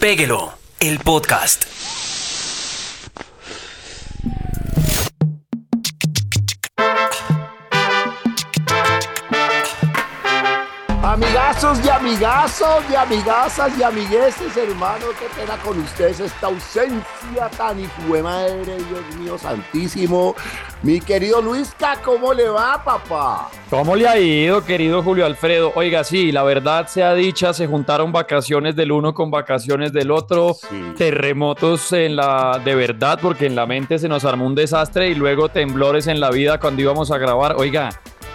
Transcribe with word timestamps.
Péguelo, 0.00 0.54
el 0.78 0.98
podcast. 1.00 1.64
Amigazos 11.62 11.84
y 11.84 11.90
amigazos 11.90 12.84
y 12.90 12.94
amigazas 12.94 13.72
y 13.78 13.82
amigueses, 13.82 14.56
hermano, 14.56 15.04
qué 15.18 15.26
pena 15.38 15.58
con 15.62 15.78
ustedes 15.78 16.18
esta 16.20 16.46
ausencia 16.46 17.50
tan 17.54 17.78
hijo 17.78 18.22
madre, 18.22 18.78
Dios 18.78 19.16
mío 19.18 19.36
santísimo. 19.36 20.34
Mi 20.82 21.00
querido 21.02 21.42
Luisca, 21.42 21.98
¿cómo 22.02 22.32
le 22.32 22.48
va, 22.48 22.82
papá? 22.82 23.50
¿Cómo 23.68 23.94
le 23.94 24.08
ha 24.08 24.18
ido, 24.18 24.64
querido 24.64 25.02
Julio 25.02 25.26
Alfredo? 25.26 25.70
Oiga, 25.74 26.02
sí, 26.02 26.32
la 26.32 26.44
verdad 26.44 26.86
sea 26.86 27.12
dicha, 27.12 27.52
se 27.52 27.66
juntaron 27.66 28.10
vacaciones 28.10 28.74
del 28.74 28.90
uno 28.90 29.12
con 29.12 29.30
vacaciones 29.30 29.92
del 29.92 30.12
otro, 30.12 30.54
Sí. 30.54 30.94
terremotos 30.96 31.92
en 31.92 32.16
la 32.16 32.58
de 32.64 32.74
verdad, 32.74 33.18
porque 33.20 33.44
en 33.44 33.54
la 33.54 33.66
mente 33.66 33.98
se 33.98 34.08
nos 34.08 34.24
armó 34.24 34.46
un 34.46 34.54
desastre 34.54 35.10
y 35.10 35.14
luego 35.14 35.50
temblores 35.50 36.06
en 36.06 36.20
la 36.20 36.30
vida 36.30 36.58
cuando 36.58 36.80
íbamos 36.80 37.10
a 37.10 37.18
grabar. 37.18 37.56
Oiga, 37.58 37.90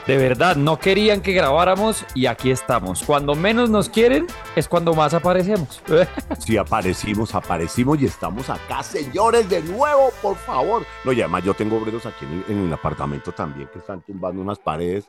de 0.08 0.18
verdad, 0.18 0.56
no 0.56 0.78
querían 0.78 1.22
que 1.22 1.34
grabáramos 1.34 2.06
y 2.14 2.28
aquí 2.28 2.52
estamos. 2.52 3.04
Cuando 3.04 3.34
menos 3.34 3.70
nos 3.72 3.90
quieren 3.90 4.28
es 4.56 4.68
cuando 4.68 4.94
más 4.94 5.14
aparecemos. 5.14 5.82
Si 6.40 6.58
aparecimos, 6.58 7.34
aparecimos 7.34 8.00
y 8.02 8.06
estamos 8.06 8.50
acá, 8.50 8.84
señores, 8.84 9.50
de 9.50 9.62
nuevo, 9.64 10.12
por 10.22 10.36
favor. 10.36 10.86
No, 11.04 11.12
y 11.12 11.22
además 11.22 11.44
yo 11.44 11.54
tengo 11.56 11.78
obreros 11.78 12.06
aquí 12.06 12.24
en 12.26 12.44
el, 12.48 12.58
en 12.58 12.68
el 12.68 12.74
apartamento 12.74 13.32
también 13.32 13.68
que 13.74 13.80
están 13.80 14.02
tumbando 14.04 14.42
unas 14.42 14.60
paredes. 14.60 15.08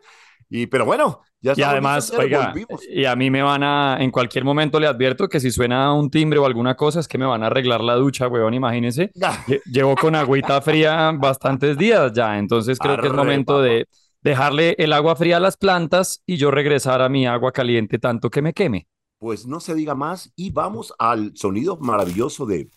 Y, 0.49 0.67
pero 0.67 0.85
bueno, 0.87 1.23
ya 1.43 1.53
Y 1.57 1.63
además, 1.63 2.07
señores, 2.07 2.27
oiga, 2.27 2.47
volvimos. 2.49 2.81
y 2.89 3.05
a 3.05 3.17
mí 3.17 3.31
me 3.31 3.43
van 3.43 3.63
a, 3.65 3.97
en 4.01 4.11
cualquier 4.13 4.45
momento 4.45 4.79
le 4.81 4.87
advierto 4.87 5.29
que 5.29 5.41
si 5.41 5.51
suena 5.51 5.93
un 5.93 6.09
timbre 6.09 6.39
o 6.39 6.47
alguna 6.47 6.75
cosa 6.77 7.01
es 7.01 7.09
que 7.09 7.19
me 7.19 7.27
van 7.27 7.43
a 7.43 7.49
arreglar 7.49 7.81
la 7.83 7.97
ducha, 7.97 8.29
weón, 8.29 8.55
imagínese. 8.55 9.11
Lle- 9.47 9.61
Llevo 9.67 9.95
con 9.97 10.15
agüita 10.15 10.61
fría 10.63 11.13
bastantes 11.15 11.77
días 11.77 12.13
ya, 12.15 12.39
entonces 12.39 12.79
creo 12.79 12.95
que 12.97 13.09
es 13.09 13.13
Arre, 13.13 13.17
momento 13.19 13.61
de 13.61 13.89
dejarle 14.27 14.75
el 14.79 14.93
agua 14.93 15.15
fría 15.15 15.37
a 15.37 15.41
las 15.41 15.57
plantas 15.57 16.21
y 16.27 16.37
yo 16.37 16.51
regresar 16.51 17.01
a 17.01 17.09
mi 17.09 17.27
agua 17.27 17.53
caliente 17.53 18.01
tanto 18.01 18.29
que 18.29 18.43
me 18.43 18.53
queme. 18.53 18.89
Pues 19.19 19.47
no 19.47 19.61
se 19.61 19.73
diga 19.75 19.95
más 19.95 20.33
y 20.35 20.51
vamos 20.51 20.93
al 20.99 21.37
sonido 21.37 21.77
maravilloso 21.77 22.45
de 22.45 22.69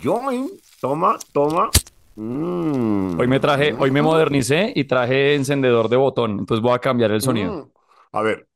Join. 0.00 0.48
Toma, 0.80 1.18
toma. 1.32 1.70
Mm. 2.14 3.18
Hoy 3.18 3.26
me 3.26 3.40
traje, 3.40 3.74
hoy 3.76 3.90
me 3.90 4.00
modernicé 4.00 4.72
y 4.76 4.84
traje 4.84 5.34
encendedor 5.34 5.88
de 5.88 5.96
botón, 5.96 6.38
entonces 6.38 6.62
voy 6.62 6.72
a 6.72 6.78
cambiar 6.78 7.10
el 7.10 7.20
sonido. 7.20 7.52
Mm. 7.52 7.70
A 8.12 8.22
ver. 8.22 8.48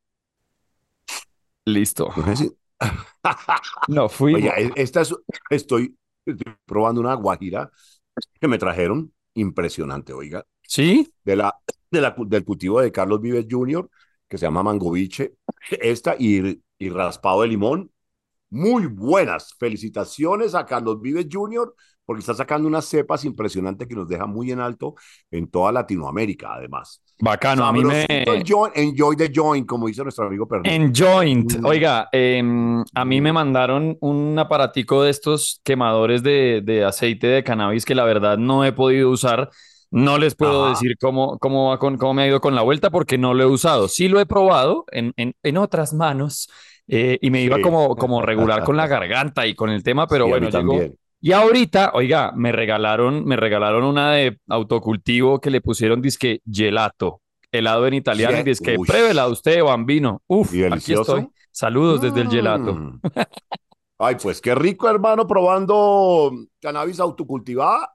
Listo. 1.64 2.14
no 3.88 4.08
fui. 4.08 4.34
Oiga, 4.34 4.54
e- 4.56 4.72
esta 4.76 5.00
es, 5.00 5.14
estoy, 5.50 5.96
estoy 6.24 6.54
probando 6.64 7.00
una 7.00 7.14
guajira 7.14 7.72
que 8.40 8.46
me 8.46 8.56
trajeron. 8.56 9.12
Impresionante, 9.34 10.12
oiga. 10.12 10.44
¿Sí? 10.62 11.12
De 11.24 11.36
la, 11.36 11.56
de 11.90 12.00
la, 12.00 12.14
del 12.18 12.44
cultivo 12.44 12.80
de 12.80 12.92
Carlos 12.92 13.20
Vives 13.20 13.46
Jr., 13.50 13.88
que 14.28 14.38
se 14.38 14.46
llama 14.46 14.62
Mangoviche. 14.62 15.34
Esta 15.70 16.16
y, 16.18 16.62
y 16.78 16.88
raspado 16.88 17.42
de 17.42 17.48
limón. 17.48 17.90
Muy 18.50 18.86
buenas. 18.86 19.54
Felicitaciones 19.58 20.54
a 20.54 20.66
Carlos 20.66 21.00
Vives 21.00 21.26
Jr., 21.30 21.74
porque 22.04 22.20
está 22.20 22.34
sacando 22.34 22.66
unas 22.66 22.86
cepas 22.86 23.24
impresionantes 23.24 23.86
que 23.86 23.94
nos 23.94 24.08
deja 24.08 24.26
muy 24.26 24.50
en 24.50 24.58
alto 24.58 24.96
en 25.30 25.48
toda 25.48 25.70
Latinoamérica, 25.70 26.54
además. 26.54 27.04
Bacano, 27.20 27.64
a 27.64 27.72
mí 27.72 27.84
me... 27.84 28.04
Enjoy 28.08 29.16
the 29.16 29.30
joint, 29.32 29.64
como 29.64 29.86
dice 29.86 30.02
nuestro 30.02 30.26
amigo 30.26 30.48
Pernil. 30.48 30.72
En 30.72 30.92
Joint. 30.92 31.58
Mm. 31.58 31.64
Oiga, 31.64 32.08
em, 32.10 32.82
a 32.94 33.04
mí 33.04 33.20
me 33.20 33.32
mandaron 33.32 33.96
un 34.00 34.36
aparatico 34.38 35.04
de 35.04 35.10
estos 35.10 35.60
quemadores 35.62 36.24
de, 36.24 36.62
de 36.64 36.84
aceite 36.84 37.28
de 37.28 37.44
cannabis 37.44 37.84
que 37.84 37.94
la 37.94 38.04
verdad 38.04 38.38
no 38.38 38.64
he 38.64 38.72
podido 38.72 39.10
usar. 39.10 39.50
No 39.90 40.18
les 40.18 40.34
puedo 40.36 40.64
Ajá. 40.64 40.70
decir 40.70 40.96
cómo, 41.00 41.38
cómo, 41.38 41.70
va 41.70 41.78
con, 41.78 41.96
cómo 41.98 42.14
me 42.14 42.22
ha 42.22 42.26
ido 42.28 42.40
con 42.40 42.54
la 42.54 42.62
vuelta 42.62 42.90
porque 42.90 43.18
no 43.18 43.34
lo 43.34 43.42
he 43.42 43.46
usado. 43.46 43.88
Sí 43.88 44.08
lo 44.08 44.20
he 44.20 44.26
probado 44.26 44.84
en, 44.92 45.12
en, 45.16 45.34
en 45.42 45.56
otras 45.56 45.92
manos 45.92 46.48
eh, 46.86 47.18
y 47.20 47.30
me 47.30 47.42
iba 47.42 47.56
Sí. 47.56 47.62
como, 47.62 47.96
como 47.96 48.22
regular 48.22 48.62
con 48.64 48.76
la 48.76 48.86
garganta 48.88 49.46
y 49.46 49.54
con 49.54 49.70
el 49.70 49.82
tema, 49.82 50.06
pero 50.06 50.24
Sí, 50.26 50.30
bueno, 50.30 50.48
llegó, 50.48 50.78
y 51.20 51.32
ahorita, 51.32 51.90
oiga, 51.94 52.32
me 52.34 52.50
regalaron, 52.52 53.24
me 53.24 53.36
regalaron 53.36 53.84
una 53.84 54.12
de 54.12 54.38
autocultivo 54.48 55.40
que 55.40 55.50
le 55.50 55.60
pusieron 55.60 56.00
disque 56.00 56.40
gelato, 56.50 57.20
helado 57.52 57.86
en 57.86 57.94
italiano, 57.94 58.38
y 58.38 58.42
disque 58.44 58.76
Uy. 58.78 58.86
pruébela 58.86 59.28
usted, 59.28 59.62
bambino. 59.62 60.22
Uf, 60.28 60.54
¿Y 60.54 60.64
aquí 60.64 60.92
estoy. 60.94 61.28
Saludos 61.52 62.00
desde 62.00 62.20
el 62.22 62.30
gelato. 62.30 62.74
Mm. 62.74 63.00
Ay, 63.98 64.16
pues 64.22 64.40
qué 64.40 64.54
rico, 64.54 64.88
hermano, 64.88 65.26
probando 65.26 66.32
cannabis 66.60 67.00
autocultivada 67.00 67.92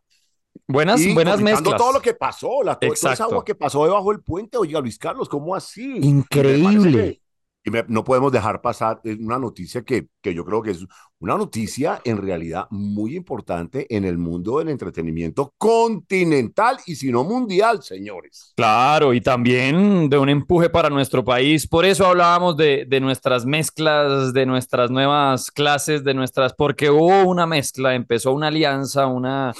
Buenas, 0.68 1.00
y 1.02 1.14
buenas 1.14 1.40
mezclas. 1.42 1.78
todo 1.78 1.94
lo 1.94 2.02
que 2.02 2.14
pasó, 2.14 2.64
la, 2.64 2.76
todo, 2.76 2.92
toda 3.00 3.14
esa 3.14 3.24
agua 3.26 3.46
que 3.46 3.56
pasó 3.56 3.86
debajo 3.86 4.12
del 4.12 4.22
puente. 4.22 4.58
Oiga, 4.58 4.80
Luis 4.82 4.98
Carlos, 4.98 5.30
¿cómo 5.30 5.56
así? 5.56 5.98
Increíble. 6.02 6.58
Y 6.60 6.64
me 6.64 6.80
parece 6.80 6.92
que- 6.92 7.26
Y 7.68 7.72
me- 7.72 7.84
no 7.88 8.04
podemos 8.04 8.32
dejar 8.32 8.62
pasar 8.62 9.02
eh, 9.04 9.18
una 9.20 9.40
noticia 9.40 9.82
que, 9.84 10.08
que 10.22 10.36
yo 10.36 10.46
creo 10.46 10.62
que 10.62 10.70
es 10.72 10.86
una 11.20 11.36
noticia 11.36 12.00
en 12.04 12.18
realidad 12.22 12.68
muy 12.70 13.16
importante 13.16 13.88
en 13.96 14.06
el 14.06 14.20
mundo 14.20 14.60
del 14.60 14.70
entretenimiento 14.70 15.52
continental 15.58 16.78
y 16.86 16.96
si 16.96 17.12
no 17.12 17.24
mundial, 17.24 17.82
señores. 17.82 18.54
Claro, 18.56 19.16
y 19.16 19.22
también 19.22 20.10
de 20.12 20.18
un 20.20 20.30
empuje 20.30 20.70
para 20.70 20.92
nuestro 20.92 21.24
país. 21.24 21.68
Por 21.68 21.86
eso 21.86 22.06
hablábamos 22.06 22.56
de, 22.56 22.86
de 22.88 23.00
nuestras 23.00 23.48
mezclas, 23.48 24.32
de 24.34 24.46
nuestras 24.46 24.92
nuevas 24.92 25.50
clases, 25.50 26.04
de 26.04 26.14
nuestras, 26.14 26.54
porque 26.54 26.92
hubo 26.92 27.24
una 27.24 27.48
mezcla, 27.48 27.96
empezó 27.96 28.32
una 28.32 28.50
alianza, 28.50 29.08
una, 29.08 29.54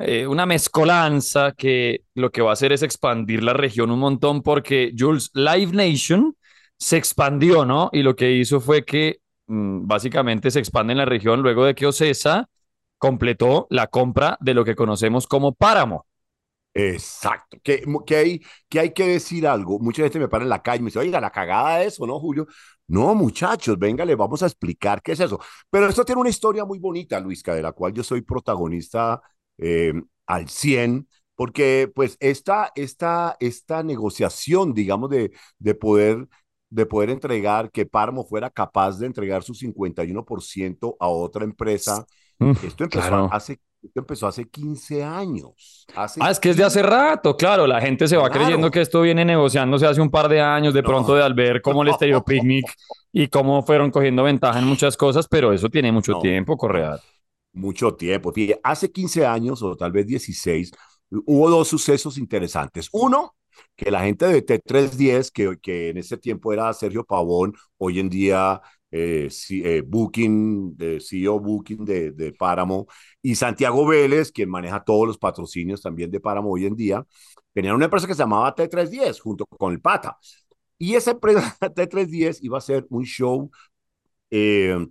eh, 0.00 0.26
una 0.26 0.46
mezcolanza 0.46 1.52
que 1.52 2.04
lo 2.14 2.30
que 2.30 2.42
va 2.42 2.50
a 2.50 2.52
hacer 2.54 2.72
es 2.72 2.82
expandir 2.82 3.42
la 3.42 3.52
región 3.52 3.90
un 3.90 4.00
montón, 4.00 4.42
porque 4.42 4.92
Jules, 4.96 5.30
Live 5.34 5.72
Nation 5.72 6.36
se 6.76 6.96
expandió, 6.96 7.64
¿no? 7.64 7.90
Y 7.92 8.02
lo 8.02 8.16
que 8.16 8.32
hizo 8.32 8.60
fue 8.60 8.84
que 8.84 9.20
mm, 9.46 9.86
básicamente 9.86 10.50
se 10.50 10.60
expande 10.60 10.92
en 10.92 10.98
la 10.98 11.04
región 11.04 11.42
luego 11.42 11.64
de 11.64 11.74
que 11.74 11.86
Ocesa 11.86 12.48
completó 12.98 13.66
la 13.70 13.86
compra 13.88 14.36
de 14.40 14.54
lo 14.54 14.64
que 14.64 14.74
conocemos 14.76 15.26
como 15.26 15.54
Páramo. 15.54 16.06
Exacto. 16.74 17.58
Que, 17.62 17.82
que, 18.06 18.16
hay, 18.78 18.92
que 18.92 19.06
decir 19.06 19.46
algo. 19.46 19.78
Mucha 19.80 20.02
gente 20.02 20.18
me 20.20 20.28
para 20.28 20.44
en 20.44 20.50
la 20.50 20.62
calle 20.62 20.78
y 20.78 20.82
me 20.82 20.86
dice, 20.86 21.00
oiga, 21.00 21.20
la 21.20 21.30
cagada 21.30 21.82
es 21.82 21.94
eso, 21.94 22.06
¿no, 22.06 22.20
Julio? 22.20 22.46
No, 22.86 23.14
muchachos, 23.14 23.78
venga, 23.78 24.04
les 24.04 24.16
vamos 24.16 24.42
a 24.42 24.46
explicar 24.46 25.02
qué 25.02 25.12
es 25.12 25.20
eso. 25.20 25.40
Pero 25.70 25.88
esto 25.88 26.04
tiene 26.04 26.20
una 26.20 26.30
historia 26.30 26.64
muy 26.64 26.78
bonita, 26.78 27.18
Luisca, 27.20 27.54
de 27.54 27.62
la 27.62 27.72
cual 27.72 27.92
yo 27.92 28.04
soy 28.04 28.22
protagonista 28.22 29.20
eh, 29.58 29.92
al 30.26 30.48
100, 30.48 31.08
porque 31.34 31.90
pues 31.94 32.16
esta, 32.20 32.72
esta, 32.74 33.36
esta 33.40 33.82
negociación, 33.82 34.74
digamos, 34.74 35.10
de, 35.10 35.32
de 35.58 35.74
poder 35.74 36.28
de 36.70 36.84
poder 36.84 37.08
entregar, 37.10 37.70
que 37.70 37.86
Páramo 37.86 38.24
fuera 38.26 38.50
capaz 38.50 38.98
de 38.98 39.06
entregar 39.06 39.42
su 39.42 39.54
51% 39.54 40.96
a 41.00 41.08
otra 41.08 41.44
empresa. 41.44 42.04
Uf, 42.40 42.62
Esto 42.62 42.84
empezó 42.84 43.00
claro. 43.08 43.28
hace 43.30 43.58
Esto 43.82 44.00
empezó 44.00 44.26
hace 44.26 44.44
15 44.48 45.02
años. 45.02 45.86
Hace 45.94 46.20
Ah, 46.20 46.30
es 46.30 46.40
que 46.40 46.50
es 46.50 46.56
de 46.56 46.64
hace 46.64 46.82
rato, 46.82 47.36
claro. 47.36 47.66
La 47.66 47.80
gente 47.80 48.06
se 48.08 48.16
va 48.16 48.28
Claro. 48.28 48.44
creyendo 48.44 48.70
que 48.70 48.80
esto 48.80 49.00
viene 49.02 49.24
negociándose 49.24 49.86
hace 49.86 50.00
un 50.00 50.10
par 50.10 50.28
de 50.28 50.40
años, 50.40 50.74
de 50.74 50.82
pronto 50.82 51.14
de 51.14 51.22
al 51.22 51.34
ver 51.34 51.62
cómo 51.62 51.82
el 51.82 51.88
Estéreo 51.88 52.24
Picnic 52.24 52.66
y 53.12 53.28
cómo 53.28 53.62
fueron 53.62 53.90
cogiendo 53.90 54.22
ventaja 54.24 54.58
en 54.58 54.66
muchas 54.66 54.96
cosas, 54.96 55.26
pero 55.28 55.52
eso 55.52 55.68
tiene 55.68 55.92
mucho 55.92 56.12
No. 56.12 56.20
tiempo, 56.20 56.56
Correa. 56.56 56.98
Mucho 57.58 57.94
tiempo. 57.94 58.32
Fíjate, 58.32 58.60
hace 58.62 58.90
15 58.90 59.26
años 59.26 59.62
o 59.62 59.76
tal 59.76 59.92
vez 59.92 60.06
16, 60.06 60.70
hubo 61.10 61.50
dos 61.50 61.68
sucesos 61.68 62.18
interesantes. 62.18 62.88
Uno, 62.92 63.36
que 63.76 63.90
la 63.90 64.00
gente 64.02 64.26
de 64.26 64.42
T310, 64.44 65.30
que, 65.30 65.58
que 65.60 65.90
en 65.90 65.98
ese 65.98 66.16
tiempo 66.16 66.52
era 66.52 66.72
Sergio 66.72 67.04
Pavón, 67.04 67.54
hoy 67.78 68.00
en 68.00 68.08
día 68.08 68.60
eh, 68.90 69.28
eh, 69.50 69.82
Booking, 69.86 70.76
de 70.76 71.00
CEO 71.00 71.38
Booking 71.40 71.84
de, 71.84 72.12
de 72.12 72.32
Páramo, 72.32 72.86
y 73.22 73.34
Santiago 73.34 73.86
Vélez, 73.86 74.32
quien 74.32 74.48
maneja 74.50 74.82
todos 74.82 75.06
los 75.06 75.18
patrocinios 75.18 75.82
también 75.82 76.10
de 76.10 76.20
Páramo 76.20 76.50
hoy 76.50 76.66
en 76.66 76.76
día, 76.76 77.04
tenían 77.52 77.74
una 77.74 77.86
empresa 77.86 78.06
que 78.06 78.14
se 78.14 78.20
llamaba 78.22 78.54
T310 78.54 79.20
junto 79.20 79.46
con 79.46 79.72
el 79.72 79.80
Pata. 79.80 80.18
Y 80.78 80.94
esa 80.94 81.12
empresa 81.12 81.56
T310 81.74 82.38
iba 82.42 82.56
a 82.56 82.58
hacer 82.58 82.86
un 82.90 83.04
show 83.04 83.50
eh, 84.30 84.86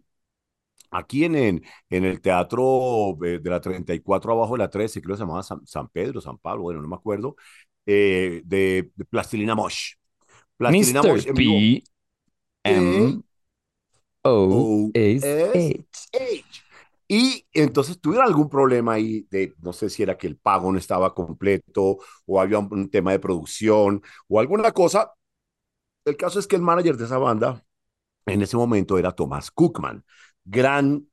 aquí 0.92 1.26
en, 1.26 1.36
en, 1.36 1.64
en 1.90 2.06
el 2.06 2.22
teatro 2.22 3.16
de 3.20 3.42
la 3.44 3.62
34 3.62 4.32
abajo 4.34 4.54
de 4.54 4.60
la 4.60 4.70
13, 4.70 5.02
creo 5.02 5.16
que 5.16 5.18
se 5.18 5.24
llamaba 5.24 5.44
San, 5.44 5.66
San 5.66 5.88
Pedro, 5.90 6.22
San 6.22 6.38
Pablo, 6.38 6.64
bueno, 6.64 6.82
no 6.82 6.88
me 6.88 6.96
acuerdo, 6.96 7.36
eh, 7.86 8.42
de, 8.46 8.92
de 8.96 9.06
Plastilina 9.06 9.56
Mosh. 9.56 9.94
Plastilina 10.58 11.04
Mosh 11.04 11.28
Mr. 11.28 11.34
vivo. 11.34 11.54
P. 11.54 11.84
M. 12.66 13.24
O. 14.24 14.92
S. 14.94 15.24
S. 15.54 15.86
H. 16.14 16.64
Y 17.10 17.46
entonces 17.54 18.02
tuvieron 18.02 18.28
algún 18.28 18.50
problema 18.50 18.94
ahí 18.94 19.26
de, 19.32 19.54
no 19.62 19.72
sé 19.72 19.90
si 19.90 20.04
era 20.04 20.18
que 20.18 20.28
el 20.28 20.38
pago 20.38 20.72
no 20.72 20.78
estaba 20.78 21.14
completo 21.14 22.00
o 22.26 22.42
había 22.42 22.60
un, 22.60 22.68
un 22.72 22.90
tema 22.90 23.12
de 23.14 23.20
producción 23.20 24.02
o 24.28 24.40
alguna 24.40 24.72
cosa. 24.74 25.14
El 26.06 26.18
caso 26.18 26.40
es 26.40 26.48
que 26.48 26.56
el 26.56 26.62
manager 26.62 26.98
de 26.98 27.06
esa 27.06 27.18
banda 27.18 27.64
en 28.26 28.42
ese 28.42 28.58
momento 28.58 28.98
era 28.98 29.12
Tomás 29.14 29.52
Cookman, 29.52 30.04
gran 30.48 31.08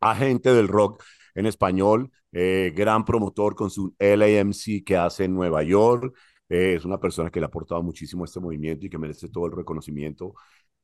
agente 0.00 0.52
del 0.54 0.68
rock 0.68 1.02
en 1.34 1.46
español, 1.46 2.10
eh, 2.32 2.72
gran 2.76 3.04
promotor 3.04 3.54
con 3.54 3.70
su 3.70 3.94
LAMC 3.98 4.84
que 4.84 4.96
hace 4.96 5.24
en 5.24 5.34
Nueva 5.34 5.62
York. 5.62 6.14
Eh, 6.48 6.74
es 6.76 6.84
una 6.84 6.98
persona 7.00 7.30
que 7.30 7.40
le 7.40 7.46
ha 7.46 7.48
aportado 7.48 7.82
muchísimo 7.82 8.24
a 8.24 8.26
este 8.26 8.40
movimiento 8.40 8.86
y 8.86 8.90
que 8.90 8.98
merece 8.98 9.28
todo 9.28 9.46
el 9.46 9.52
reconocimiento. 9.52 10.34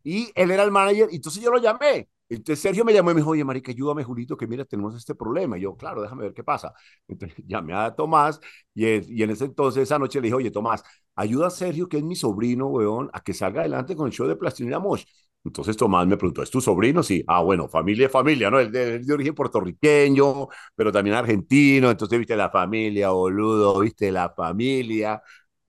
Y 0.05 0.31
él 0.35 0.51
era 0.51 0.65
el 0.65 0.71
manager, 0.71 1.09
y 1.13 1.17
entonces 1.17 1.43
yo 1.43 1.51
lo 1.51 1.59
llamé. 1.61 2.09
Entonces 2.29 2.61
Sergio 2.61 2.85
me 2.85 2.93
llamó 2.95 3.11
y 3.11 3.15
me 3.15 3.21
dijo, 3.21 3.31
oye, 3.31 3.45
marica, 3.45 3.71
ayúdame, 3.73 4.03
Julito, 4.05 4.37
que 4.37 4.47
mira, 4.47 4.65
tenemos 4.65 4.97
este 4.97 5.15
problema. 5.15 5.59
Y 5.59 5.63
yo, 5.63 5.77
claro, 5.77 6.03
déjame 6.03 6.23
ver 6.25 6.35
qué 6.35 6.43
pasa. 6.43 6.73
Entonces 7.07 7.37
llamé 7.47 7.75
a 7.75 7.95
Tomás 7.95 8.41
y, 8.75 8.87
y 9.19 9.23
en 9.23 9.31
ese 9.31 9.45
entonces, 9.47 9.85
esa 9.85 9.99
noche 9.99 10.19
le 10.21 10.25
dije, 10.25 10.35
oye, 10.37 10.51
Tomás, 10.51 10.83
ayuda 11.15 11.49
a 11.49 11.51
Sergio, 11.51 11.89
que 11.89 11.99
es 11.99 12.03
mi 12.05 12.17
sobrino, 12.17 12.67
weón, 12.69 13.11
a 13.13 13.21
que 13.23 13.35
salga 13.35 13.61
adelante 13.61 13.95
con 13.95 14.07
el 14.07 14.13
show 14.13 14.27
de 14.27 14.37
Plastilina 14.37 14.79
Mosh. 14.79 15.05
Entonces 15.45 15.77
Tomás 15.77 16.07
me 16.07 16.17
preguntó, 16.17 16.43
¿es 16.43 16.51
tu 16.51 16.61
sobrino? 16.61 17.03
Sí. 17.03 17.25
Ah, 17.27 17.43
bueno, 17.43 17.69
familia 17.69 18.07
es 18.07 18.13
familia, 18.13 18.51
¿no? 18.51 18.61
Él 18.61 18.71
de, 18.71 19.01
de, 19.01 19.13
origen 19.13 19.35
puertorriqueño, 19.35 20.49
pero 20.75 20.93
también 20.93 21.17
argentino. 21.17 21.91
Entonces, 21.91 22.19
viste 22.19 22.37
la 22.37 22.51
familia, 22.51 23.11
boludo, 23.11 23.81
viste 23.81 24.13
la 24.13 24.31
familia. 24.31 25.21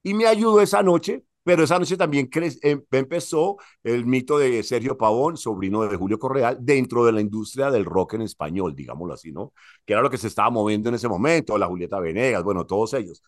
Y 0.03 0.13
me 0.13 0.27
ayudó 0.27 0.61
esa 0.61 0.83
noche, 0.83 1.23
pero 1.43 1.63
esa 1.63 1.79
noche 1.79 1.97
también 1.97 2.29
em 2.61 2.83
empezó 2.91 3.57
el 3.83 4.05
mito 4.05 4.37
de 4.37 4.63
Sergio 4.63 4.97
Pavón, 4.97 5.37
sobrino 5.37 5.83
de 5.83 5.97
Julio 5.97 6.19
Correal, 6.19 6.57
dentro 6.61 7.05
de 7.05 7.11
la 7.11 7.21
industria 7.21 7.69
del 7.71 7.85
rock 7.85 8.13
en 8.15 8.21
español, 8.21 8.75
digámoslo 8.75 9.13
así, 9.13 9.31
¿no? 9.31 9.53
Que 9.85 9.93
era 9.93 10.01
lo 10.01 10.09
que 10.09 10.17
se 10.17 10.27
estaba 10.27 10.49
moviendo 10.49 10.89
en 10.89 10.95
ese 10.95 11.07
momento, 11.07 11.57
la 11.57 11.67
Julieta 11.67 11.99
Venegas, 11.99 12.43
bueno, 12.43 12.65
todos 12.65 12.93
ellos. 12.93 13.21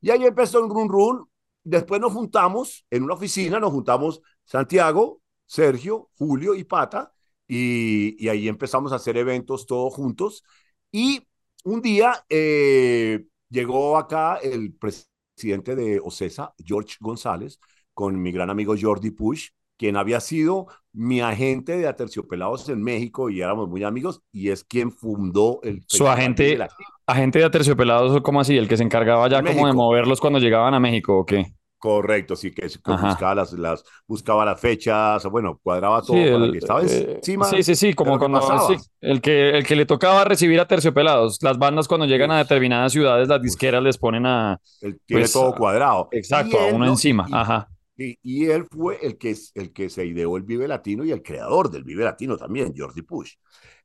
Y 0.00 0.10
ahí 0.10 0.24
empezó 0.24 0.64
el 0.64 0.70
run 0.70 0.88
run. 0.88 1.26
Después 1.62 2.00
nos 2.00 2.12
juntamos 2.12 2.86
en 2.90 3.02
una 3.02 3.14
oficina, 3.14 3.60
nos 3.60 3.70
juntamos 3.72 4.22
Santiago, 4.44 5.19
Sergio, 5.50 6.10
Julio 6.16 6.54
y 6.54 6.62
Pata, 6.62 7.12
y, 7.48 8.24
y, 8.24 8.28
ahí 8.28 8.46
empezamos 8.46 8.92
a 8.92 8.96
hacer 8.96 9.16
eventos 9.16 9.66
todos 9.66 9.92
juntos. 9.92 10.44
Y 10.92 11.26
un 11.64 11.82
día 11.82 12.24
eh, 12.28 13.24
llegó 13.48 13.98
acá 13.98 14.36
el 14.36 14.72
presidente 14.74 15.74
de 15.74 15.98
OCESA, 15.98 16.54
George 16.64 16.98
González, 17.00 17.58
con 17.92 18.22
mi 18.22 18.30
gran 18.30 18.48
amigo 18.48 18.76
Jordi 18.80 19.10
Push, 19.10 19.48
quien 19.76 19.96
había 19.96 20.20
sido 20.20 20.68
mi 20.92 21.20
agente 21.20 21.76
de 21.76 21.88
Aterciopelados 21.88 22.68
en 22.68 22.80
México 22.80 23.28
y 23.28 23.40
éramos 23.40 23.68
muy 23.68 23.82
amigos, 23.82 24.22
y 24.30 24.50
es 24.50 24.62
quien 24.62 24.92
fundó 24.92 25.58
el... 25.64 25.82
Su 25.88 26.06
agente, 26.06 26.60
agente 27.06 27.40
de 27.40 27.46
Aterciopelados, 27.46 28.20
¿cómo 28.22 28.40
así? 28.40 28.56
El 28.56 28.68
que 28.68 28.76
se 28.76 28.84
encargaba 28.84 29.28
ya 29.28 29.42
como 29.42 29.66
de 29.66 29.72
moverlos 29.72 30.20
cuando 30.20 30.38
llegaban 30.38 30.74
a 30.74 30.80
México, 30.80 31.18
¿o 31.18 31.26
qué? 31.26 31.54
Correcto, 31.80 32.36
sí, 32.36 32.50
que, 32.50 32.66
buscaba 32.84 33.34
las, 33.34 33.54
las, 33.54 33.82
buscaba 34.06 34.44
las 34.44 34.60
fechas, 34.60 35.24
bueno, 35.24 35.58
cuadraba 35.62 36.02
todo 36.02 36.14
sí, 36.14 36.30
para 36.30 36.44
el, 36.44 36.52
que 36.52 36.58
estaba 36.58 36.82
eh, 36.82 37.14
encima. 37.16 37.46
Sí, 37.46 37.62
sí, 37.62 37.74
sí, 37.74 37.94
como 37.94 38.18
cuando 38.18 38.42
sí, 38.68 38.76
el, 39.00 39.22
que, 39.22 39.56
el 39.56 39.66
que 39.66 39.74
le 39.74 39.86
tocaba 39.86 40.22
recibir 40.24 40.60
a 40.60 40.68
terciopelados. 40.68 41.42
Las 41.42 41.56
bandas 41.56 41.88
cuando 41.88 42.04
llegan 42.04 42.32
a 42.32 42.36
determinadas 42.36 42.92
ciudades, 42.92 43.28
las 43.28 43.40
disqueras 43.40 43.82
les 43.82 43.96
ponen 43.96 44.26
a... 44.26 44.60
Él 44.82 45.00
tiene 45.06 45.22
pues, 45.22 45.32
todo 45.32 45.54
cuadrado. 45.54 46.08
Exacto, 46.12 46.60
a 46.60 46.66
uno 46.66 46.84
¿no? 46.84 46.90
encima, 46.90 47.24
y, 47.26 47.32
ajá. 47.32 47.66
Y, 47.96 48.18
y, 48.22 48.44
él 48.50 48.66
fue 48.70 48.98
el 49.00 49.16
que, 49.16 49.34
el 49.54 49.72
que 49.72 49.88
se 49.88 50.04
ideó 50.04 50.36
el 50.36 50.42
Vive 50.42 50.68
Latino 50.68 51.02
y 51.02 51.12
el 51.12 51.22
creador 51.22 51.70
del 51.70 51.84
Vive 51.84 52.04
Latino 52.04 52.36
también, 52.36 52.74
Jordi 52.76 53.00
Push. 53.00 53.36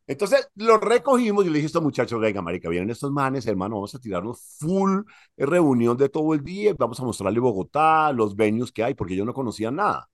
Entonces 0.08 0.48
lo 0.56 0.78
recogimos 0.78 1.46
y 1.46 1.50
le 1.50 1.56
dije 1.56 1.66
a 1.66 1.68
estos 1.68 1.82
muchachos, 1.82 2.20
venga, 2.20 2.42
marica, 2.42 2.70
vienen 2.70 2.92
estos 2.92 3.12
manes, 3.12 3.48
hermano, 3.48 3.76
vamos 3.76 3.96
a 3.96 4.00
tirarnos 4.00 4.40
full 4.60 5.02
reunión 5.36 5.98
de 5.98 6.10
todo 6.10 6.34
el 6.36 6.44
día, 6.44 6.76
vamos 6.78 7.00
a 7.00 7.04
mostrarle 7.04 7.40
Bogotá, 7.40 8.12
los 8.14 8.36
venues 8.36 8.72
que 8.72 8.84
hay, 8.84 8.94
porque 8.94 9.16
yo 9.16 9.26
no 9.26 9.34
conocía 9.34 9.72
nada. 9.72 10.08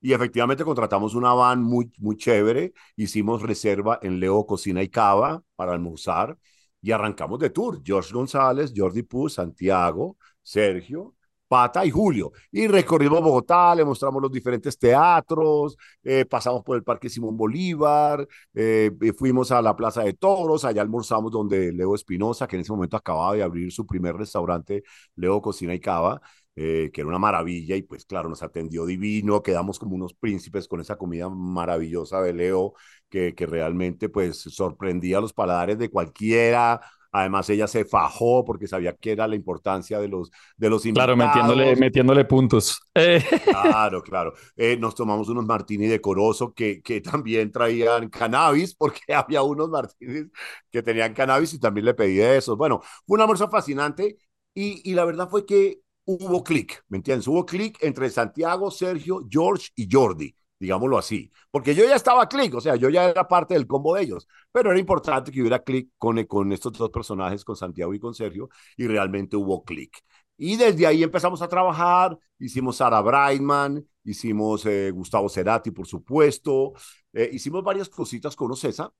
Y 0.00 0.12
efectivamente 0.12 0.64
contratamos 0.64 1.14
una 1.14 1.32
van 1.34 1.62
muy, 1.62 1.90
muy 1.98 2.16
chévere, 2.16 2.72
hicimos 2.96 3.42
reserva 3.42 3.98
en 4.02 4.20
Leo 4.20 4.46
Cocina 4.46 4.82
y 4.82 4.88
Cava 4.88 5.42
para 5.56 5.72
almorzar 5.72 6.36
y 6.80 6.92
arrancamos 6.92 7.38
de 7.40 7.50
tour. 7.50 7.80
George 7.84 8.12
González, 8.12 8.72
Jordi 8.76 9.02
Puz, 9.02 9.34
Santiago, 9.34 10.16
Sergio, 10.42 11.14
Pata 11.48 11.84
y 11.84 11.90
Julio. 11.90 12.32
Y 12.52 12.66
recorrimos 12.68 13.20
Bogotá, 13.22 13.74
le 13.74 13.84
mostramos 13.84 14.22
los 14.22 14.30
diferentes 14.30 14.78
teatros, 14.78 15.76
eh, 16.02 16.24
pasamos 16.26 16.62
por 16.62 16.76
el 16.76 16.84
Parque 16.84 17.08
Simón 17.08 17.36
Bolívar, 17.36 18.26
eh, 18.54 18.90
fuimos 19.16 19.50
a 19.50 19.62
la 19.62 19.74
Plaza 19.74 20.02
de 20.02 20.12
Toros, 20.12 20.64
allá 20.64 20.82
almorzamos 20.82 21.32
donde 21.32 21.72
Leo 21.72 21.94
Espinosa, 21.94 22.46
que 22.46 22.56
en 22.56 22.62
ese 22.62 22.72
momento 22.72 22.96
acababa 22.96 23.34
de 23.34 23.42
abrir 23.42 23.72
su 23.72 23.86
primer 23.86 24.14
restaurante, 24.16 24.82
Leo 25.16 25.40
Cocina 25.40 25.74
y 25.74 25.80
Cava, 25.80 26.20
eh, 26.56 26.90
que 26.92 27.02
era 27.02 27.08
una 27.08 27.20
maravilla 27.20 27.76
y 27.76 27.82
pues 27.82 28.04
claro, 28.04 28.28
nos 28.28 28.42
atendió 28.42 28.84
divino, 28.84 29.42
quedamos 29.44 29.78
como 29.78 29.94
unos 29.94 30.12
príncipes 30.14 30.66
con 30.66 30.80
esa 30.80 30.96
comida 30.96 31.28
maravillosa 31.28 32.20
de 32.20 32.32
Leo, 32.32 32.74
que, 33.08 33.34
que 33.34 33.46
realmente 33.46 34.08
pues 34.08 34.38
sorprendía 34.38 35.20
los 35.20 35.32
paladares 35.32 35.78
de 35.78 35.88
cualquiera, 35.88 36.80
Además, 37.12 37.48
ella 37.50 37.66
se 37.66 37.84
fajó 37.84 38.44
porque 38.44 38.68
sabía 38.68 38.94
que 38.94 39.12
era 39.12 39.26
la 39.26 39.34
importancia 39.34 39.98
de 39.98 40.08
los, 40.08 40.30
de 40.56 40.70
los 40.70 40.84
invitados. 40.86 41.16
Claro, 41.16 41.16
metiéndole, 41.16 41.76
metiéndole 41.76 42.24
puntos. 42.24 42.80
Eh. 42.94 43.22
Claro, 43.44 44.02
claro. 44.02 44.34
Eh, 44.56 44.76
nos 44.76 44.94
tomamos 44.94 45.28
unos 45.28 45.46
martini 45.46 45.86
decoroso 45.86 46.52
que, 46.52 46.82
que 46.82 47.00
también 47.00 47.50
traían 47.50 48.08
cannabis, 48.10 48.74
porque 48.74 49.00
había 49.14 49.42
unos 49.42 49.68
martinis 49.70 50.26
que 50.70 50.82
tenían 50.82 51.14
cannabis 51.14 51.54
y 51.54 51.58
también 51.60 51.86
le 51.86 51.94
pedí 51.94 52.16
de 52.16 52.36
esos. 52.36 52.56
Bueno, 52.56 52.80
fue 53.06 53.16
un 53.16 53.20
almuerzo 53.22 53.48
fascinante 53.48 54.18
y, 54.54 54.90
y 54.90 54.94
la 54.94 55.04
verdad 55.04 55.28
fue 55.28 55.46
que 55.46 55.80
hubo 56.04 56.42
clic, 56.44 56.84
¿me 56.88 56.98
entiendes? 56.98 57.26
Hubo 57.28 57.44
clic 57.46 57.78
entre 57.82 58.10
Santiago, 58.10 58.70
Sergio, 58.70 59.20
George 59.30 59.68
y 59.76 59.88
Jordi 59.90 60.34
digámoslo 60.58 60.98
así, 60.98 61.30
porque 61.50 61.74
yo 61.74 61.84
ya 61.84 61.94
estaba 61.96 62.28
clic, 62.28 62.54
o 62.54 62.60
sea, 62.60 62.76
yo 62.76 62.88
ya 62.90 63.08
era 63.08 63.28
parte 63.28 63.54
del 63.54 63.66
combo 63.66 63.94
de 63.94 64.02
ellos, 64.02 64.28
pero 64.52 64.70
era 64.70 64.80
importante 64.80 65.30
que 65.30 65.40
hubiera 65.40 65.62
clic 65.62 65.90
con, 65.98 66.22
con 66.24 66.52
estos 66.52 66.72
dos 66.72 66.90
personajes, 66.90 67.44
con 67.44 67.56
Santiago 67.56 67.94
y 67.94 68.00
con 68.00 68.14
Sergio, 68.14 68.48
y 68.76 68.86
realmente 68.86 69.36
hubo 69.36 69.64
clic. 69.64 69.98
Y 70.36 70.56
desde 70.56 70.86
ahí 70.86 71.02
empezamos 71.02 71.42
a 71.42 71.48
trabajar, 71.48 72.16
hicimos 72.38 72.76
Sara 72.76 73.00
Brightman, 73.00 73.84
hicimos 74.04 74.64
eh, 74.66 74.90
Gustavo 74.92 75.28
Cerati, 75.28 75.70
por 75.70 75.86
supuesto, 75.86 76.72
eh, 77.12 77.28
hicimos 77.32 77.62
varias 77.64 77.88
cositas 77.88 78.36
con 78.36 78.50
Ocesa, 78.52 78.92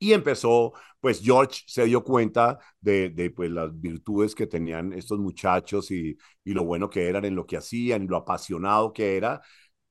y 0.00 0.12
empezó, 0.12 0.72
pues 1.00 1.20
George 1.20 1.62
se 1.66 1.84
dio 1.84 2.04
cuenta 2.04 2.58
de, 2.80 3.32
pues, 3.34 3.50
las 3.50 3.78
virtudes 3.80 4.34
que 4.34 4.46
tenían 4.46 4.92
estos 4.92 5.18
muchachos 5.18 5.90
y, 5.90 6.16
y 6.44 6.52
lo 6.52 6.64
bueno 6.64 6.88
que 6.88 7.08
eran 7.08 7.24
en 7.24 7.34
lo 7.34 7.46
que 7.46 7.56
hacían, 7.56 8.04
y 8.04 8.06
lo 8.06 8.16
apasionado 8.16 8.92
que 8.92 9.16
era, 9.16 9.40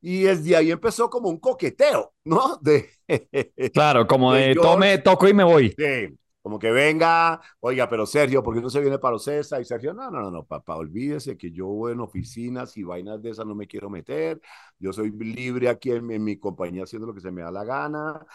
y 0.01 0.23
desde 0.23 0.55
ahí 0.55 0.71
empezó 0.71 1.09
como 1.09 1.29
un 1.29 1.39
coqueteo, 1.39 2.13
¿no? 2.25 2.57
De, 2.61 2.89
claro, 3.73 4.07
como 4.07 4.33
de, 4.33 4.49
de 4.49 4.55
tome, 4.55 4.97
toco 4.99 5.27
y 5.27 5.33
me 5.33 5.43
voy. 5.43 5.73
Sí, 5.77 6.17
como 6.41 6.59
que 6.59 6.71
venga, 6.71 7.41
oiga, 7.59 7.89
pero 7.89 8.05
Sergio, 8.05 8.41
¿por 8.41 8.55
qué 8.55 8.61
no 8.61 8.69
se 8.69 8.79
viene 8.79 8.97
para 8.99 9.15
Ocesa? 9.17 9.59
Y 9.59 9.65
Sergio, 9.65 9.93
no, 9.93 10.09
no, 10.09 10.21
no, 10.21 10.31
no, 10.31 10.45
papá, 10.45 10.75
olvídese 10.75 11.37
que 11.37 11.51
yo 11.51 11.89
en 11.89 11.99
oficinas 11.99 12.75
y 12.77 12.83
vainas 12.83 13.21
de 13.21 13.31
esas 13.31 13.45
no 13.45 13.53
me 13.53 13.67
quiero 13.67 13.89
meter. 13.89 14.41
Yo 14.79 14.93
soy 14.93 15.11
libre 15.11 15.69
aquí 15.69 15.91
en, 15.91 16.09
en 16.09 16.23
mi 16.23 16.37
compañía 16.37 16.83
haciendo 16.83 17.07
lo 17.07 17.13
que 17.13 17.21
se 17.21 17.31
me 17.31 17.41
da 17.41 17.51
la 17.51 17.63
gana, 17.63 18.25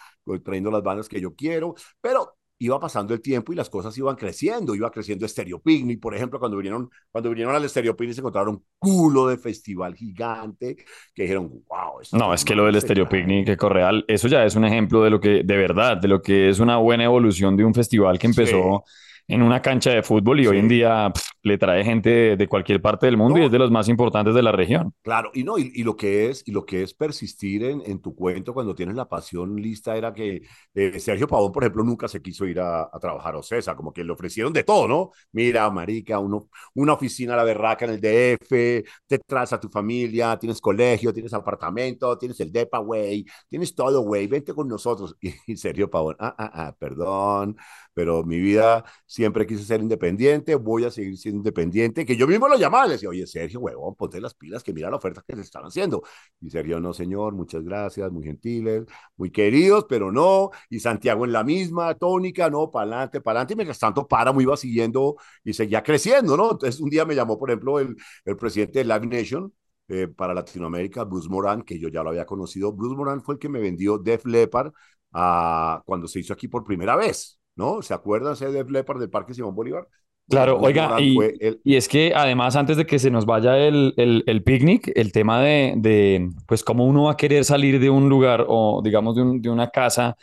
trayendo 0.43 0.71
las 0.71 0.83
bandas 0.83 1.09
que 1.09 1.19
yo 1.19 1.33
quiero. 1.35 1.75
Pero 2.01 2.37
iba 2.65 2.79
pasando 2.79 3.13
el 3.13 3.21
tiempo 3.21 3.51
y 3.51 3.55
las 3.55 3.69
cosas 3.69 3.97
iban 3.97 4.15
creciendo, 4.15 4.73
iba 4.75 4.89
creciendo 4.89 5.27
Stereo 5.27 5.61
Picnic, 5.61 5.99
por 5.99 6.15
ejemplo, 6.15 6.39
cuando 6.39 6.57
vinieron, 6.57 6.89
cuando 7.11 7.29
vinieron 7.29 7.53
al 7.53 7.69
Stereo 7.69 7.95
Picnic 7.95 8.15
se 8.15 8.21
encontraron 8.21 8.55
un 8.55 8.65
culo 8.79 9.27
de 9.27 9.37
festival 9.37 9.95
gigante 9.95 10.77
que 11.13 11.23
dijeron, 11.23 11.49
wow. 11.67 12.01
No, 12.13 12.33
es 12.33 12.45
que 12.45 12.55
lo 12.55 12.65
del 12.65 12.79
Stereo 12.79 13.07
Picnic, 13.07 13.45
que 13.45 13.57
Correal, 13.57 14.05
eso 14.07 14.27
ya 14.27 14.45
es 14.45 14.55
un 14.55 14.65
ejemplo 14.65 15.03
de 15.03 15.09
lo 15.09 15.19
que, 15.19 15.43
de 15.43 15.57
verdad, 15.57 15.97
de 15.97 16.07
lo 16.07 16.21
que 16.21 16.49
es 16.49 16.59
una 16.59 16.77
buena 16.77 17.03
evolución 17.03 17.57
de 17.57 17.65
un 17.65 17.73
festival 17.73 18.17
que 18.17 18.27
empezó 18.27 18.83
en 19.27 19.41
una 19.41 19.61
cancha 19.61 19.91
de 19.91 20.03
fútbol 20.03 20.39
y 20.39 20.47
hoy 20.47 20.59
en 20.59 20.67
día 20.67 21.11
le 21.43 21.57
trae 21.57 21.83
gente 21.83 22.37
de, 22.37 22.47
cualquier 22.47 22.81
parte 22.81 23.05
del 23.05 23.17
mundo 23.17 23.37
y 23.37 23.43
es 23.43 23.51
de 23.51 23.59
los 23.59 23.69
más 23.69 23.89
importantes 23.89 24.33
de 24.33 24.41
la 24.41 24.53
región. 24.53 24.93
Claro, 25.01 25.29
y 25.33 25.43
no, 25.43 25.57
y, 25.57 25.83
lo 25.83 25.97
que 25.97 26.29
es, 26.29 26.41
y 26.45 26.51
lo 26.51 26.65
que 26.65 26.83
es 26.83 26.93
persistir 26.93 27.65
en, 27.65 27.83
en, 27.85 27.99
tu 27.99 28.15
cuento 28.15 28.53
cuando 28.53 28.73
tienes 28.73 28.95
la 28.95 29.09
pasión 29.09 29.55
lista 29.57 29.97
era 29.97 30.13
que 30.13 30.41
eh, 30.73 30.99
Sergio 30.99 31.27
Pavón, 31.27 31.51
por 31.51 31.63
ejemplo, 31.63 31.83
nunca 31.83 32.07
se 32.07 32.21
quiso 32.21 32.45
ir 32.45 32.61
a, 32.61 32.89
trabajar 33.01 33.35
a 33.35 33.39
Ocesa, 33.39 33.75
como 33.75 33.91
que 33.91 34.05
le 34.05 34.13
ofrecieron 34.13 34.53
de 34.53 34.63
todo, 34.63 34.87
¿no? 34.87 35.11
Mira, 35.33 35.69
marica, 35.69 36.17
uno, 36.19 36.47
una 36.75 36.93
oficina 36.93 37.33
a 37.33 37.37
la 37.37 37.43
berraca 37.43 37.85
en 37.85 37.91
el 37.91 37.99
DF, 37.99 38.85
te 39.05 39.19
traes 39.19 39.51
a 39.51 39.59
tu 39.59 39.67
familia, 39.67 40.37
tienes 40.39 40.61
colegio, 40.61 41.13
tienes 41.13 41.33
apartamento, 41.33 42.17
tienes 42.17 42.39
el 42.39 42.53
DEPA, 42.53 42.77
güey, 42.79 43.25
tienes 43.49 43.75
todo, 43.75 44.01
güey, 44.01 44.27
vente 44.27 44.53
con 44.53 44.69
nosotros. 44.69 45.15
Y, 45.19 45.33
y 45.47 45.57
Sergio 45.57 45.89
Pavón, 45.89 46.15
ah, 46.19 46.33
ah, 46.37 46.51
ah, 46.53 46.75
perdón, 46.79 47.57
pero 47.93 48.23
mi 48.23 48.39
vida 48.39 48.85
siempre 49.05 49.45
quise 49.45 49.63
ser 49.65 49.81
independiente, 49.81 50.55
voy 50.55 50.85
a 50.85 50.91
seguir 50.91 51.17
siendo 51.17 51.32
independiente, 51.35 52.05
que 52.05 52.15
yo 52.15 52.27
mismo 52.27 52.47
lo 52.47 52.57
llamaba, 52.57 52.85
le 52.87 52.93
decía, 52.93 53.09
oye, 53.09 53.25
Sergio, 53.27 53.59
huevón, 53.59 53.95
ponte 53.95 54.19
las 54.21 54.33
pilas, 54.33 54.63
que 54.63 54.73
mira 54.73 54.89
la 54.89 54.97
oferta 54.97 55.23
que 55.27 55.35
se 55.35 55.41
están 55.41 55.63
haciendo. 55.63 56.03
Y 56.41 56.49
Sergio, 56.49 56.79
no, 56.79 56.93
señor, 56.93 57.33
muchas 57.33 57.63
gracias, 57.63 58.11
muy 58.11 58.23
gentiles, 58.23 58.85
muy 59.17 59.31
queridos, 59.31 59.85
pero 59.87 60.11
no. 60.11 60.51
Y 60.69 60.79
Santiago 60.79 61.25
en 61.25 61.31
la 61.31 61.43
misma 61.43 61.95
tónica, 61.95 62.49
no, 62.49 62.71
para 62.71 62.83
adelante, 62.87 63.21
para 63.21 63.39
adelante. 63.39 63.53
Y 63.53 63.57
mientras 63.57 63.79
tanto, 63.79 64.07
Páramo 64.07 64.41
iba 64.41 64.55
siguiendo 64.57 65.15
y 65.43 65.53
seguía 65.53 65.83
creciendo, 65.83 66.37
¿no? 66.37 66.51
Entonces, 66.51 66.79
un 66.81 66.89
día 66.89 67.05
me 67.05 67.15
llamó, 67.15 67.37
por 67.37 67.49
ejemplo, 67.49 67.79
el, 67.79 67.95
el 68.25 68.37
presidente 68.37 68.79
de 68.79 68.85
Live 68.85 69.07
Nation, 69.07 69.53
eh, 69.89 70.07
para 70.07 70.33
Latinoamérica, 70.33 71.03
Bruce 71.03 71.29
Moran, 71.29 71.61
que 71.63 71.79
yo 71.79 71.89
ya 71.89 72.03
lo 72.03 72.09
había 72.09 72.25
conocido. 72.25 72.71
Bruce 72.71 72.95
Moran 72.95 73.21
fue 73.21 73.35
el 73.35 73.39
que 73.39 73.49
me 73.49 73.59
vendió 73.59 73.97
Def 73.97 74.25
Leppard 74.25 74.71
uh, 75.13 75.81
cuando 75.85 76.07
se 76.07 76.19
hizo 76.19 76.33
aquí 76.33 76.47
por 76.47 76.63
primera 76.63 76.95
vez. 76.95 77.39
¿no? 77.55 77.81
¿Se 77.81 77.93
acuerdan 77.93 78.35
de 78.37 78.51
Def 78.51 78.69
Leppard 78.69 78.99
del 78.99 79.09
Parque 79.09 79.33
Simón 79.33 79.55
Bolívar? 79.55 79.87
Claro, 80.29 80.57
oiga, 80.59 80.99
y, 80.99 81.17
y, 81.63 81.75
es 81.75 81.87
que 81.87 82.13
además 82.15 82.55
antes 82.55 82.77
de 82.77 82.85
que 82.85 82.97
se 82.97 83.11
nos 83.11 83.25
vaya 83.25 83.57
el, 83.57 83.93
el, 83.97 84.23
el 84.25 84.41
picnic, 84.41 84.91
el 84.95 85.11
tema 85.11 85.41
de, 85.41 85.73
de, 85.77 86.29
pues 86.47 86.63
cómo 86.63 86.85
uno 86.85 87.03
va 87.03 87.11
a 87.11 87.17
querer 87.17 87.43
salir 87.43 87.79
de 87.79 87.89
un 87.89 88.07
lugar 88.09 88.45
o 88.47 88.81
digamos 88.83 89.15
de, 89.15 89.21
un, 89.21 89.41
de 89.41 89.49
una 89.49 89.69
casa 89.69 90.15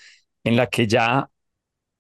en 0.43 0.57
la 0.57 0.67
que 0.69 0.87
ya 0.87 1.29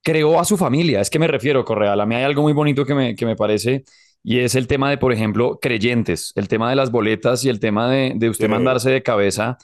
creó 0.03 0.41
a 0.41 0.45
su 0.45 0.57
familia, 0.57 1.01
es 1.01 1.11
que 1.11 1.19
me 1.19 1.27
refiero, 1.27 1.65
Correal, 1.65 2.01
a 2.01 2.07
mí 2.07 2.15
hay 2.15 2.25
algo 2.25 2.43
muy 2.43 2.53
bonito 2.53 2.85
que 2.87 2.95
me, 2.95 3.15
que 3.15 3.27
me 3.27 3.37
parece 3.37 3.85
y 4.23 4.41
es 4.41 4.55
el 4.55 4.67
tema 4.67 4.91
de, 4.91 4.99
por 4.99 5.13
ejemplo, 5.13 5.59
creyentes, 5.61 6.33
el 6.37 6.49
tema 6.49 6.69
de 6.71 6.77
las 6.77 6.91
boletas 6.91 7.45
y 7.45 7.49
el 7.49 7.61
tema 7.61 7.91
de, 7.91 8.13
de 8.17 8.29
usted 8.29 8.49
mandarse 8.49 8.91
de 8.91 9.03
cabeza 9.03 9.59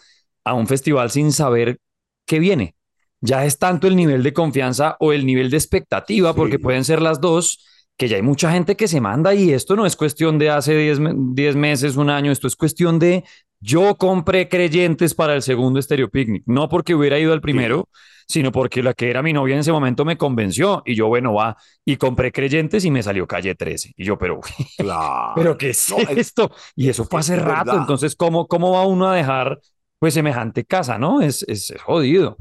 a 0.44 0.54
un 0.54 0.66
festival 0.66 1.10
sin 1.10 1.32
saber 1.32 1.78
qué 2.26 2.38
viene. 2.38 2.74
Ya 3.20 3.44
es 3.44 3.58
tanto 3.58 3.86
el 3.86 3.96
nivel 3.96 4.22
de 4.22 4.32
confianza 4.32 4.96
o 5.00 5.12
el 5.12 5.26
nivel 5.26 5.50
de 5.50 5.56
expectativa, 5.56 6.34
porque 6.34 6.58
pueden 6.58 6.84
ser 6.84 7.02
las 7.02 7.20
dos, 7.20 7.64
que 7.96 8.08
ya 8.08 8.16
hay 8.16 8.22
mucha 8.22 8.50
gente 8.52 8.76
que 8.76 8.88
se 8.88 9.00
manda 9.00 9.34
y 9.34 9.52
esto 9.52 9.74
no 9.76 9.86
es 9.86 9.96
cuestión 9.96 10.38
de 10.38 10.50
hace 10.50 10.74
10 10.74 11.56
meses, 11.56 11.96
un 11.96 12.10
año, 12.10 12.30
esto 12.30 12.46
es 12.46 12.56
cuestión 12.56 12.98
de 12.98 13.24
yo 13.60 13.96
compré 13.96 14.48
creyentes 14.48 15.14
para 15.14 15.34
el 15.34 15.42
segundo 15.42 15.80
Stereo 15.80 16.10
Picnic, 16.10 16.42
no 16.46 16.68
porque 16.68 16.94
hubiera 16.94 17.18
ido 17.18 17.32
al 17.32 17.40
primero, 17.40 17.88
sino 18.28 18.52
porque 18.52 18.82
la 18.82 18.92
que 18.92 19.08
era 19.08 19.22
mi 19.22 19.32
novia 19.32 19.54
en 19.54 19.60
ese 19.60 19.72
momento 19.72 20.04
me 20.04 20.18
convenció 20.18 20.82
y 20.84 20.94
yo, 20.94 21.08
bueno, 21.08 21.32
va, 21.32 21.56
y 21.84 21.96
compré 21.96 22.32
creyentes 22.32 22.84
y 22.84 22.90
me 22.90 23.02
salió 23.02 23.26
calle 23.26 23.54
13. 23.54 23.94
Y 23.96 24.04
yo, 24.04 24.18
pero, 24.18 24.40
pero 25.34 25.56
¿qué 25.56 25.70
es 25.70 25.90
esto? 26.10 26.50
y 26.74 26.88
eso 26.88 27.04
fue 27.04 27.20
hace 27.20 27.36
rato, 27.36 27.76
entonces, 27.76 28.14
¿cómo, 28.14 28.46
¿cómo 28.46 28.72
va 28.72 28.86
uno 28.86 29.08
a 29.08 29.16
dejar 29.16 29.58
pues 29.98 30.12
semejante 30.12 30.64
casa, 30.64 30.98
no? 30.98 31.22
Es, 31.22 31.42
es, 31.48 31.70
es 31.70 31.80
jodido. 31.80 32.36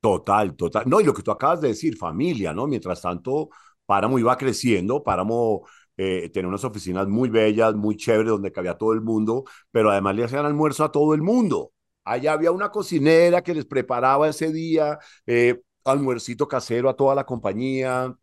Total, 0.00 0.56
total. 0.56 0.84
No, 0.86 1.00
y 1.00 1.04
lo 1.04 1.12
que 1.12 1.22
tú 1.22 1.30
acabas 1.30 1.60
de 1.60 1.68
decir, 1.68 1.96
familia, 1.96 2.54
¿no? 2.54 2.66
Mientras 2.66 3.02
tanto, 3.02 3.50
Páramo 3.90 4.20
iba 4.20 4.36
creciendo, 4.36 5.02
Páramo 5.02 5.66
eh, 5.96 6.30
tenía 6.32 6.46
unas 6.48 6.62
oficinas 6.62 7.08
muy 7.08 7.28
bellas, 7.28 7.74
muy 7.74 7.96
chéveres, 7.96 8.30
donde 8.30 8.52
cabía 8.52 8.78
todo 8.78 8.92
el 8.92 9.00
mundo, 9.00 9.42
pero 9.72 9.90
además 9.90 10.14
le 10.14 10.22
hacían 10.22 10.46
almuerzo 10.46 10.84
a 10.84 10.92
todo 10.92 11.12
el 11.12 11.22
mundo. 11.22 11.72
Allá 12.04 12.34
había 12.34 12.52
una 12.52 12.70
cocinera 12.70 13.42
que 13.42 13.52
les 13.52 13.66
preparaba 13.66 14.28
ese 14.28 14.52
día, 14.52 15.00
eh, 15.26 15.60
almuercito 15.84 16.46
casero 16.46 16.88
a 16.88 16.94
toda 16.94 17.16
la 17.16 17.26
compañía, 17.26 18.14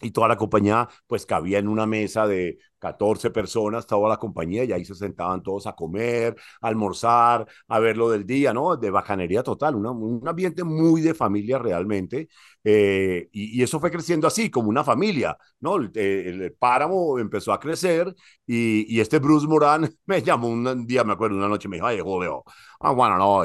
y 0.00 0.12
toda 0.12 0.28
la 0.28 0.36
compañía 0.36 0.88
pues 1.06 1.26
cabía 1.26 1.58
en 1.58 1.68
una 1.68 1.84
mesa 1.86 2.26
de 2.26 2.58
14 2.82 3.30
personas, 3.30 3.86
toda 3.86 4.08
la 4.08 4.16
compañía, 4.16 4.64
y 4.64 4.72
ahí 4.72 4.84
se 4.84 4.96
sentaban 4.96 5.40
todos 5.40 5.68
a 5.68 5.74
comer, 5.74 6.36
a 6.60 6.66
almorzar, 6.68 7.46
a 7.68 7.78
ver 7.78 7.96
lo 7.96 8.10
del 8.10 8.26
día, 8.26 8.52
¿no? 8.52 8.76
De 8.76 8.90
bajanería 8.90 9.44
total, 9.44 9.76
un 9.76 10.26
ambiente 10.28 10.64
muy 10.64 11.00
de 11.00 11.14
familia 11.14 11.58
realmente, 11.58 12.28
eh, 12.64 13.28
y, 13.32 13.62
eso 13.62 13.80
fue 13.80 13.90
creciendo 13.90 14.26
así, 14.26 14.50
como 14.50 14.68
una 14.68 14.84
familia, 14.84 15.36
¿no? 15.60 15.76
El, 15.76 16.54
páramo 16.58 17.18
empezó 17.18 17.52
a 17.52 17.60
crecer, 17.60 18.12
y, 18.46 18.84
y, 18.96 19.00
este 19.00 19.18
Bruce 19.20 19.46
Moran 19.46 19.88
me 20.06 20.22
llamó 20.22 20.48
un 20.48 20.86
día, 20.86 21.04
me 21.04 21.12
acuerdo, 21.12 21.36
una 21.36 21.48
noche, 21.48 21.68
me 21.68 21.76
dijo, 21.76 21.86
ay, 21.86 22.00
Julio, 22.00 22.44
ah, 22.80 22.92
bueno, 22.92 23.16
no, 23.16 23.42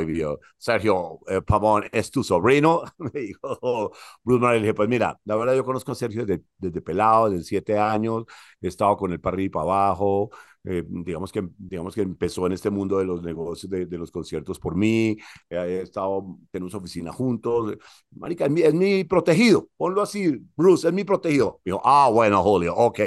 Sergio 0.58 1.20
eh, 1.28 1.42
Pavón 1.42 1.86
es 1.92 2.12
tu 2.12 2.24
sobrino, 2.24 2.84
me 2.98 3.22
dijo 3.22 3.92
Bruce 4.24 4.40
Moran, 4.40 4.56
le 4.56 4.62
dije, 4.62 4.74
pues 4.74 4.90
mira, 4.90 5.20
la 5.26 5.36
verdad 5.36 5.56
yo 5.56 5.64
conozco 5.66 5.92
a 5.92 5.96
Sergio 5.96 6.26
desde, 6.26 6.44
desde 6.58 6.82
pelado, 6.82 7.30
desde 7.30 7.44
siete 7.44 7.78
años, 7.78 8.26
he 8.62 8.68
estado 8.68 8.98
con 8.98 9.12
él 9.12 9.20
para 9.28 9.36
arriba 9.36 9.46
y 9.46 9.50
para 9.50 9.64
abajo, 9.64 10.30
eh, 10.64 10.84
digamos, 10.86 11.32
que, 11.32 11.48
digamos 11.58 11.96
que 11.96 12.02
empezó 12.02 12.46
en 12.46 12.54
este 12.54 12.70
mundo 12.70 12.98
de 12.98 13.06
los 13.06 13.22
negocios, 13.24 13.70
de, 13.70 13.86
de 13.86 13.98
los 13.98 14.12
conciertos 14.12 14.60
por 14.60 14.76
mí, 14.76 15.18
he 15.50 15.82
estado, 15.82 16.38
tenemos 16.52 16.74
oficina 16.74 17.12
juntos, 17.12 17.78
marica, 18.12 18.46
es 18.46 18.52
mi, 18.52 18.62
es 18.62 18.74
mi, 18.74 19.04
protegido, 19.04 19.70
ponlo 19.78 20.02
así, 20.02 20.42
Bruce, 20.56 20.88
es 20.88 20.94
mi 20.94 21.04
protegido. 21.04 21.62
Dijo, 21.64 21.82
ah, 21.84 22.10
bueno, 22.12 22.42
Julio, 22.44 22.76
ok. 22.76 23.00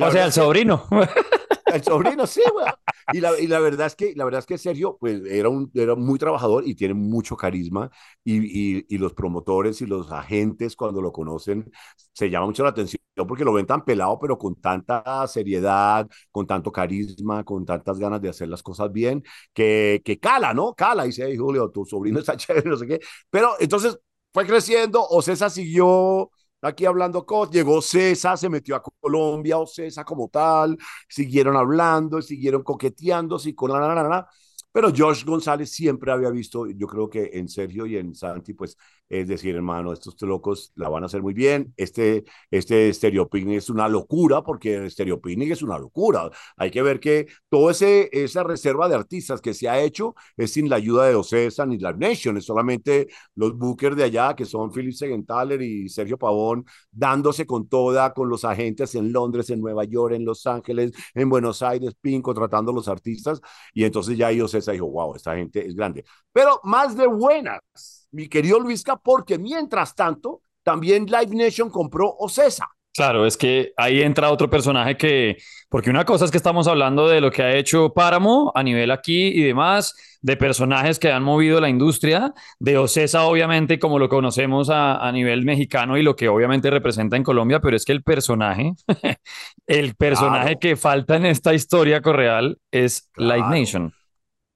o 0.00 0.10
sea, 0.10 0.26
el 0.26 0.32
sobrino. 0.32 0.86
el 1.66 1.82
sobrino, 1.82 2.26
sí, 2.26 2.42
güey. 2.52 2.66
Y 3.12 3.20
la, 3.20 3.38
y 3.38 3.46
la, 3.46 3.60
verdad 3.60 3.86
es 3.86 3.94
que, 3.94 4.12
la 4.16 4.24
verdad 4.24 4.40
es 4.40 4.46
que 4.46 4.58
Sergio, 4.58 4.96
pues, 4.98 5.22
era, 5.26 5.48
un, 5.48 5.70
era 5.74 5.94
muy 5.94 6.18
trabajador 6.18 6.66
y 6.66 6.74
tiene 6.74 6.94
mucho 6.94 7.36
carisma. 7.36 7.90
Y, 8.24 8.78
y, 8.78 8.86
y, 8.88 8.98
los 8.98 9.12
promotores 9.12 9.80
y 9.82 9.86
los 9.86 10.10
agentes, 10.10 10.74
cuando 10.74 11.02
lo 11.02 11.12
conocen, 11.12 11.70
se 12.12 12.30
llama 12.30 12.46
mucho 12.46 12.62
la 12.62 12.70
atención 12.70 13.03
porque 13.16 13.44
lo 13.44 13.52
ven 13.52 13.66
tan 13.66 13.84
pelado, 13.84 14.18
pero 14.18 14.36
con 14.38 14.56
tanta 14.60 15.26
seriedad, 15.28 16.08
con 16.32 16.46
tanto 16.46 16.72
carisma, 16.72 17.44
con 17.44 17.64
tantas 17.64 17.98
ganas 17.98 18.20
de 18.20 18.28
hacer 18.28 18.48
las 18.48 18.62
cosas 18.62 18.90
bien, 18.92 19.22
que, 19.52 20.02
que 20.04 20.18
cala, 20.18 20.52
¿no? 20.54 20.74
Cala. 20.74 21.04
Dice, 21.04 21.24
hey, 21.26 21.36
Julio, 21.36 21.70
tu 21.70 21.84
sobrino 21.84 22.18
está 22.20 22.36
chévere, 22.36 22.68
no 22.68 22.76
sé 22.76 22.86
qué. 22.86 23.00
Pero 23.30 23.54
entonces 23.60 23.98
fue 24.32 24.46
creciendo, 24.46 25.06
o 25.08 25.22
César 25.22 25.50
siguió 25.50 26.30
aquí 26.62 26.84
hablando 26.86 27.24
cosas. 27.26 27.54
Llegó 27.54 27.80
César, 27.82 28.36
se 28.38 28.48
metió 28.48 28.74
a 28.76 28.82
Colombia, 28.82 29.58
o 29.58 29.66
César 29.66 30.04
como 30.04 30.28
tal, 30.28 30.76
siguieron 31.08 31.56
hablando, 31.56 32.20
siguieron 32.22 32.62
coqueteando, 32.62 33.38
y 33.44 33.54
con 33.54 33.70
la, 33.72 33.78
la, 33.80 33.94
la, 33.94 34.02
la. 34.08 34.28
Pero 34.72 34.90
Josh 34.96 35.24
González 35.24 35.70
siempre 35.70 36.10
había 36.10 36.30
visto, 36.30 36.66
yo 36.68 36.86
creo 36.88 37.08
que 37.08 37.30
en 37.34 37.48
Sergio 37.48 37.86
y 37.86 37.96
en 37.96 38.12
Santi, 38.14 38.54
pues 38.54 38.76
es 39.08 39.28
decir, 39.28 39.54
hermano, 39.54 39.92
estos 39.92 40.20
locos 40.22 40.72
la 40.76 40.88
van 40.88 41.02
a 41.02 41.06
hacer 41.06 41.22
muy 41.22 41.34
bien. 41.34 41.72
Este, 41.76 42.24
este 42.50 42.88
es 42.88 43.70
una 43.70 43.88
locura, 43.88 44.42
porque 44.42 44.74
el 44.74 45.20
Picnic 45.20 45.52
es 45.52 45.62
una 45.62 45.78
locura. 45.78 46.30
Hay 46.56 46.70
que 46.70 46.82
ver 46.82 47.00
que 47.00 47.26
toda 47.48 47.72
esa 47.72 48.42
reserva 48.42 48.88
de 48.88 48.94
artistas 48.94 49.40
que 49.40 49.54
se 49.54 49.68
ha 49.68 49.80
hecho 49.80 50.14
es 50.36 50.52
sin 50.52 50.68
la 50.68 50.76
ayuda 50.76 51.06
de 51.06 51.14
Ocesa 51.14 51.66
ni 51.66 51.78
la 51.78 51.92
Nation, 51.92 52.36
es 52.36 52.44
solamente 52.44 53.08
los 53.34 53.56
bookers 53.56 53.96
de 53.96 54.04
allá, 54.04 54.34
que 54.34 54.44
son 54.44 54.70
Philip 54.72 54.92
Segenthaler 54.92 55.60
y 55.62 55.88
Sergio 55.88 56.18
Pavón, 56.18 56.64
dándose 56.90 57.46
con 57.46 57.68
toda, 57.68 58.12
con 58.14 58.28
los 58.28 58.44
agentes 58.44 58.94
en 58.94 59.12
Londres, 59.12 59.50
en 59.50 59.60
Nueva 59.60 59.84
York, 59.84 60.14
en 60.14 60.24
Los 60.24 60.46
Ángeles, 60.46 60.92
en 61.14 61.28
Buenos 61.28 61.62
Aires, 61.62 61.94
PIN, 62.00 62.22
contratando 62.22 62.72
a 62.72 62.74
los 62.74 62.88
artistas. 62.88 63.40
Y 63.72 63.84
entonces 63.84 64.16
ya 64.16 64.28
ahí 64.28 64.40
Ocesa 64.40 64.72
dijo, 64.72 64.90
wow, 64.90 65.14
esta 65.14 65.36
gente 65.36 65.66
es 65.66 65.74
grande. 65.74 66.04
Pero 66.32 66.60
más 66.64 66.96
de 66.96 67.06
buenas, 67.06 68.03
mi 68.14 68.28
querido 68.28 68.60
Luisca, 68.60 68.96
porque 68.96 69.38
mientras 69.38 69.94
tanto, 69.94 70.42
también 70.62 71.06
Live 71.06 71.34
Nation 71.34 71.68
compró 71.68 72.14
Ocesa. 72.18 72.68
Claro, 72.96 73.26
es 73.26 73.36
que 73.36 73.72
ahí 73.76 74.02
entra 74.02 74.30
otro 74.30 74.48
personaje 74.48 74.96
que, 74.96 75.36
porque 75.68 75.90
una 75.90 76.04
cosa 76.04 76.26
es 76.26 76.30
que 76.30 76.36
estamos 76.36 76.68
hablando 76.68 77.08
de 77.08 77.20
lo 77.20 77.32
que 77.32 77.42
ha 77.42 77.56
hecho 77.56 77.92
Páramo 77.92 78.52
a 78.54 78.62
nivel 78.62 78.92
aquí 78.92 79.26
y 79.26 79.42
demás, 79.42 79.96
de 80.22 80.36
personajes 80.36 81.00
que 81.00 81.10
han 81.10 81.24
movido 81.24 81.60
la 81.60 81.68
industria, 81.68 82.32
de 82.60 82.78
Ocesa 82.78 83.24
obviamente 83.24 83.80
como 83.80 83.98
lo 83.98 84.08
conocemos 84.08 84.70
a, 84.70 85.04
a 85.04 85.10
nivel 85.10 85.44
mexicano 85.44 85.98
y 85.98 86.04
lo 86.04 86.14
que 86.14 86.28
obviamente 86.28 86.70
representa 86.70 87.16
en 87.16 87.24
Colombia, 87.24 87.58
pero 87.58 87.76
es 87.76 87.84
que 87.84 87.90
el 87.90 88.04
personaje, 88.04 88.74
el 89.66 89.96
personaje 89.96 90.44
claro. 90.44 90.60
que 90.60 90.76
falta 90.76 91.16
en 91.16 91.26
esta 91.26 91.52
historia 91.52 92.00
correal 92.00 92.58
es 92.70 93.10
claro. 93.12 93.34
Live 93.34 93.60
Nation. 93.60 93.92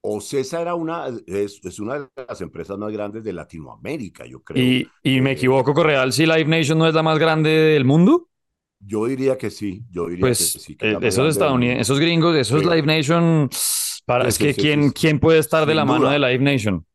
Ocesa 0.01 0.61
era 0.61 0.75
una, 0.75 1.07
es, 1.27 1.59
es, 1.63 1.79
una 1.79 1.99
de 1.99 2.07
las 2.27 2.39
empresas 2.41 2.77
más 2.77 2.91
grandes 2.91 3.23
de 3.23 3.33
Latinoamérica, 3.33 4.25
yo 4.25 4.41
creo. 4.41 4.63
¿Y, 4.63 4.89
y 5.03 5.21
me 5.21 5.31
eh, 5.31 5.33
equivoco, 5.33 5.73
Correal, 5.73 6.13
si 6.13 6.25
Live 6.25 6.45
Nation 6.45 6.77
no 6.77 6.87
es 6.87 6.93
la 6.93 7.03
más 7.03 7.19
grande 7.19 7.49
del 7.49 7.83
mundo? 7.83 8.29
Yo 8.79 9.05
diría 9.07 9.37
que 9.37 9.49
sí, 9.49 9.83
yo 9.91 10.07
diría 10.07 10.21
pues, 10.21 10.53
que 10.53 10.59
sí. 10.59 10.75
Que 10.77 10.91
eh, 10.91 10.97
esos 11.01 11.29
estadounidenses, 11.29 11.87
esos 11.87 11.99
gringos, 11.99 12.35
esos 12.37 12.63
Live 12.63 12.83
Nation, 12.83 13.49
para, 14.05 14.27
es 14.27 14.37
que 14.37 14.53
¿quién, 14.53 14.91
¿quién 14.91 15.19
puede 15.19 15.39
estar 15.39 15.65
de 15.65 15.75
la 15.75 15.83
mano 15.83 16.09
de 16.09 16.17
Live 16.17 16.39
Nation? 16.39 16.85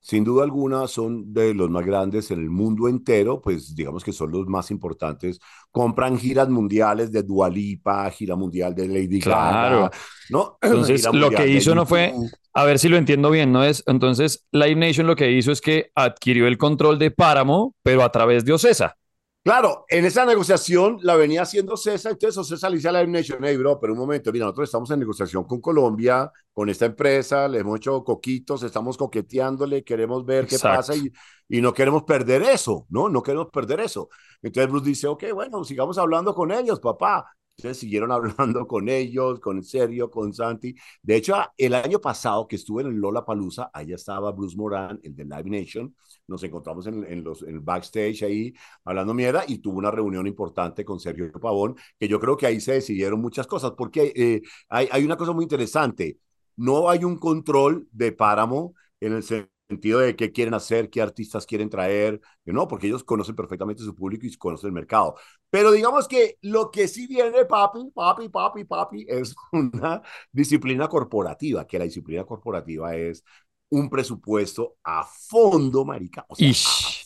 Sin 0.00 0.24
duda 0.24 0.44
alguna 0.44 0.86
son 0.88 1.32
de 1.32 1.52
los 1.52 1.68
más 1.68 1.84
grandes 1.84 2.30
en 2.30 2.40
el 2.40 2.48
mundo 2.48 2.88
entero, 2.88 3.40
pues 3.40 3.74
digamos 3.74 4.02
que 4.02 4.12
son 4.12 4.32
los 4.32 4.46
más 4.46 4.70
importantes. 4.70 5.38
Compran 5.70 6.18
giras 6.18 6.48
mundiales 6.48 7.12
de 7.12 7.22
Dualipa, 7.22 8.10
gira 8.10 8.34
mundial 8.34 8.74
de 8.74 8.88
Lady 8.88 9.20
claro. 9.20 9.82
Gaga, 9.82 9.90
¿no? 10.30 10.58
Entonces, 10.62 11.06
lo 11.12 11.30
que 11.30 11.48
hizo 11.48 11.74
no 11.74 11.84
fue, 11.84 12.14
a 12.54 12.64
ver 12.64 12.78
si 12.78 12.88
lo 12.88 12.96
entiendo 12.96 13.30
bien, 13.30 13.52
¿no? 13.52 13.62
es 13.62 13.84
Entonces, 13.86 14.46
Live 14.52 14.76
Nation 14.76 15.06
lo 15.06 15.16
que 15.16 15.32
hizo 15.32 15.52
es 15.52 15.60
que 15.60 15.90
adquirió 15.94 16.46
el 16.46 16.56
control 16.56 16.98
de 16.98 17.10
Páramo, 17.10 17.74
pero 17.82 18.02
a 18.02 18.10
través 18.10 18.44
de 18.44 18.54
Ocesa. 18.54 18.96
Claro, 19.42 19.86
en 19.88 20.04
esa 20.04 20.26
negociación 20.26 20.98
la 21.00 21.16
venía 21.16 21.40
haciendo 21.42 21.74
César, 21.78 22.12
entonces 22.12 22.46
César 22.46 22.70
le 22.70 22.76
dice 22.76 22.90
a 22.90 22.92
la 22.92 23.06
Nation, 23.06 23.38
hey, 23.42 23.56
bro, 23.56 23.80
pero 23.80 23.94
un 23.94 23.98
momento, 23.98 24.30
mira, 24.32 24.44
nosotros 24.44 24.68
estamos 24.68 24.90
en 24.90 24.98
negociación 25.00 25.44
con 25.44 25.62
Colombia, 25.62 26.30
con 26.52 26.68
esta 26.68 26.84
empresa, 26.84 27.48
le 27.48 27.60
hemos 27.60 27.78
hecho 27.78 28.04
coquitos, 28.04 28.62
estamos 28.62 28.98
coqueteándole, 28.98 29.82
queremos 29.82 30.26
ver 30.26 30.46
qué 30.46 30.58
pasa 30.58 30.94
y, 30.94 31.10
y 31.48 31.62
no 31.62 31.72
queremos 31.72 32.02
perder 32.02 32.42
eso, 32.42 32.86
¿no? 32.90 33.08
No 33.08 33.22
queremos 33.22 33.48
perder 33.50 33.80
eso. 33.80 34.10
Entonces 34.42 34.70
Bruce 34.70 34.86
dice, 34.86 35.06
ok, 35.08 35.24
bueno, 35.32 35.64
sigamos 35.64 35.96
hablando 35.96 36.34
con 36.34 36.52
ellos, 36.52 36.78
papá. 36.78 37.24
Entonces 37.60 37.78
siguieron 37.78 38.10
hablando 38.12 38.66
con 38.66 38.88
ellos, 38.88 39.38
con 39.38 39.62
Sergio, 39.62 40.10
con 40.10 40.32
Santi. 40.32 40.74
De 41.02 41.16
hecho, 41.16 41.34
el 41.56 41.74
año 41.74 42.00
pasado 42.00 42.48
que 42.48 42.56
estuve 42.56 42.82
en 42.82 42.88
el 42.88 42.94
Lola 42.94 43.24
Palusa, 43.24 43.70
allá 43.72 43.96
estaba 43.96 44.32
Bruce 44.32 44.56
Moran, 44.56 44.98
el 45.02 45.14
de 45.14 45.24
Live 45.24 45.44
Nation. 45.44 45.94
Nos 46.26 46.42
encontramos 46.42 46.86
en, 46.86 47.04
en, 47.04 47.24
el 47.46 47.60
backstage 47.60 48.22
ahí 48.22 48.54
hablando 48.84 49.12
mierda 49.12 49.44
y 49.46 49.58
tuvo 49.58 49.78
una 49.78 49.90
reunión 49.90 50.26
importante 50.26 50.84
con 50.84 50.98
Sergio 51.00 51.30
Pavón, 51.32 51.76
que 51.98 52.08
yo 52.08 52.18
creo 52.18 52.36
que 52.36 52.46
ahí 52.46 52.60
se 52.60 52.72
decidieron 52.72 53.20
muchas 53.20 53.46
cosas, 53.46 53.72
porque 53.76 54.12
eh, 54.16 54.42
hay, 54.68 54.88
hay 54.90 55.04
una 55.04 55.16
cosa 55.16 55.32
muy 55.32 55.44
interesante. 55.44 56.18
No 56.56 56.88
hay 56.88 57.04
un 57.04 57.18
control 57.18 57.88
de 57.92 58.12
páramo 58.12 58.74
en 59.00 59.14
el 59.14 59.22
sentido 59.70 60.00
de 60.00 60.16
qué 60.16 60.32
quieren 60.32 60.54
hacer, 60.54 60.90
qué 60.90 61.00
artistas 61.02 61.46
quieren 61.46 61.70
traer, 61.70 62.20
no, 62.44 62.68
porque 62.68 62.88
ellos 62.88 63.04
conocen 63.04 63.36
perfectamente 63.36 63.82
su 63.82 63.94
público 63.94 64.26
y 64.26 64.36
conocen 64.36 64.68
el 64.68 64.74
mercado. 64.74 65.14
Pero 65.50 65.72
digamos 65.72 66.08
que 66.08 66.38
lo 66.42 66.70
que 66.70 66.88
sí 66.88 67.06
viene, 67.06 67.44
papi, 67.46 67.90
papi, 67.94 68.28
papi, 68.28 68.64
papi, 68.64 69.06
es 69.08 69.34
una 69.52 70.02
disciplina 70.32 70.88
corporativa, 70.88 71.66
que 71.66 71.78
la 71.78 71.84
disciplina 71.84 72.24
corporativa 72.24 72.94
es 72.96 73.24
un 73.70 73.88
presupuesto 73.88 74.76
a 74.84 75.04
fondo, 75.04 75.84
marica, 75.84 76.26
o 76.28 76.34
sea, 76.34 76.48
a 76.48 76.52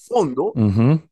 fondo 0.09 0.52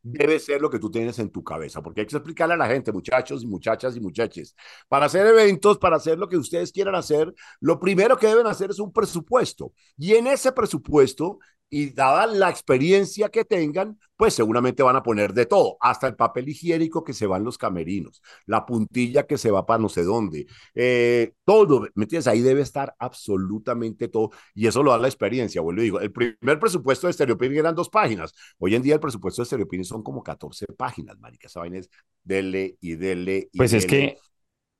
debe 0.03 0.39
ser 0.39 0.61
lo 0.61 0.71
que 0.71 0.79
tú 0.79 0.91
tienes 0.91 1.19
en 1.19 1.31
tu 1.31 1.45
cabeza, 1.45 1.83
porque 1.83 2.01
hay 2.01 2.07
que 2.07 2.17
explicarle 2.17 2.55
a 2.55 2.59
la 2.59 2.67
gente, 2.67 2.91
muchachos 2.93 3.43
y 3.43 3.47
muchachas 3.47 3.97
y 3.97 4.01
muchaches, 4.01 4.57
para 4.89 5.07
hacer 5.07 5.27
eventos, 5.27 5.79
para 5.79 5.97
hacer 5.97 6.19
lo 6.19 6.29
que 6.29 6.37
ustedes 6.37 6.73
quieran 6.73 6.95
hacer, 6.95 7.33
lo 7.61 7.79
primero 7.79 8.17
que 8.17 8.27
deben 8.27 8.47
hacer 8.47 8.71
es 8.71 8.79
un 8.79 8.93
presupuesto. 8.93 9.73
Y 9.99 10.15
en 10.15 10.27
ese 10.27 10.53
presupuesto 10.53 11.39
y 11.75 11.89
dada 11.89 12.27
la 12.27 12.51
experiencia 12.51 13.31
que 13.31 13.47
tengan, 13.47 13.99
pues 14.15 14.35
seguramente 14.35 14.83
van 14.83 14.95
a 14.95 15.03
poner 15.03 15.33
de 15.33 15.47
todo, 15.47 15.79
hasta 15.81 16.07
el 16.07 16.15
papel 16.17 16.51
higiénico 16.51 17.03
que 17.03 17.15
se 17.15 17.27
va 17.27 17.39
en 17.39 17.45
los 17.45 17.57
camerinos, 17.57 18.21
la 18.45 18.67
puntilla 18.67 19.23
que 19.27 19.39
se 19.39 19.51
va 19.51 19.65
para 19.65 19.81
no 19.81 19.89
sé 19.89 20.03
dónde, 20.03 20.47
eh, 20.75 21.33
todo, 21.45 21.89
¿me 21.95 22.05
entiendes? 22.05 22.27
Ahí 22.27 22.43
debe 22.43 22.61
estar 22.61 22.95
absolutamente 22.99 24.09
todo, 24.09 24.33
y 24.55 24.67
eso 24.67 24.83
lo 24.83 24.91
da 24.91 24.99
la 24.99 25.09
experiencia, 25.09 25.63
vuelvo 25.63 25.81
y 25.81 25.85
digo, 25.85 26.01
el 26.01 26.13
primer 26.13 26.61
presupuesto 26.61 27.07
de 27.07 27.15
Stereopinic 27.15 27.57
eran 27.61 27.75
dos 27.75 27.89
páginas, 27.89 28.35
hoy 28.59 28.75
en 28.75 28.83
día 28.83 28.93
el 28.93 29.01
presupuesto 29.01 29.41
de 29.41 29.47
Stereopinic 29.47 29.87
son 29.87 30.03
como 30.03 30.23
14 30.23 30.67
páginas, 30.77 31.19
marica, 31.21 31.47
esa 31.47 31.61
vaina 31.61 31.79
es 31.79 31.89
dele 32.23 32.77
y 32.83 32.97
dele 32.97 33.49
y 33.51 33.57
Pues 33.57 33.73
es 33.73 33.87
que 33.87 34.19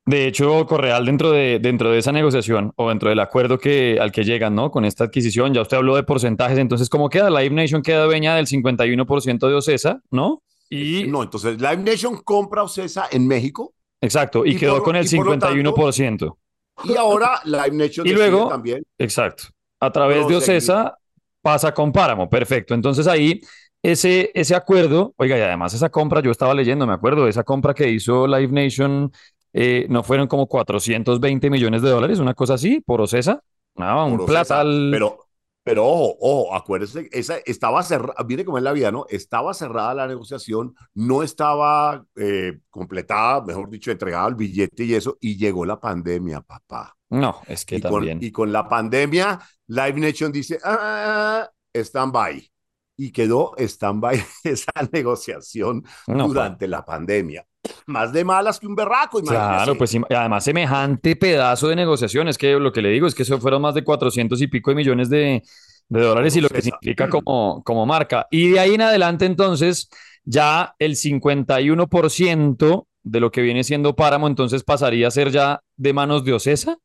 de 0.05 0.27
hecho, 0.27 0.67
Correal, 0.67 1.07
dentro 1.07 1.31
de, 1.31 1.61
dentro 1.61 1.91
de 1.91 1.99
esa 1.99 2.11
negociación 2.11 2.73
o 2.77 2.89
dentro 2.89 3.09
del 3.09 3.21
acuerdo 3.21 3.59
que, 3.59 3.99
al 4.01 4.11
que 4.11 4.25
llegan, 4.25 4.55
¿no? 4.55 4.71
Con 4.71 4.85
esta 4.85 5.05
adquisición, 5.05 5.55
ya 5.55 5.63
usted 5.63 5.77
habló 5.77 5.95
de 5.95 6.03
porcentajes, 6.03 6.59
entonces, 6.59 6.89
¿cómo 6.89 7.09
queda? 7.09 7.31
Live 7.31 7.55
Nation 7.55 7.83
queda 7.83 8.05
dueña 8.05 8.35
del 8.35 8.47
51% 8.47 9.49
de 9.49 9.55
Ocesa, 9.55 10.01
¿no? 10.11 10.43
Y... 10.69 11.05
No, 11.07 11.23
entonces 11.23 11.61
Live 11.61 11.79
Nation 11.79 12.17
compra 12.25 12.65
Ocesa 12.65 13.07
en 13.13 13.29
México. 13.29 13.75
Exacto, 14.01 14.45
y, 14.45 14.57
quedó 14.57 14.83
con 14.83 14.97
el 14.97 15.07
51%. 15.07 16.37
y 16.85 16.97
ahora 16.97 17.41
Live 17.45 17.71
Nation 17.73 18.07
y 18.07 18.11
luego, 18.11 18.49
también. 18.49 18.83
Exacto, 18.99 19.45
a 19.79 19.93
través 19.93 20.27
de 20.27 20.35
Ocesa 20.35 20.97
pasa 21.41 21.73
con 21.73 21.93
Páramo, 21.93 22.29
perfecto. 22.29 22.75
Entonces 22.75 23.07
ahí 23.07 23.41
ese, 23.83 24.33
ese 24.35 24.57
acuerdo, 24.57 25.15
oiga, 25.17 25.39
y 25.39 25.43
además 25.43 25.75
esa 25.75 25.91
compra, 25.91 26.21
yo 26.21 26.33
estaba 26.33 26.55
leyendo, 26.55 26.87
me 26.87 26.93
acuerdo, 26.93 27.29
esa 27.29 27.45
compra 27.45 27.75
que 27.75 27.89
hizo 27.89 28.27
Live 28.27 28.53
Nation 28.53 29.13
eh, 29.53 29.87
no 29.89 30.03
fueron 30.03 30.29
como 30.29 30.47
420 30.47 31.51
millones 31.51 31.83
de 31.83 31.91
dólares, 31.91 32.19
una 32.19 32.35
cosa 32.35 32.55
así, 32.55 32.81
por 32.81 33.01
Ocesa. 33.01 33.43
No, 33.75 34.07
un 34.07 34.27
platal. 34.27 34.89
Pero, 34.91 35.19
pero 35.65 35.87
ojo, 35.87 36.17
ojo, 36.21 36.55
acuérdese, 36.55 37.09
esa 37.13 37.39
estaba 37.47 37.83
cerrada, 37.83 38.23
viene 38.27 38.45
como 38.45 38.59
es 38.59 38.65
la 38.65 38.73
vida, 38.73 38.91
¿no? 38.91 39.07
Estaba 39.09 39.55
cerrada 39.55 39.95
la 39.95 40.09
negociación, 40.09 40.75
no 40.95 41.23
estaba 41.23 42.05
eh, 42.17 42.59
completada, 42.71 43.45
mejor 43.45 43.71
dicho, 43.71 43.91
entregada 43.91 44.29
el 44.29 44.35
billete 44.35 44.85
y 44.85 44.95
eso, 44.95 45.17
y 45.21 45.37
llegó 45.37 45.65
la 45.65 45.79
pandemia, 45.79 46.41
papá. 46.41 46.97
No, 47.11 47.41
es 47.47 47.65
que 47.65 47.77
y 47.77 47.81
también. 47.81 48.19
Con, 48.19 48.27
y 48.27 48.33
con 48.33 48.53
la 48.53 48.69
pandemia, 48.69 49.39
Live 49.69 50.01
Nation 50.01 50.33
dice, 50.33 50.59
ah, 50.65 51.49
stand-by. 51.75 52.52
Y 53.03 53.11
quedó 53.11 53.55
stand-by 53.59 54.23
esa 54.45 54.73
negociación 54.93 55.85
durante 56.07 56.69
la 56.69 56.85
pandemia 56.85 57.45
más 57.87 58.13
de 58.13 58.25
malas 58.25 58.59
que 58.59 58.67
un 58.67 58.75
berraco. 58.75 59.23
Claro, 59.23 59.77
pues 59.77 59.97
además 60.11 60.45
semejante 60.45 61.17
pedazo 61.17 61.69
de 61.69 61.77
negociaciones, 61.77 62.37
que 62.37 62.59
lo 62.59 62.73
que 62.73 62.83
le 62.83 62.91
digo 62.91 63.07
es 63.07 63.15
que 63.15 63.23
eso 63.23 63.39
fueron 63.39 63.63
más 63.63 63.75
de 63.75 63.85
400 63.85 64.41
y 64.43 64.47
pico 64.49 64.71
de 64.71 64.75
millones 64.77 65.09
de, 65.09 65.43
dólares 65.89 66.37
y 66.37 66.41
lo 66.41 66.49
que 66.49 66.63
significa 66.63 67.09
como, 67.11 67.63
como 67.65 67.87
marca. 67.87 68.27
Y 68.31 68.51
de 68.51 68.61
ahí 68.61 68.75
en 68.75 68.83
adelante 68.83 69.27
entonces 69.27 69.89
ya 70.25 70.75
el 70.79 70.97
51% 70.97 72.87
de 73.05 73.21
lo 73.21 73.31
que 73.33 73.43
viene 73.43 73.65
siendo 73.65 73.97
Páramo 73.97 74.29
entonces 74.29 74.63
pasaría 74.63 75.09
a 75.09 75.11
ser 75.11 75.31
ya 75.31 75.61
de 75.77 75.93
manos 75.93 76.25
de 76.25 76.35
Ocesa. 76.35 76.79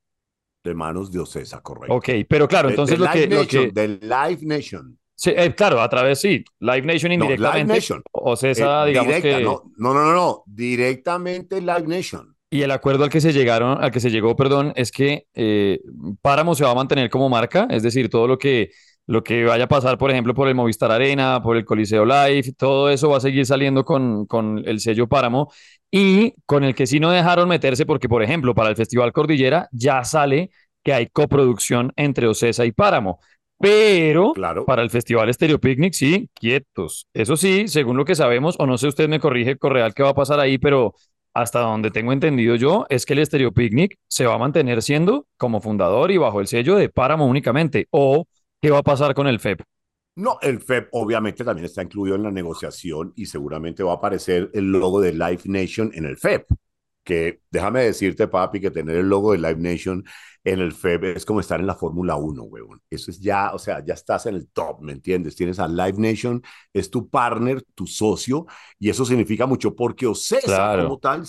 De 0.63 0.73
manos 0.73 1.11
de 1.11 1.19
Ocesa, 1.19 1.61
correcto. 1.61 1.95
Ok, 1.95 2.09
pero 2.27 2.47
claro, 2.47 2.69
entonces 2.69 2.97
lo, 2.99 3.09
que, 3.11 3.27
lo 3.27 3.47
que... 3.47 3.71
De 3.71 3.87
Live 3.87 4.39
Nation. 4.41 4.97
Sí, 5.19 5.31
eh, 5.35 5.55
claro, 5.55 5.81
a 5.81 5.89
través, 5.89 6.21
sí, 6.21 6.45
Live 6.59 6.83
Nation 6.83 7.11
indirectamente. 7.11 7.73
Live 7.73 7.75
Nation. 7.75 8.03
O 8.11 8.35
César, 8.35 8.87
eh, 8.87 8.91
digamos 8.91 9.15
que... 9.15 9.41
No, 9.41 9.63
no, 9.77 9.93
no, 9.93 10.13
no, 10.13 10.43
directamente 10.45 11.59
Live 11.59 11.87
Nation. 11.87 12.35
Y 12.51 12.61
el 12.61 12.69
acuerdo 12.69 13.03
al 13.03 13.09
que 13.09 13.19
se 13.19 13.33
llegaron, 13.33 13.83
al 13.83 13.89
que 13.89 13.99
se 13.99 14.11
llegó, 14.11 14.35
perdón, 14.35 14.73
es 14.75 14.91
que 14.91 15.25
eh, 15.33 15.79
Páramo 16.21 16.53
se 16.53 16.63
va 16.63 16.71
a 16.71 16.75
mantener 16.75 17.09
como 17.09 17.29
marca, 17.29 17.67
es 17.71 17.81
decir, 17.81 18.09
todo 18.09 18.27
lo 18.27 18.37
que, 18.37 18.69
lo 19.07 19.23
que 19.23 19.43
vaya 19.43 19.63
a 19.63 19.67
pasar, 19.67 19.97
por 19.97 20.11
ejemplo, 20.11 20.35
por 20.35 20.47
el 20.47 20.53
Movistar 20.53 20.91
Arena, 20.91 21.41
por 21.41 21.57
el 21.57 21.65
Coliseo 21.65 22.05
Live, 22.05 22.53
todo 22.55 22.91
eso 22.91 23.09
va 23.09 23.17
a 23.17 23.21
seguir 23.21 23.47
saliendo 23.47 23.83
con, 23.83 24.27
con 24.27 24.61
el 24.65 24.79
sello 24.79 25.07
Páramo 25.07 25.51
y 25.89 26.35
con 26.45 26.63
el 26.63 26.75
que 26.75 26.85
sí 26.85 26.99
no 26.99 27.09
dejaron 27.09 27.49
meterse, 27.49 27.87
porque, 27.87 28.07
por 28.07 28.21
ejemplo, 28.21 28.53
para 28.53 28.69
el 28.69 28.75
Festival 28.75 29.11
Cordillera 29.13 29.67
ya 29.71 30.03
sale 30.03 30.51
que 30.83 30.93
hay 30.93 31.07
coproducción 31.07 31.91
entre 31.95 32.27
Ocesa 32.27 32.65
y 32.65 32.71
Páramo. 32.71 33.19
Pero 33.59 34.33
para 34.65 34.83
el 34.83 34.89
Festival 34.89 35.33
Stereo 35.33 35.59
Picnic, 35.59 35.93
sí, 35.93 36.29
quietos. 36.33 37.07
Eso 37.13 37.35
sí, 37.37 37.67
según 37.67 37.97
lo 37.97 38.05
que 38.05 38.15
sabemos, 38.15 38.55
o 38.59 38.67
no 38.67 38.77
sé, 38.77 38.87
usted 38.87 39.09
me 39.09 39.19
corrige, 39.19 39.57
Correal, 39.57 39.93
qué 39.93 40.03
va 40.03 40.09
a 40.09 40.15
pasar 40.15 40.39
ahí, 40.39 40.57
pero 40.57 40.93
hasta 41.33 41.59
donde 41.59 41.91
tengo 41.91 42.13
entendido 42.13 42.55
yo, 42.55 42.85
es 42.89 43.05
que 43.05 43.13
el 43.13 43.25
Stereo 43.25 43.51
Picnic 43.51 43.97
se 44.07 44.25
va 44.25 44.35
a 44.35 44.37
mantener 44.39 44.81
siendo 44.81 45.27
como 45.37 45.61
fundador 45.61 46.11
y 46.11 46.17
bajo 46.17 46.39
el 46.39 46.47
sello 46.47 46.75
de 46.75 46.89
Páramo 46.89 47.25
únicamente. 47.25 47.87
¿O 47.91 48.25
qué 48.61 48.71
va 48.71 48.79
a 48.79 48.83
pasar 48.83 49.13
con 49.13 49.27
el 49.27 49.39
FEP? 49.39 49.61
No, 50.15 50.39
el 50.41 50.61
FEP 50.61 50.89
obviamente 50.93 51.43
también 51.43 51.65
está 51.65 51.83
incluido 51.83 52.15
en 52.15 52.23
la 52.23 52.31
negociación 52.31 53.13
y 53.15 53.27
seguramente 53.27 53.83
va 53.83 53.91
a 53.91 53.95
aparecer 53.95 54.49
el 54.53 54.71
logo 54.71 54.99
de 54.99 55.13
Live 55.13 55.41
Nation 55.45 55.91
en 55.93 56.05
el 56.05 56.17
FEP 56.17 56.47
que 57.07 57.39
déjame 57.49 57.83
decirte, 57.83 58.27
papi, 58.27 58.59
que 58.59 58.69
tener 58.69 58.97
el 58.97 59.07
logo 59.07 59.31
de 59.31 59.37
Live 59.37 59.55
Nation 59.55 60.03
en 60.43 60.59
el 60.59 60.73
FEB 60.73 61.15
es 61.15 61.23
como 61.23 61.39
estar 61.39 61.57
en 61.57 61.65
la 61.65 61.75
Fórmula 61.75 62.17
1, 62.17 62.43
huevón. 62.43 62.81
Eso 62.89 63.11
es 63.11 63.21
ya, 63.21 63.53
o 63.53 63.59
sea, 63.59 63.83
ya 63.83 63.93
estás 63.93 64.25
en 64.25 64.35
el 64.35 64.49
top, 64.49 64.81
¿me 64.81 64.91
entiendes? 64.91 65.37
Tienes 65.37 65.57
a 65.59 65.69
Live 65.69 65.95
Nation, 65.97 66.43
es 66.73 66.89
tu 66.89 67.09
partner, 67.09 67.63
tu 67.73 67.87
socio, 67.87 68.45
y 68.77 68.89
eso 68.89 69.05
significa 69.05 69.45
mucho 69.45 69.73
porque 69.73 70.05
Ocesa 70.05 70.75
como 70.83 70.99
tal 70.99 71.25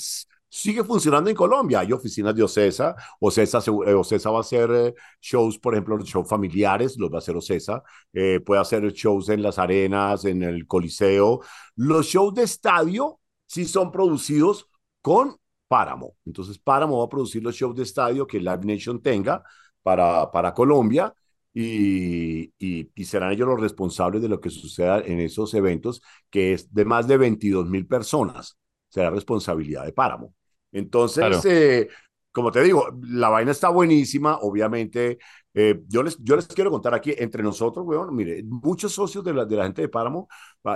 sigue 0.48 0.82
funcionando 0.82 1.30
en 1.30 1.36
Colombia. 1.36 1.80
Hay 1.80 1.92
oficinas 1.92 2.34
de 2.34 2.42
Ocesa. 2.42 2.96
Ocesa, 3.20 3.58
eh, 3.86 3.94
Ocesa 3.94 4.30
va 4.30 4.38
a 4.38 4.40
hacer 4.40 4.70
eh, 4.72 4.94
shows, 5.20 5.58
por 5.60 5.74
ejemplo, 5.74 5.96
shows 6.00 6.28
familiares, 6.28 6.96
los 6.98 7.08
va 7.08 7.16
a 7.16 7.18
hacer 7.18 7.36
Ocesa. 7.36 7.84
Eh, 8.12 8.40
puede 8.44 8.60
hacer 8.60 8.82
shows 8.92 9.28
en 9.28 9.42
las 9.42 9.58
arenas, 9.58 10.24
en 10.24 10.42
el 10.42 10.66
Coliseo. 10.66 11.40
Los 11.76 12.06
shows 12.06 12.34
de 12.34 12.42
estadio 12.42 13.20
sí 13.46 13.64
son 13.64 13.92
producidos 13.92 14.68
con 15.02 15.36
Páramo. 15.68 16.16
Entonces, 16.24 16.58
Páramo 16.58 16.98
va 16.98 17.04
a 17.04 17.08
producir 17.08 17.42
los 17.42 17.54
shows 17.54 17.76
de 17.76 17.82
estadio 17.84 18.26
que 18.26 18.40
Live 18.40 18.60
Nation 18.64 19.00
tenga 19.00 19.42
para, 19.82 20.30
para 20.30 20.54
Colombia 20.54 21.14
y, 21.54 22.52
y, 22.58 23.04
serán 23.04 23.32
ellos 23.32 23.48
los 23.48 23.60
responsables 23.60 24.22
de 24.22 24.28
lo 24.28 24.40
que 24.40 24.50
suceda 24.50 25.00
en 25.00 25.18
esos 25.20 25.54
eventos, 25.54 26.02
que 26.30 26.52
es 26.52 26.72
de 26.72 26.84
más 26.84 27.08
de 27.08 27.16
22 27.16 27.68
mil 27.68 27.86
personas. 27.86 28.56
Será 28.88 29.10
responsabilidad 29.10 29.84
de 29.84 29.92
Páramo. 29.92 30.34
Entonces, 30.72 31.44
eh, 31.46 31.88
como 32.30 32.52
te 32.52 32.62
digo, 32.62 32.88
la 33.08 33.28
vaina 33.28 33.50
está 33.50 33.70
buenísima, 33.70 34.38
obviamente. 34.40 35.18
Eh, 35.54 35.80
yo, 35.88 36.02
les, 36.02 36.16
yo 36.22 36.36
les 36.36 36.46
quiero 36.46 36.70
contar 36.70 36.94
aquí, 36.94 37.14
entre 37.18 37.42
nosotros, 37.42 37.84
weón, 37.84 38.14
mire, 38.14 38.42
muchos 38.44 38.92
socios 38.92 39.24
de 39.24 39.34
la, 39.34 39.44
de 39.44 39.56
la 39.56 39.64
gente 39.64 39.82
de 39.82 39.88
Páramo, 39.88 40.28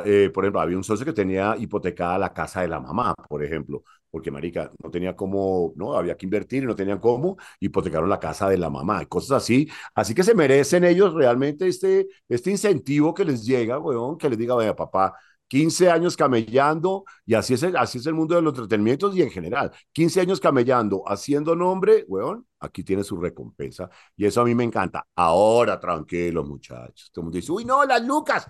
eh, 0.04 0.30
por 0.34 0.44
ejemplo, 0.44 0.60
había 0.60 0.76
un 0.76 0.84
socio 0.84 1.06
que 1.06 1.12
tenía 1.12 1.54
hipotecada 1.56 2.18
la 2.18 2.32
casa 2.32 2.62
de 2.62 2.68
la 2.68 2.80
mamá, 2.80 3.14
por 3.28 3.44
ejemplo, 3.44 3.84
porque, 4.12 4.30
marica, 4.30 4.70
no 4.82 4.90
tenía 4.90 5.16
cómo, 5.16 5.72
no, 5.74 5.94
había 5.94 6.16
que 6.18 6.26
invertir 6.26 6.62
y 6.62 6.66
no 6.66 6.76
tenían 6.76 6.98
cómo, 7.00 7.38
hipotecaron 7.60 8.10
la 8.10 8.20
casa 8.20 8.48
de 8.48 8.58
la 8.58 8.68
mamá, 8.68 9.06
cosas 9.06 9.42
así. 9.42 9.70
Así 9.94 10.14
que 10.14 10.22
se 10.22 10.34
merecen 10.34 10.84
ellos 10.84 11.14
realmente 11.14 11.66
este, 11.66 12.08
este 12.28 12.50
incentivo 12.50 13.14
que 13.14 13.24
les 13.24 13.44
llega, 13.44 13.78
weón, 13.78 14.18
que 14.18 14.28
les 14.28 14.38
diga, 14.38 14.54
vaya, 14.54 14.76
papá, 14.76 15.14
15 15.48 15.90
años 15.90 16.14
camellando, 16.16 17.04
y 17.24 17.34
así 17.34 17.54
es, 17.54 17.62
el, 17.62 17.76
así 17.76 17.98
es 17.98 18.06
el 18.06 18.14
mundo 18.14 18.34
de 18.34 18.42
los 18.42 18.52
entretenimientos 18.52 19.16
y 19.16 19.22
en 19.22 19.30
general. 19.30 19.72
15 19.92 20.20
años 20.20 20.40
camellando, 20.40 21.02
haciendo 21.06 21.56
nombre, 21.56 22.04
weón, 22.06 22.46
aquí 22.60 22.84
tiene 22.84 23.04
su 23.04 23.16
recompensa. 23.18 23.88
Y 24.16 24.26
eso 24.26 24.42
a 24.42 24.44
mí 24.44 24.54
me 24.54 24.64
encanta. 24.64 25.06
Ahora, 25.16 25.80
tranquilos, 25.80 26.46
muchachos. 26.46 27.10
Todo 27.12 27.22
el 27.22 27.24
mundo 27.24 27.36
dice, 27.36 27.52
uy, 27.52 27.64
no, 27.64 27.84
las 27.84 28.04
lucas. 28.04 28.46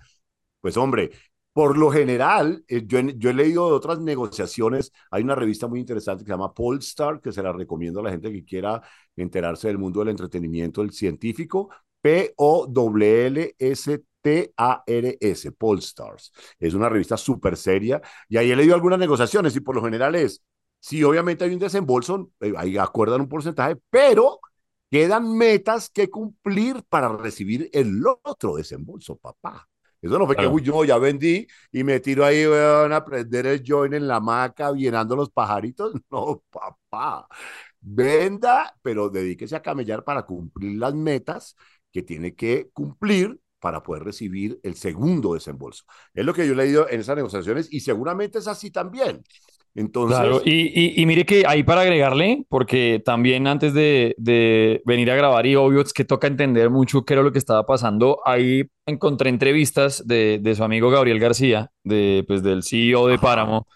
Pues 0.61 0.77
hombre, 0.77 1.11
por 1.53 1.77
lo 1.77 1.91
general, 1.91 2.65
eh, 2.69 2.83
yo, 2.87 2.99
he, 2.99 3.35
leído 3.35 3.69
de 3.69 3.75
otras 3.75 3.99
negociaciones, 4.01 4.93
hay 5.11 5.23
una 5.23 5.35
revista 5.35 5.67
muy 5.69 5.81
interesante 5.81 6.25
que 6.25 6.29
se 6.29 6.33
llama 6.33 6.55
Polestar, 6.55 7.21
que 7.21 7.33
se 7.33 7.43
la 7.43 7.53
recomiendo 7.53 8.01
a 8.01 8.05
la 8.05 8.11
gente 8.11 8.33
que 8.33 8.45
quiera 8.45 8.81
enterarse 9.17 9.69
del 9.69 9.79
mundo 9.79 10.01
del 10.01 10.09
entretenimiento, 10.11 10.81
el 10.83 10.93
científico, 10.93 11.71
P-O-L-S-T-A-R-S, 12.01 13.53
Polstars. 15.53 16.33
Es 16.59 16.75
una 16.75 16.89
revista 16.89 17.17
súper 17.17 17.57
seria 17.57 18.01
y 18.29 18.37
ahí 18.39 18.51
he 18.51 18.57
leído 18.57 18.75
algunas 18.75 18.99
negociaciones 18.99 19.55
y 19.57 19.61
por 19.61 19.75
lo 19.77 19.85
general 19.85 20.15
es, 20.15 20.43
sí, 20.81 21.05
obviamente 21.05 21.45
hay 21.45 21.53
un 21.53 21.59
desembolso, 21.59 22.31
eh, 22.41 22.53
ahí 22.57 22.79
acuerdan 22.79 23.21
un 23.21 23.29
porcentaje, 23.29 23.77
pero 23.91 24.41
quedan 24.91 25.37
metas 25.37 25.91
que 25.91 26.09
cumplir 26.11 26.83
para 26.89 27.09
recibir 27.17 27.69
el 27.73 28.03
otro 28.23 28.57
desembolso, 28.57 29.17
papá. 29.17 29.69
Eso 30.03 30.19
no 30.19 30.27
fue 30.27 30.37
que 30.37 30.51
yo 30.63 30.85
ya 30.85 30.99
vendí 30.99 31.47
y 31.71 31.85
me 31.85 32.01
tiro 32.01 32.25
ahí 32.25 32.43
a 32.45 33.05
prender 33.05 33.47
el 33.47 33.63
joint 33.67 33.95
en 33.95 34.09
la 34.09 34.17
hamaca 34.17 34.73
llenando 34.73 35.17
los 35.17 35.31
pajaritos. 35.31 35.95
No, 36.11 36.43
papá. 36.51 37.27
Venda, 37.81 38.75
pero 38.83 39.09
dedíquese 39.09 39.57
a 39.57 39.63
camellar 39.63 40.05
para 40.05 40.25
cumplir 40.27 40.79
las 40.79 40.95
metas 40.95 41.57
que 41.93 42.03
tiene 42.03 42.35
que 42.35 42.71
cumplir 42.73 43.41
para 43.61 43.83
poder 43.83 44.03
recibir 44.05 44.59
el 44.65 44.75
segundo 44.75 45.35
desembolso. 45.35 45.85
Es 46.15 46.25
lo 46.25 46.35
que 46.35 46.47
yo 46.47 46.53
he 46.53 46.57
leído 46.57 46.89
en 46.91 47.01
esas 47.01 47.17
negociaciones 47.17 47.73
y 47.73 47.81
seguramente 47.81 48.39
es 48.39 48.49
así 48.49 48.71
también. 48.73 49.23
Entonces... 49.75 50.19
Claro, 50.19 50.43
y, 50.45 51.01
y, 51.01 51.07
mire 51.07 51.25
que 51.25 51.45
ahí 51.47 51.63
para 51.63 51.81
agregarle, 51.81 52.45
porque 52.49 53.01
también 53.05 53.47
antes 53.47 53.73
de, 53.73 54.15
de, 54.19 54.83
venir 54.85 55.11
a 55.11 55.17
grabar 55.17 55.47
y 55.47 55.57
obvio 55.57 55.81
es 55.81 55.93
que 55.93 56.05
toca 56.05 56.27
entender 56.27 56.69
mucho 56.69 57.05
qué 57.05 57.15
era 57.15 57.23
lo 57.23 57.33
que 57.33 57.39
estaba 57.39 57.65
pasando, 57.65 58.21
ahí 58.25 58.65
encontré 58.87 59.31
entrevistas 59.31 60.07
de, 60.07 60.39
de 60.43 60.55
su 60.55 60.63
amigo 60.65 60.91
Gabriel 60.91 61.19
García, 61.19 61.71
de, 61.85 62.25
pues, 62.27 62.43
del 62.43 62.63
CEO 62.63 63.07
de 63.07 63.19
Páramo, 63.19 63.67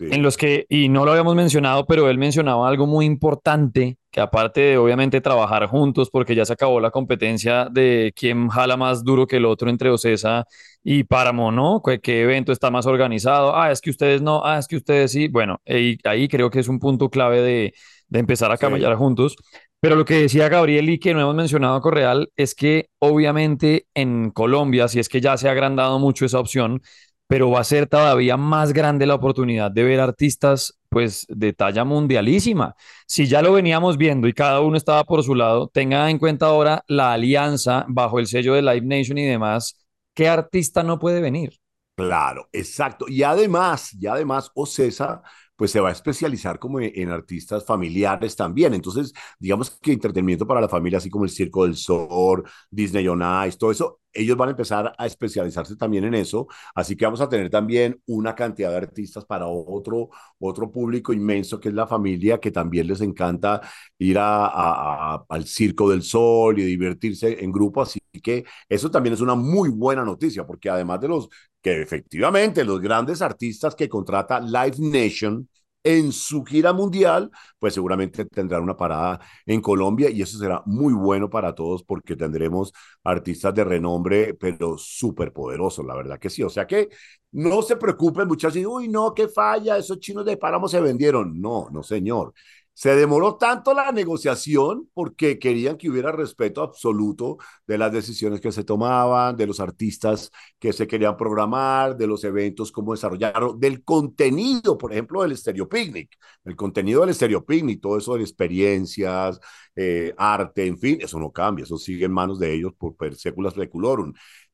en 0.00 0.22
los 0.22 0.36
que, 0.36 0.66
y 0.68 0.88
no 0.88 1.04
lo 1.04 1.12
habíamos 1.12 1.34
mencionado, 1.34 1.86
pero 1.86 2.08
él 2.08 2.18
mencionaba 2.18 2.68
algo 2.68 2.86
muy 2.86 3.04
importante, 3.04 3.98
que 4.10 4.20
aparte 4.20 4.60
de 4.60 4.78
obviamente 4.78 5.20
trabajar 5.20 5.66
juntos, 5.66 6.10
porque 6.10 6.34
ya 6.34 6.44
se 6.44 6.54
acabó 6.54 6.80
la 6.80 6.90
competencia 6.90 7.68
de 7.70 8.12
quién 8.16 8.48
jala 8.48 8.76
más 8.76 9.04
duro 9.04 9.26
que 9.26 9.36
el 9.36 9.44
otro 9.44 9.70
entre 9.70 9.90
Ocesa 9.90 10.44
y 10.82 11.04
Páramo, 11.04 11.52
¿no? 11.52 11.82
¿Qué, 11.82 12.22
evento 12.22 12.52
está 12.52 12.70
más 12.70 12.86
organizado? 12.86 13.54
Ah, 13.54 13.70
es 13.70 13.80
que 13.80 13.90
ustedes 13.90 14.22
no, 14.22 14.44
ah, 14.44 14.58
es 14.58 14.66
que 14.66 14.76
ustedes 14.76 15.12
sí. 15.12 15.28
Bueno, 15.28 15.60
ahí, 15.66 15.98
ahí 16.04 16.28
creo 16.28 16.50
que 16.50 16.60
es 16.60 16.68
un 16.68 16.80
punto 16.80 17.10
clave 17.10 17.42
de, 17.42 17.74
de 18.08 18.18
empezar 18.18 18.50
a 18.52 18.58
camellar 18.58 18.94
juntos. 18.96 19.36
Pero 19.80 19.96
lo 19.96 20.04
que 20.04 20.14
decía 20.14 20.50
Gabriel 20.50 20.90
y 20.90 20.98
que 20.98 21.14
no 21.14 21.20
hemos 21.22 21.34
mencionado 21.34 21.74
a 21.74 21.80
Correal 21.80 22.30
es 22.36 22.54
que 22.54 22.90
obviamente 22.98 23.86
en 23.94 24.30
Colombia, 24.30 24.88
si 24.88 24.98
es 24.98 25.08
que 25.08 25.22
ya 25.22 25.38
se 25.38 25.48
ha 25.48 25.52
agrandado 25.52 25.98
mucho 25.98 26.26
esa 26.26 26.38
opción, 26.38 26.82
pero 27.30 27.48
va 27.48 27.60
a 27.60 27.64
ser 27.64 27.86
todavía 27.86 28.36
más 28.36 28.72
grande 28.72 29.06
la 29.06 29.14
oportunidad 29.14 29.70
de 29.70 29.84
ver 29.84 30.00
artistas 30.00 30.80
pues 30.88 31.26
de 31.28 31.52
talla 31.52 31.84
mundialísima. 31.84 32.74
Si 33.06 33.28
ya 33.28 33.40
lo 33.40 33.52
veníamos 33.52 33.96
viendo 33.96 34.26
y 34.26 34.32
cada 34.32 34.60
uno 34.60 34.76
estaba 34.76 35.04
por 35.04 35.22
su 35.22 35.36
lado, 35.36 35.68
tenga 35.68 36.10
en 36.10 36.18
cuenta 36.18 36.46
ahora 36.46 36.82
la 36.88 37.12
alianza 37.12 37.84
bajo 37.86 38.18
el 38.18 38.26
sello 38.26 38.54
de 38.54 38.62
Live 38.62 38.84
Nation 38.84 39.16
y 39.16 39.26
demás, 39.26 39.86
¿qué 40.12 40.28
artista 40.28 40.82
no 40.82 40.98
puede 40.98 41.20
venir? 41.20 41.60
Claro, 41.94 42.48
exacto. 42.50 43.04
Y 43.08 43.22
además, 43.22 43.94
y 43.94 44.08
además, 44.08 44.50
Ocesa 44.54 45.22
pues 45.60 45.70
se 45.70 45.80
va 45.80 45.90
a 45.90 45.92
especializar 45.92 46.58
como 46.58 46.80
en, 46.80 47.10
artistas 47.10 47.66
familiares 47.66 48.34
también. 48.34 48.72
Entonces, 48.72 49.12
digamos 49.38 49.70
que 49.70 49.92
entretenimiento 49.92 50.46
para 50.46 50.58
la 50.58 50.70
familia, 50.70 50.96
así 50.96 51.10
como 51.10 51.26
el 51.26 51.30
Circo 51.30 51.64
del 51.64 51.76
Sol, 51.76 52.42
Disney 52.70 53.06
on 53.06 53.22
Ice, 53.46 53.58
todo 53.58 53.70
eso, 53.70 54.00
ellos 54.12 54.36
van 54.36 54.48
a 54.48 54.52
empezar 54.52 54.92
a 54.96 55.06
especializarse 55.06 55.76
también 55.76 56.04
en 56.04 56.14
eso. 56.14 56.46
Así 56.74 56.96
que 56.96 57.04
vamos 57.04 57.20
a 57.20 57.28
tener 57.28 57.50
también 57.50 58.00
una 58.06 58.34
cantidad 58.34 58.70
de 58.70 58.76
artistas 58.76 59.24
para 59.24 59.46
otro, 59.46 60.10
otro 60.38 60.70
público 60.70 61.12
inmenso 61.12 61.60
que 61.60 61.68
es 61.68 61.74
la 61.74 61.86
familia, 61.86 62.38
que 62.38 62.50
también 62.50 62.86
les 62.86 63.00
encanta 63.00 63.60
ir 63.98 64.18
a, 64.18 65.24
al 65.28 65.44
Circo 65.46 65.90
del 65.90 66.02
Sol 66.02 66.58
y 66.58 66.64
divertirse 66.64 67.42
en 67.42 67.52
grupo. 67.52 67.82
Así 67.82 68.00
que 68.22 68.44
eso 68.68 68.90
también 68.90 69.14
es 69.14 69.20
una 69.20 69.34
muy 69.34 69.68
buena 69.70 70.04
noticia, 70.04 70.46
porque 70.46 70.70
además 70.70 71.00
de 71.00 71.08
los 71.08 71.28
que 71.62 71.82
efectivamente 71.82 72.64
los 72.64 72.80
grandes 72.80 73.22
artistas 73.22 73.74
que 73.74 73.88
contrata 73.88 74.40
Live 74.40 74.76
Nation 74.78 75.48
en 75.82 76.12
su 76.12 76.44
gira 76.44 76.72
mundial, 76.72 77.30
pues 77.58 77.74
seguramente 77.74 78.24
tendrán 78.26 78.62
una 78.62 78.76
parada 78.76 79.20
en 79.46 79.60
Colombia 79.60 80.10
y 80.10 80.22
eso 80.22 80.38
será 80.38 80.62
muy 80.66 80.92
bueno 80.92 81.30
para 81.30 81.54
todos 81.54 81.82
porque 81.84 82.16
tendremos 82.16 82.72
artistas 83.04 83.54
de 83.54 83.64
renombre, 83.64 84.34
pero 84.34 84.76
súper 84.78 85.32
poderosos, 85.32 85.84
la 85.86 85.94
verdad 85.96 86.18
que 86.18 86.30
sí. 86.30 86.42
O 86.42 86.50
sea 86.50 86.66
que 86.66 86.88
no 87.32 87.62
se 87.62 87.76
preocupen 87.76 88.28
muchachos, 88.28 88.62
uy, 88.66 88.88
no, 88.88 89.14
qué 89.14 89.28
falla, 89.28 89.76
esos 89.78 89.98
chinos 90.00 90.24
de 90.24 90.36
páramo 90.36 90.68
se 90.68 90.80
vendieron. 90.80 91.40
No, 91.40 91.68
no, 91.70 91.82
señor. 91.82 92.34
Se 92.80 92.96
demoró 92.96 93.36
tanto 93.36 93.74
la 93.74 93.92
negociación 93.92 94.88
porque 94.94 95.38
querían 95.38 95.76
que 95.76 95.90
hubiera 95.90 96.12
respeto 96.12 96.62
absoluto 96.62 97.36
de 97.66 97.76
las 97.76 97.92
decisiones 97.92 98.40
que 98.40 98.52
se 98.52 98.64
tomaban, 98.64 99.36
de 99.36 99.46
los 99.46 99.60
artistas 99.60 100.30
que 100.58 100.72
se 100.72 100.86
querían 100.86 101.14
programar, 101.18 101.94
de 101.98 102.06
los 102.06 102.24
eventos, 102.24 102.72
cómo 102.72 102.92
desarrollarlo, 102.92 103.52
del 103.52 103.84
contenido, 103.84 104.78
por 104.78 104.92
ejemplo, 104.92 105.20
del 105.20 105.36
Stereo 105.36 105.68
Picnic. 105.68 106.16
El 106.42 106.56
contenido 106.56 107.02
del 107.02 107.14
Stereo 107.14 107.44
Picnic, 107.44 107.82
todo 107.82 107.98
eso 107.98 108.14
de 108.14 108.22
experiencias, 108.22 109.38
eh, 109.76 110.14
arte, 110.16 110.66
en 110.66 110.78
fin, 110.78 111.00
eso 111.02 111.18
no 111.20 111.30
cambia, 111.30 111.64
eso 111.64 111.76
sigue 111.76 112.06
en 112.06 112.12
manos 112.12 112.38
de 112.38 112.54
ellos 112.54 112.72
por 112.78 112.96
per 112.96 113.14
seculas. 113.14 113.54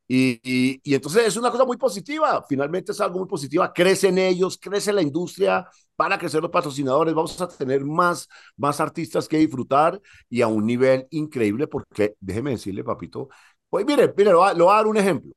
Y, 0.08 0.40
y, 0.84 0.94
entonces 0.94 1.26
es 1.26 1.36
una 1.36 1.50
cosa 1.50 1.64
muy 1.64 1.76
positiva, 1.76 2.44
finalmente 2.48 2.92
es 2.92 3.00
algo 3.00 3.18
muy 3.18 3.28
positiva, 3.28 3.72
crecen 3.72 4.18
ellos, 4.18 4.56
crece 4.56 4.92
la 4.92 5.02
industria, 5.02 5.68
van 5.98 6.12
a 6.12 6.18
crecer 6.18 6.40
los 6.40 6.50
patrocinadores, 6.50 7.12
vamos 7.12 7.40
a 7.40 7.48
tener 7.48 7.84
más, 7.84 8.28
más 8.56 8.80
artistas 8.80 9.26
que 9.26 9.38
disfrutar 9.38 10.00
y 10.28 10.42
a 10.42 10.46
un 10.46 10.64
nivel 10.64 11.08
increíble 11.10 11.66
porque, 11.66 12.14
déjeme 12.20 12.52
decirle, 12.52 12.84
papito, 12.84 13.28
pues 13.68 13.84
mire, 13.84 14.12
mire, 14.16 14.30
lo, 14.30 14.38
voy 14.38 14.72
a 14.72 14.76
dar 14.76 14.86
un 14.86 14.96
ejemplo. 14.96 15.32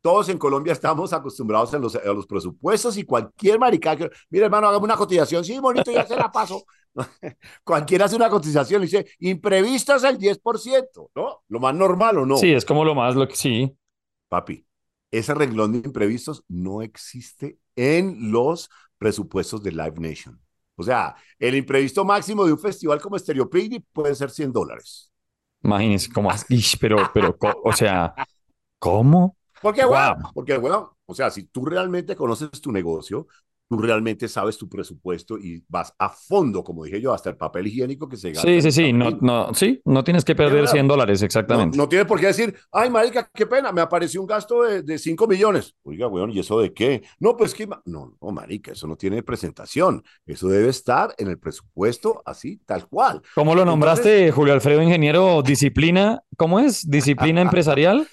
Todos 0.00 0.28
en 0.28 0.38
Colombia 0.38 0.72
estamos 0.72 1.12
acostumbrados 1.12 1.74
a 1.74 1.78
los, 1.78 1.96
a 1.96 2.12
los 2.12 2.26
presupuestos 2.26 2.96
y 2.96 3.04
cualquier 3.04 3.58
maricaje, 3.58 4.08
mire 4.30 4.44
hermano, 4.44 4.68
hagamos 4.68 4.84
una 4.84 4.96
cotización, 4.96 5.44
sí, 5.44 5.58
bonito, 5.58 5.90
ya 5.90 6.06
se 6.06 6.16
la 6.16 6.30
paso. 6.30 6.64
Cualquiera 7.64 8.04
hace 8.04 8.16
una 8.16 8.28
cotización 8.28 8.82
y 8.82 8.86
dice, 8.86 9.06
imprevistas 9.18 10.04
el 10.04 10.18
10%, 10.18 11.10
¿no? 11.14 11.42
Lo 11.48 11.60
más 11.60 11.74
normal 11.74 12.18
o 12.18 12.26
no. 12.26 12.36
Sí, 12.36 12.52
es 12.52 12.64
como 12.64 12.84
lo 12.84 12.94
más, 12.94 13.16
lo 13.16 13.26
que 13.26 13.36
sí. 13.36 13.76
Papi, 14.28 14.64
ese 15.10 15.34
renglón 15.34 15.72
de 15.72 15.78
imprevistos 15.78 16.44
no 16.48 16.82
existe 16.82 17.58
en 17.74 18.30
los 18.30 18.70
presupuestos 18.98 19.62
de 19.62 19.72
Live 19.72 19.94
Nation. 19.98 20.40
O 20.76 20.82
sea, 20.82 21.16
el 21.38 21.56
imprevisto 21.56 22.04
máximo 22.04 22.44
de 22.44 22.52
un 22.52 22.58
festival 22.58 23.00
como 23.00 23.18
Stereo 23.18 23.50
Picnic 23.50 23.84
puede 23.92 24.14
ser 24.14 24.30
100 24.30 24.52
dólares. 24.52 25.10
Imagínense 25.62 26.08
cómo, 26.12 26.30
pero, 26.78 27.10
pero, 27.12 27.36
o 27.64 27.72
sea, 27.72 28.14
¿cómo? 28.78 29.36
Porque, 29.62 29.84
bueno, 29.84 30.16
porque, 30.34 30.56
bueno, 30.58 30.96
o 31.06 31.14
sea, 31.14 31.30
si 31.30 31.44
tú 31.44 31.64
realmente 31.64 32.14
conoces 32.16 32.50
tu 32.60 32.72
negocio, 32.72 33.26
tú 33.68 33.78
realmente 33.78 34.28
sabes 34.28 34.56
tu 34.56 34.68
presupuesto 34.68 35.38
y 35.38 35.62
vas 35.68 35.94
a 35.98 36.08
fondo, 36.08 36.64
como 36.64 36.84
dije 36.84 37.00
yo, 37.00 37.12
hasta 37.12 37.30
el 37.30 37.36
papel 37.36 37.66
higiénico 37.66 38.08
que 38.08 38.16
se 38.16 38.30
gasta. 38.30 38.48
Sí, 38.48 38.62
sí, 38.62 38.72
sí, 38.72 38.92
no, 38.92 39.10
no, 39.20 39.52
sí, 39.52 39.80
no 39.84 40.02
tienes 40.02 40.24
que 40.24 40.34
perder 40.34 40.66
100 40.66 40.88
dólares, 40.88 41.20
exactamente. 41.22 41.76
No, 41.76 41.84
no, 41.84 41.88
tienes 41.88 42.06
por 42.06 42.18
qué 42.18 42.28
decir, 42.28 42.56
ay, 42.72 42.88
marica, 42.88 43.30
qué 43.32 43.46
pena, 43.46 43.70
me 43.70 43.82
apareció 43.82 44.22
un 44.22 44.26
gasto 44.26 44.62
de, 44.62 44.82
de 44.82 44.98
5 44.98 45.26
millones. 45.26 45.74
Oiga, 45.82 46.08
weón, 46.08 46.30
¿y 46.30 46.38
eso 46.38 46.58
de 46.60 46.72
qué? 46.72 47.02
No, 47.20 47.36
pues 47.36 47.54
que, 47.54 47.66
no, 47.66 48.16
no, 48.20 48.30
marica, 48.32 48.72
eso 48.72 48.86
no 48.86 48.96
tiene 48.96 49.22
presentación, 49.22 50.02
eso 50.24 50.48
debe 50.48 50.68
estar 50.68 51.14
en 51.18 51.28
el 51.28 51.38
presupuesto 51.38 52.22
así, 52.24 52.58
tal 52.64 52.88
cual. 52.88 53.20
¿Cómo 53.34 53.54
lo 53.54 53.66
nombraste, 53.66 54.12
Entonces, 54.20 54.34
Julio 54.34 54.54
Alfredo, 54.54 54.82
ingeniero? 54.82 55.42
Disciplina, 55.42 56.22
¿cómo 56.38 56.58
es? 56.58 56.88
¿Disciplina 56.88 57.42
empresarial? 57.42 58.08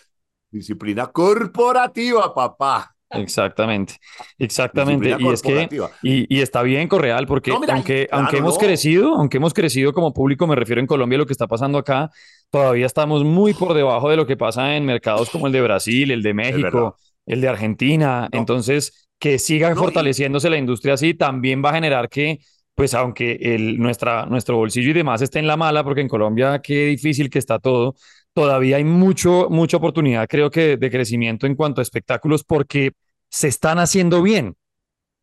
Disciplina 0.55 1.07
corporativa, 1.07 2.33
papá. 2.33 2.95
Exactamente, 3.09 3.95
exactamente. 4.39 5.17
Y 5.19 5.27
es 5.27 5.41
que, 5.41 5.67
y, 6.01 6.33
y, 6.33 6.41
está 6.41 6.63
bien, 6.63 6.87
Correal, 6.87 7.27
porque 7.27 7.51
no, 7.51 7.59
mira, 7.59 7.73
aunque, 7.73 8.07
claro, 8.07 8.23
aunque 8.23 8.37
hemos 8.37 8.53
no. 8.53 8.59
crecido, 8.59 9.15
aunque 9.15 9.37
hemos 9.37 9.53
crecido 9.53 9.91
como 9.91 10.13
público, 10.13 10.47
me 10.47 10.55
refiero 10.55 10.79
en 10.79 10.87
Colombia, 10.87 11.17
lo 11.17 11.25
que 11.25 11.33
está 11.33 11.45
pasando 11.45 11.77
acá, 11.77 12.09
todavía 12.49 12.85
estamos 12.85 13.25
muy 13.25 13.53
por 13.53 13.73
debajo 13.73 14.09
de 14.09 14.15
lo 14.15 14.25
que 14.25 14.37
pasa 14.37 14.77
en 14.77 14.85
mercados 14.85 15.29
como 15.29 15.47
el 15.47 15.53
de 15.53 15.61
Brasil, 15.61 16.09
el 16.11 16.23
de 16.23 16.33
México, 16.33 16.95
el 17.25 17.41
de 17.41 17.49
Argentina. 17.49 18.29
No. 18.31 18.39
Entonces, 18.39 19.09
que 19.19 19.39
siga 19.39 19.75
fortaleciéndose 19.75 20.47
y... 20.47 20.51
la 20.51 20.57
industria 20.57 20.93
así, 20.93 21.13
también 21.13 21.61
va 21.63 21.71
a 21.71 21.73
generar 21.73 22.07
que, 22.07 22.39
pues, 22.73 22.93
aunque 22.93 23.37
el, 23.41 23.77
nuestra, 23.77 24.25
nuestro 24.25 24.55
bolsillo 24.55 24.91
y 24.91 24.93
demás 24.93 25.21
esté 25.21 25.39
en 25.39 25.47
la 25.47 25.57
mala, 25.57 25.83
porque 25.83 26.01
en 26.01 26.07
Colombia 26.07 26.61
qué 26.61 26.85
difícil 26.85 27.29
que 27.29 27.39
está 27.39 27.59
todo, 27.59 27.95
todavía 28.35 28.75
hay 28.77 28.83
mucho, 28.83 29.47
mucha 29.49 29.77
oportunidad, 29.77 30.27
creo 30.27 30.51
que, 30.51 30.75
de 30.75 30.91
crecimiento 30.91 31.47
en 31.47 31.55
cuanto 31.55 31.79
a 31.79 31.83
espectáculos, 31.83 32.43
porque 32.43 32.91
se 33.29 33.47
están 33.47 33.79
haciendo 33.79 34.21
bien. 34.21 34.57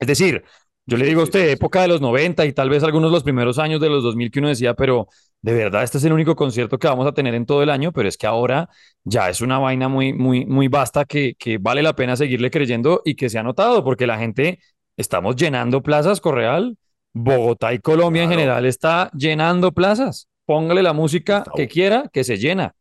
Es 0.01 0.09
decir, 0.09 0.45
yo 0.87 0.97
le 0.97 1.05
digo 1.05 1.21
a 1.21 1.25
usted, 1.25 1.51
época 1.51 1.83
de 1.83 1.89
los 1.89 2.01
90 2.01 2.47
y 2.47 2.53
tal 2.55 2.71
vez 2.71 2.83
algunos 2.83 3.11
de 3.11 3.17
los 3.17 3.23
primeros 3.23 3.59
años 3.59 3.83
de 3.83 3.91
los 3.91 4.03
2000 4.03 4.31
que 4.31 4.39
uno 4.39 4.49
decía, 4.49 4.73
pero 4.75 5.09
de 5.43 5.53
verdad 5.53 5.83
este 5.83 5.99
es 5.99 6.05
el 6.05 6.13
único 6.15 6.35
concierto 6.35 6.79
que 6.79 6.89
vamos 6.89 7.07
a 7.07 7.13
tener 7.13 7.35
en 7.35 7.45
todo 7.45 7.63
el 7.63 7.69
año, 7.69 7.93
pero 7.93 8.09
es 8.09 8.17
que 8.17 8.27
ahora 8.27 8.71
ya 9.05 9.29
es 9.29 9.43
una 9.43 9.59
vaina 9.59 9.89
muy, 9.89 10.15
muy, 10.15 10.47
muy 10.47 10.69
vasta 10.69 11.05
que, 11.05 11.35
que 11.39 11.59
vale 11.59 11.83
la 11.83 11.95
pena 11.95 12.17
seguirle 12.17 12.51
creyendo 12.51 13.03
y 13.05 13.15
que 13.15 13.29
se 13.29 13.39
ha 13.39 13.43
notado, 13.43 13.85
porque 13.85 14.07
la 14.07 14.19
gente, 14.19 14.59
estamos 14.97 15.37
llenando 15.37 15.83
plazas, 15.83 16.21
Correal, 16.21 16.79
Bogotá 17.13 17.75
y 17.75 17.79
Colombia 17.79 18.23
claro. 18.23 18.33
en 18.33 18.39
general 18.39 18.67
está 18.67 19.11
llenando 19.13 19.73
plazas. 19.73 20.29
Póngale 20.47 20.83
la 20.83 20.95
música 20.95 21.45
que 21.55 21.69
quiera, 21.69 22.09
que 22.11 22.25
se 22.25 22.39
llena. 22.39 22.75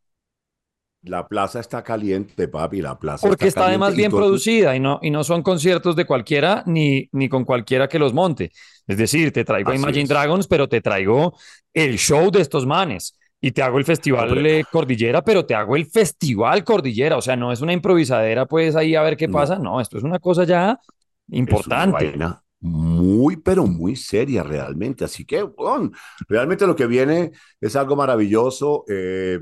La 1.03 1.27
plaza 1.27 1.59
está 1.59 1.83
caliente, 1.83 2.47
papi, 2.47 2.81
la 2.81 2.97
plaza 2.99 3.27
Porque 3.27 3.47
está, 3.47 3.61
está 3.61 3.69
además 3.69 3.95
bien 3.95 4.11
producida 4.11 4.75
y 4.75 4.79
no, 4.79 4.99
y 5.01 5.09
no 5.09 5.23
son 5.23 5.41
conciertos 5.41 5.95
de 5.95 6.05
cualquiera 6.05 6.63
ni, 6.67 7.09
ni 7.11 7.27
con 7.27 7.43
cualquiera 7.43 7.87
que 7.87 7.97
los 7.97 8.13
monte. 8.13 8.51
Es 8.85 8.97
decir, 8.97 9.31
te 9.31 9.43
traigo 9.43 9.71
Así 9.71 9.79
Imagine 9.79 10.03
es. 10.03 10.09
Dragons, 10.09 10.47
pero 10.47 10.69
te 10.69 10.79
traigo 10.79 11.35
el 11.73 11.97
show 11.97 12.29
de 12.29 12.41
estos 12.41 12.65
manes. 12.65 13.17
Y 13.43 13.51
te 13.51 13.63
hago 13.63 13.79
el 13.79 13.85
festival 13.85 14.29
Hombre. 14.29 14.63
Cordillera, 14.71 15.23
pero 15.23 15.43
te 15.43 15.55
hago 15.55 15.75
el 15.75 15.87
festival 15.87 16.63
Cordillera. 16.63 17.17
O 17.17 17.21
sea, 17.21 17.35
no 17.35 17.51
es 17.51 17.61
una 17.61 17.73
improvisadera, 17.73 18.45
pues 18.45 18.75
ahí 18.75 18.93
a 18.93 19.01
ver 19.01 19.17
qué 19.17 19.27
no. 19.27 19.33
pasa. 19.33 19.57
No, 19.57 19.81
esto 19.81 19.97
es 19.97 20.03
una 20.03 20.19
cosa 20.19 20.43
ya 20.43 20.79
importante. 21.29 22.09
Es 22.09 22.15
una 22.15 22.43
muy, 22.61 23.37
pero 23.37 23.65
muy 23.65 23.95
seria 23.95 24.43
realmente. 24.43 25.03
Así 25.03 25.25
que, 25.25 25.41
bueno, 25.43 25.91
realmente 26.29 26.67
lo 26.67 26.75
que 26.75 26.87
viene 26.87 27.31
es 27.59 27.75
algo 27.75 27.95
maravilloso. 27.95 28.85
Eh, 28.87 29.39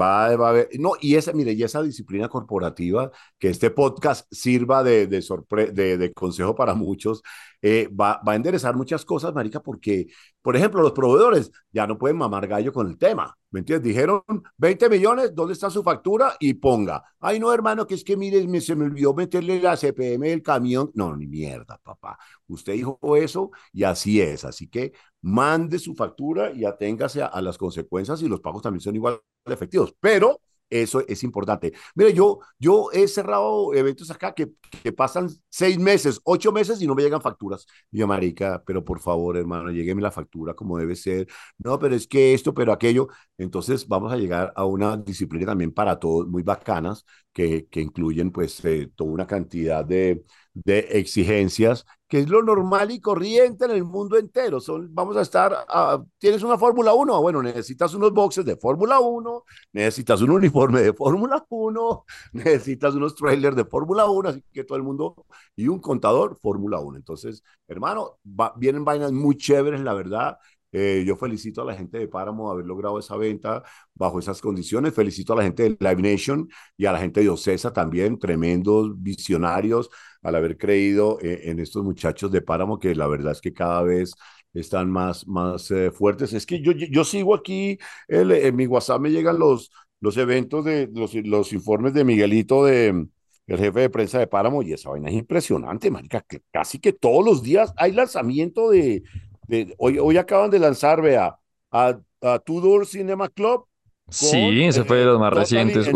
va, 0.00 0.36
va, 0.36 0.46
a 0.48 0.50
haber, 0.50 0.68
no, 0.78 0.92
y 1.00 1.16
esa, 1.16 1.32
mire, 1.32 1.52
y 1.52 1.62
esa 1.62 1.82
disciplina 1.82 2.28
corporativa, 2.28 3.10
que 3.38 3.48
este 3.48 3.70
podcast 3.70 4.26
sirva 4.30 4.82
de, 4.84 5.06
de, 5.06 5.24
de, 5.72 5.98
de 5.98 6.12
consejo 6.12 6.54
para 6.54 6.74
muchos, 6.74 7.22
eh, 7.62 7.88
va, 7.88 8.20
va, 8.26 8.32
a 8.32 8.36
enderezar 8.36 8.76
muchas 8.76 9.04
cosas, 9.04 9.34
Marica, 9.34 9.60
porque, 9.60 10.06
por 10.42 10.56
ejemplo, 10.56 10.80
los 10.82 10.92
proveedores 10.92 11.50
ya 11.72 11.86
no 11.86 11.98
pueden 11.98 12.16
mamar 12.16 12.46
gallo 12.46 12.72
con 12.72 12.86
el 12.88 12.98
tema. 12.98 13.36
¿Me 13.50 13.60
entiendes? 13.60 13.88
Dijeron 13.88 14.22
20 14.58 14.88
millones, 14.88 15.34
¿dónde 15.34 15.54
está 15.54 15.70
su 15.70 15.82
factura? 15.82 16.34
Y 16.38 16.54
ponga. 16.54 17.02
Ay, 17.18 17.40
no, 17.40 17.52
hermano, 17.52 17.86
que 17.86 17.94
es 17.94 18.04
que 18.04 18.16
mire, 18.16 18.46
me, 18.46 18.60
se 18.60 18.76
me 18.76 18.84
olvidó 18.84 19.14
meterle 19.14 19.60
la 19.60 19.76
CPM 19.76 20.28
del 20.28 20.42
camión. 20.42 20.90
No, 20.94 21.16
ni 21.16 21.26
mierda, 21.26 21.78
papá. 21.82 22.18
Usted 22.46 22.74
dijo 22.74 22.98
eso 23.16 23.50
y 23.72 23.84
así 23.84 24.20
es. 24.20 24.44
Así 24.44 24.68
que 24.68 24.92
mande 25.22 25.78
su 25.78 25.94
factura 25.94 26.52
y 26.52 26.64
aténgase 26.64 27.22
a, 27.22 27.26
a 27.26 27.40
las 27.42 27.58
consecuencias 27.58 28.22
y 28.22 28.28
los 28.28 28.40
pagos 28.40 28.62
también 28.62 28.80
son 28.80 28.94
igual 28.96 29.20
de 29.46 29.54
efectivos. 29.54 29.94
Pero 29.98 30.40
eso 30.70 31.02
es 31.08 31.22
importante. 31.24 31.72
Mire, 31.94 32.12
yo, 32.12 32.40
yo 32.58 32.88
he 32.92 33.08
cerrado 33.08 33.74
eventos 33.74 34.10
acá 34.10 34.34
que, 34.34 34.52
que 34.82 34.92
pasan 34.92 35.28
seis 35.48 35.78
meses, 35.78 36.20
ocho 36.24 36.52
meses 36.52 36.80
y 36.82 36.86
no 36.86 36.94
me 36.94 37.02
llegan 37.02 37.20
facturas. 37.22 37.66
Y 37.90 37.98
yo, 37.98 38.06
marica, 38.06 38.62
pero 38.66 38.84
por 38.84 39.00
favor, 39.00 39.36
hermano, 39.36 39.70
llegueme 39.70 40.02
la 40.02 40.10
factura 40.10 40.54
como 40.54 40.78
debe 40.78 40.96
ser. 40.96 41.26
No, 41.58 41.78
pero 41.78 41.94
es 41.94 42.06
que 42.06 42.34
esto, 42.34 42.54
pero 42.54 42.72
aquello. 42.72 43.08
Entonces 43.36 43.86
vamos 43.88 44.12
a 44.12 44.16
llegar 44.16 44.52
a 44.56 44.64
una 44.64 44.96
disciplina 44.96 45.46
también 45.46 45.72
para 45.72 45.98
todos 45.98 46.26
muy 46.28 46.42
bacanas 46.42 47.04
que, 47.32 47.66
que 47.68 47.80
incluyen 47.80 48.30
pues 48.32 48.64
eh, 48.64 48.90
toda 48.94 49.10
una 49.10 49.26
cantidad 49.26 49.84
de, 49.84 50.24
de 50.54 50.78
exigencias, 50.92 51.84
que 52.08 52.20
es 52.20 52.28
lo 52.28 52.42
normal 52.42 52.90
y 52.90 53.00
corriente 53.00 53.66
en 53.66 53.72
el 53.72 53.84
mundo 53.84 54.16
entero. 54.16 54.60
Son, 54.60 54.88
vamos 54.94 55.16
a 55.16 55.20
estar, 55.20 55.52
uh, 55.52 56.02
tienes 56.18 56.42
una 56.42 56.56
Fórmula 56.56 56.94
1, 56.94 57.20
bueno, 57.20 57.42
necesitas 57.42 57.92
unos 57.94 58.12
boxes 58.12 58.44
de 58.46 58.56
Fórmula 58.56 58.98
1, 58.98 59.44
necesitas 59.72 60.22
un 60.22 60.30
uniforme 60.30 60.80
de 60.80 60.94
Fórmula 60.94 61.44
1, 61.48 62.04
necesitas 62.32 62.94
unos 62.94 63.14
trailers 63.14 63.54
de 63.56 63.66
Fórmula 63.66 64.06
1, 64.06 64.28
así 64.30 64.42
que 64.52 64.64
todo 64.64 64.78
el 64.78 64.84
mundo, 64.84 65.26
y 65.54 65.68
un 65.68 65.80
contador 65.80 66.38
Fórmula 66.40 66.80
1. 66.80 66.96
Entonces, 66.96 67.44
hermano, 67.68 68.18
va, 68.24 68.54
vienen 68.56 68.84
vainas 68.84 69.12
muy 69.12 69.36
chéveres, 69.36 69.80
la 69.80 69.92
verdad. 69.92 70.38
Eh, 70.70 71.02
yo 71.06 71.16
felicito 71.16 71.62
a 71.62 71.64
la 71.64 71.74
gente 71.74 71.98
de 71.98 72.08
Páramo 72.08 72.48
de 72.48 72.52
haber 72.54 72.66
logrado 72.66 72.98
esa 72.98 73.16
venta 73.16 73.62
bajo 73.94 74.18
esas 74.18 74.40
condiciones. 74.40 74.94
Felicito 74.94 75.32
a 75.32 75.36
la 75.36 75.42
gente 75.42 75.62
de 75.62 75.76
Live 75.80 76.02
Nation 76.02 76.48
y 76.76 76.86
a 76.86 76.92
la 76.92 76.98
gente 76.98 77.20
de 77.22 77.28
Ocesa 77.30 77.72
también, 77.72 78.18
tremendos 78.18 78.92
visionarios 79.02 79.90
al 80.22 80.34
haber 80.34 80.56
creído 80.58 81.18
en, 81.20 81.50
en 81.50 81.58
estos 81.60 81.84
muchachos 81.84 82.30
de 82.32 82.42
Páramo, 82.42 82.78
que 82.78 82.94
la 82.94 83.06
verdad 83.06 83.32
es 83.32 83.40
que 83.40 83.52
cada 83.52 83.82
vez 83.82 84.12
están 84.54 84.90
más, 84.90 85.26
más 85.26 85.70
eh, 85.70 85.90
fuertes. 85.90 86.32
Es 86.32 86.46
que 86.46 86.60
yo, 86.60 86.72
yo 86.72 87.04
sigo 87.04 87.34
aquí, 87.34 87.78
el, 88.08 88.32
en 88.32 88.56
mi 88.56 88.66
WhatsApp 88.66 89.00
me 89.00 89.10
llegan 89.10 89.38
los, 89.38 89.70
los 90.00 90.16
eventos 90.16 90.64
de 90.64 90.88
los, 90.92 91.14
los 91.14 91.52
informes 91.52 91.94
de 91.94 92.04
Miguelito 92.04 92.64
de 92.64 93.06
el 93.46 93.58
jefe 93.58 93.80
de 93.80 93.90
prensa 93.90 94.18
de 94.18 94.26
Páramo 94.26 94.62
y 94.62 94.74
esa 94.74 94.90
vaina 94.90 95.08
es 95.08 95.14
impresionante, 95.14 95.90
marica, 95.90 96.20
que 96.28 96.42
casi 96.52 96.78
que 96.78 96.92
todos 96.92 97.24
los 97.24 97.42
días 97.42 97.72
hay 97.76 97.92
lanzamiento 97.92 98.68
de, 98.70 99.02
de, 99.46 99.74
hoy, 99.78 99.98
hoy 99.98 100.18
acaban 100.18 100.50
de 100.50 100.58
lanzar, 100.58 101.00
vea, 101.00 101.38
a, 101.70 101.98
a 102.20 102.38
Tudor 102.40 102.86
Cinema 102.86 103.28
Club. 103.30 103.64
Sí, 104.10 104.64
ese 104.64 104.84
fue 104.84 104.98
de 104.98 105.04
los 105.04 105.20
más 105.20 105.32
recientes. 105.32 105.86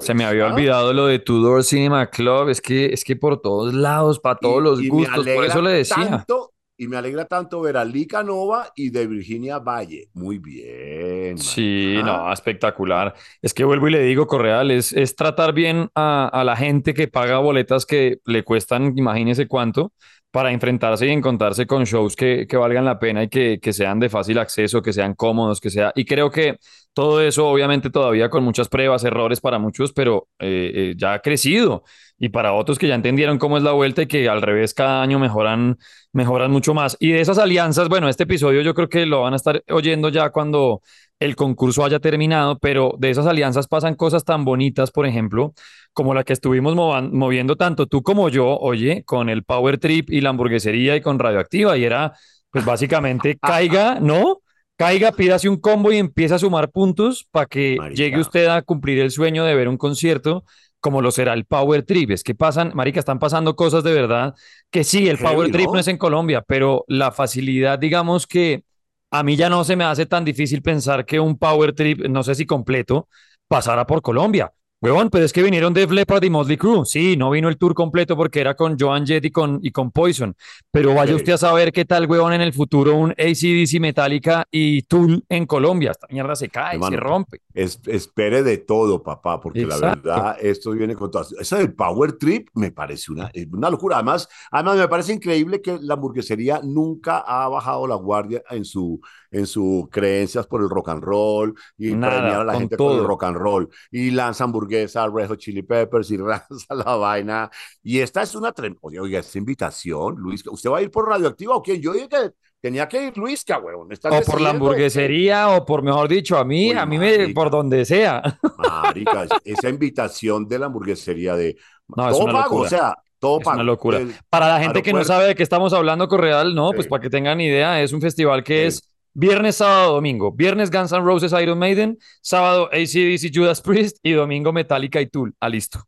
Se 0.00 0.14
me 0.14 0.24
había 0.24 0.46
¿Ah? 0.46 0.52
olvidado 0.52 0.92
lo 0.92 1.06
de 1.06 1.18
Tudor 1.18 1.64
Cinema 1.64 2.08
Club. 2.08 2.48
Es 2.48 2.60
que, 2.60 2.86
es 2.86 3.04
que 3.04 3.16
por 3.16 3.40
todos 3.42 3.74
lados, 3.74 4.18
para 4.18 4.38
todos 4.38 4.60
y, 4.60 4.64
los 4.64 4.82
y 4.82 4.88
gustos, 4.88 5.26
por 5.26 5.44
eso 5.44 5.60
le 5.60 5.70
decía. 5.72 6.08
Tanto, 6.08 6.52
y 6.80 6.88
me 6.88 6.96
alegra 6.96 7.26
tanto 7.26 7.60
ver 7.60 7.76
a 7.76 7.84
Lika 7.84 8.22
Nova 8.22 8.72
y 8.74 8.88
de 8.88 9.06
Virginia 9.06 9.58
Valle. 9.58 10.08
Muy 10.14 10.38
bien. 10.38 11.36
Sí, 11.36 12.00
no, 12.02 12.32
espectacular. 12.32 13.14
Es 13.42 13.52
que 13.52 13.64
vuelvo 13.64 13.88
y 13.88 13.90
le 13.90 14.02
digo, 14.02 14.26
Correal, 14.26 14.70
es, 14.70 14.94
es 14.94 15.14
tratar 15.14 15.52
bien 15.52 15.90
a, 15.94 16.26
a 16.28 16.42
la 16.42 16.56
gente 16.56 16.94
que 16.94 17.06
paga 17.06 17.38
boletas 17.38 17.84
que 17.84 18.20
le 18.24 18.44
cuestan, 18.44 18.94
imagínese 18.96 19.46
cuánto 19.46 19.92
para 20.30 20.52
enfrentarse 20.52 21.06
y 21.06 21.10
encontrarse 21.10 21.66
con 21.66 21.84
shows 21.84 22.14
que, 22.14 22.46
que 22.48 22.56
valgan 22.56 22.84
la 22.84 22.98
pena 22.98 23.24
y 23.24 23.28
que, 23.28 23.58
que, 23.60 23.72
sean 23.72 23.98
de 23.98 24.08
fácil 24.08 24.38
acceso, 24.38 24.80
que 24.80 24.92
sean 24.92 25.14
cómodos, 25.14 25.60
que 25.60 25.70
sea. 25.70 25.92
Y 25.94 26.04
creo 26.04 26.30
que 26.30 26.58
todo 26.92 27.20
eso, 27.20 27.48
obviamente, 27.48 27.90
todavía 27.90 28.30
con 28.30 28.44
muchas 28.44 28.68
pruebas, 28.68 29.04
errores 29.04 29.40
para 29.40 29.58
muchos, 29.58 29.92
pero 29.92 30.28
eh, 30.38 30.70
eh, 30.74 30.94
ya 30.96 31.14
ha 31.14 31.18
crecido. 31.20 31.82
Y 32.22 32.28
para 32.28 32.52
otros 32.52 32.78
que 32.78 32.86
ya 32.86 32.94
entendieron 32.94 33.38
cómo 33.38 33.56
es 33.56 33.62
la 33.62 33.72
vuelta 33.72 34.02
y 34.02 34.06
que 34.06 34.28
al 34.28 34.42
revés 34.42 34.74
cada 34.74 35.02
año 35.02 35.18
mejoran, 35.18 35.78
mejoran 36.12 36.50
mucho 36.50 36.74
más. 36.74 36.98
Y 37.00 37.12
de 37.12 37.22
esas 37.22 37.38
alianzas, 37.38 37.88
bueno, 37.88 38.10
este 38.10 38.24
episodio 38.24 38.60
yo 38.60 38.74
creo 38.74 38.90
que 38.90 39.06
lo 39.06 39.22
van 39.22 39.32
a 39.32 39.36
estar 39.36 39.64
oyendo 39.70 40.10
ya 40.10 40.28
cuando 40.28 40.82
el 41.18 41.34
concurso 41.34 41.82
haya 41.82 41.98
terminado, 41.98 42.58
pero 42.58 42.94
de 42.98 43.08
esas 43.08 43.26
alianzas 43.26 43.68
pasan 43.68 43.94
cosas 43.94 44.24
tan 44.24 44.44
bonitas, 44.44 44.90
por 44.90 45.06
ejemplo, 45.06 45.54
como 45.94 46.12
la 46.12 46.22
que 46.22 46.34
estuvimos 46.34 46.74
moviendo 46.74 47.56
tanto 47.56 47.86
tú 47.86 48.02
como 48.02 48.28
yo, 48.28 48.58
oye, 48.58 49.02
con 49.04 49.30
el 49.30 49.42
Power 49.42 49.78
Trip 49.78 50.10
y 50.10 50.20
la 50.20 50.28
hamburguesería 50.28 50.96
y 50.96 51.00
con 51.00 51.18
Radioactiva, 51.18 51.78
y 51.78 51.84
era, 51.84 52.12
pues 52.50 52.66
básicamente, 52.66 53.38
caiga, 53.42 53.98
¿no? 53.98 54.42
Caiga, 54.76 55.12
pídase 55.12 55.48
un 55.48 55.58
combo 55.58 55.90
y 55.90 55.96
empieza 55.96 56.36
a 56.36 56.38
sumar 56.38 56.70
puntos 56.70 57.26
para 57.30 57.46
que 57.46 57.76
Marica. 57.78 58.02
llegue 58.02 58.20
usted 58.20 58.46
a 58.46 58.62
cumplir 58.62 58.98
el 58.98 59.10
sueño 59.10 59.44
de 59.44 59.54
ver 59.54 59.68
un 59.68 59.76
concierto 59.76 60.44
como 60.80 61.02
lo 61.02 61.10
será 61.10 61.34
el 61.34 61.44
Power 61.44 61.82
Trip. 61.84 62.10
Es 62.10 62.24
que 62.24 62.34
pasan, 62.34 62.72
Marica, 62.74 63.00
están 63.00 63.18
pasando 63.18 63.56
cosas 63.56 63.84
de 63.84 63.92
verdad 63.92 64.34
que 64.70 64.84
sí, 64.84 65.08
el 65.08 65.18
Power 65.18 65.50
Trip 65.50 65.68
no 65.72 65.78
es 65.78 65.88
en 65.88 65.98
Colombia, 65.98 66.42
pero 66.46 66.84
la 66.88 67.12
facilidad, 67.12 67.78
digamos 67.78 68.26
que 68.26 68.64
a 69.10 69.22
mí 69.22 69.36
ya 69.36 69.48
no 69.48 69.64
se 69.64 69.76
me 69.76 69.84
hace 69.84 70.06
tan 70.06 70.24
difícil 70.24 70.62
pensar 70.62 71.04
que 71.04 71.20
un 71.20 71.36
Power 71.38 71.74
Trip, 71.74 72.06
no 72.08 72.22
sé 72.22 72.34
si 72.34 72.46
completo, 72.46 73.08
pasara 73.48 73.86
por 73.86 74.02
Colombia 74.02 74.52
Huevón, 74.82 75.10
pero 75.10 75.26
es 75.26 75.32
que 75.34 75.42
vinieron 75.42 75.74
Def 75.74 75.90
Leppard 75.90 76.24
y 76.24 76.30
Motley 76.30 76.56
Crue. 76.56 76.86
Sí, 76.86 77.14
no 77.14 77.30
vino 77.30 77.50
el 77.50 77.58
tour 77.58 77.74
completo 77.74 78.16
porque 78.16 78.40
era 78.40 78.54
con 78.54 78.78
Joan 78.78 79.06
Jett 79.06 79.22
y 79.26 79.30
con, 79.30 79.58
y 79.62 79.70
con 79.72 79.90
Poison. 79.90 80.34
Pero 80.70 80.94
vaya 80.94 81.14
usted 81.14 81.34
a 81.34 81.38
saber 81.38 81.70
qué 81.70 81.84
tal, 81.84 82.06
huevón, 82.06 82.32
en 82.32 82.40
el 82.40 82.54
futuro 82.54 82.94
un 82.96 83.10
ACDC 83.10 83.78
Metallica 83.78 84.46
y 84.50 84.80
Tool 84.84 85.22
en 85.28 85.44
Colombia. 85.44 85.90
Esta 85.90 86.06
mierda 86.10 86.34
se 86.34 86.48
cae, 86.48 86.76
Hermano, 86.76 86.96
se 86.96 87.00
rompe. 87.00 87.40
Es- 87.52 87.78
espere 87.86 88.42
de 88.42 88.56
todo, 88.56 89.02
papá, 89.02 89.38
porque 89.38 89.62
Exacto. 89.62 90.08
la 90.08 90.14
verdad, 90.22 90.36
esto 90.40 90.70
viene 90.70 90.94
con 90.94 91.10
todas. 91.10 91.32
Esa 91.32 91.58
del 91.58 91.74
Power 91.74 92.12
Trip 92.12 92.48
me 92.54 92.70
parece 92.72 93.12
una, 93.12 93.30
una 93.52 93.68
locura. 93.68 93.96
Además, 93.96 94.28
además, 94.50 94.78
me 94.78 94.88
parece 94.88 95.12
increíble 95.12 95.60
que 95.60 95.78
la 95.82 95.92
hamburguesería 95.94 96.60
nunca 96.64 97.18
ha 97.18 97.46
bajado 97.48 97.86
la 97.86 97.96
guardia 97.96 98.42
en 98.48 98.64
su, 98.64 98.98
en 99.30 99.46
sus 99.46 99.90
creencias 99.90 100.46
por 100.46 100.62
el 100.62 100.70
rock 100.70 100.88
and 100.88 101.02
roll 101.04 101.54
y 101.76 101.92
Nada, 101.92 102.16
premiar 102.18 102.40
a 102.40 102.44
la 102.44 102.54
gente 102.54 102.78
con 102.78 102.92
el 102.92 102.96
todo. 102.98 103.06
rock 103.06 103.24
and 103.24 103.36
roll. 103.36 103.68
Y 103.90 104.10
lanza 104.12 104.44
hamburguesa, 104.76 105.06
Red 105.08 105.28
Hot 105.28 105.38
Chili 105.38 105.62
Peppers 105.62 106.10
y 106.10 106.16
lanza 106.18 106.74
la 106.74 106.96
vaina. 106.96 107.50
Y 107.82 108.00
esta 108.00 108.22
es 108.22 108.34
una 108.34 108.52
tremenda. 108.52 108.78
Oye, 108.82 109.00
oiga, 109.00 109.18
esta 109.20 109.38
invitación, 109.38 110.16
Luis, 110.16 110.46
¿usted 110.46 110.70
va 110.70 110.78
a 110.78 110.82
ir 110.82 110.90
por 110.90 111.08
Radioactiva 111.08 111.54
o 111.56 111.62
quién? 111.62 111.80
Yo 111.80 111.92
dije 111.92 112.08
que 112.08 112.30
tenía 112.60 112.86
que 112.88 113.06
ir 113.06 113.16
Luisca, 113.16 113.58
weón. 113.58 113.90
¿Estás 113.92 114.12
O 114.28 114.30
por 114.30 114.40
la 114.40 114.50
hamburguesería, 114.50 115.48
o 115.50 115.64
por, 115.64 115.82
mejor 115.82 116.08
dicho, 116.08 116.36
a 116.38 116.44
mí, 116.44 116.70
Uy, 116.70 116.76
a 116.76 116.86
mí 116.86 116.98
me, 116.98 117.18
marica. 117.18 117.34
por 117.34 117.50
donde 117.50 117.84
sea. 117.84 118.22
Marica, 118.58 119.26
esa 119.44 119.68
invitación 119.68 120.46
de 120.46 120.58
la 120.58 120.66
hamburguesería 120.66 121.34
de 121.36 121.56
No, 121.88 122.08
es 122.08 122.12
todo 122.16 122.24
una 122.24 122.32
pago, 122.34 122.44
locura. 122.62 122.66
o 122.66 122.68
sea, 122.70 122.94
todo 123.18 123.38
Es 123.38 123.44
pago. 123.44 123.54
una 123.56 123.64
locura. 123.64 123.98
El- 123.98 124.14
Para 124.28 124.48
la 124.48 124.60
gente 124.60 124.82
que 124.82 124.92
no 124.92 125.04
sabe 125.04 125.26
de 125.26 125.34
qué 125.34 125.42
estamos 125.42 125.72
hablando, 125.72 126.08
Correal, 126.08 126.54
no, 126.54 126.70
pues 126.72 126.84
Sí. 126.84 126.90
para 126.90 127.02
que 127.02 127.10
tengan 127.10 127.40
idea, 127.40 127.80
es 127.82 127.92
un 127.92 128.00
festival 128.00 128.44
que 128.44 128.70
Sí. 128.70 128.78
es 128.78 128.89
viernes, 129.20 129.56
sábado, 129.56 129.94
domingo. 129.94 130.32
Viernes 130.32 130.70
Guns 130.70 130.92
N' 130.92 131.02
Roses, 131.04 131.32
Iron 131.40 131.58
Maiden, 131.58 131.98
sábado 132.22 132.66
ACDC, 132.72 133.30
Judas 133.34 133.60
Priest 133.60 133.98
y 134.02 134.12
domingo 134.12 134.52
Metallica 134.52 135.00
y 135.00 135.06
Tool. 135.08 135.34
Ah, 135.40 135.48
listo. 135.48 135.80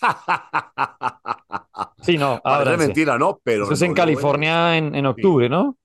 Sí, 2.02 2.16
no, 2.16 2.40
Parece 2.42 2.62
ábranse. 2.70 2.86
mentira, 2.86 3.18
¿no? 3.18 3.40
Pero 3.42 3.64
Eso 3.64 3.72
es 3.74 3.80
no 3.80 3.86
en 3.86 3.94
California 3.94 4.76
en, 4.76 4.94
en 4.94 5.06
octubre, 5.06 5.48
¿no? 5.48 5.76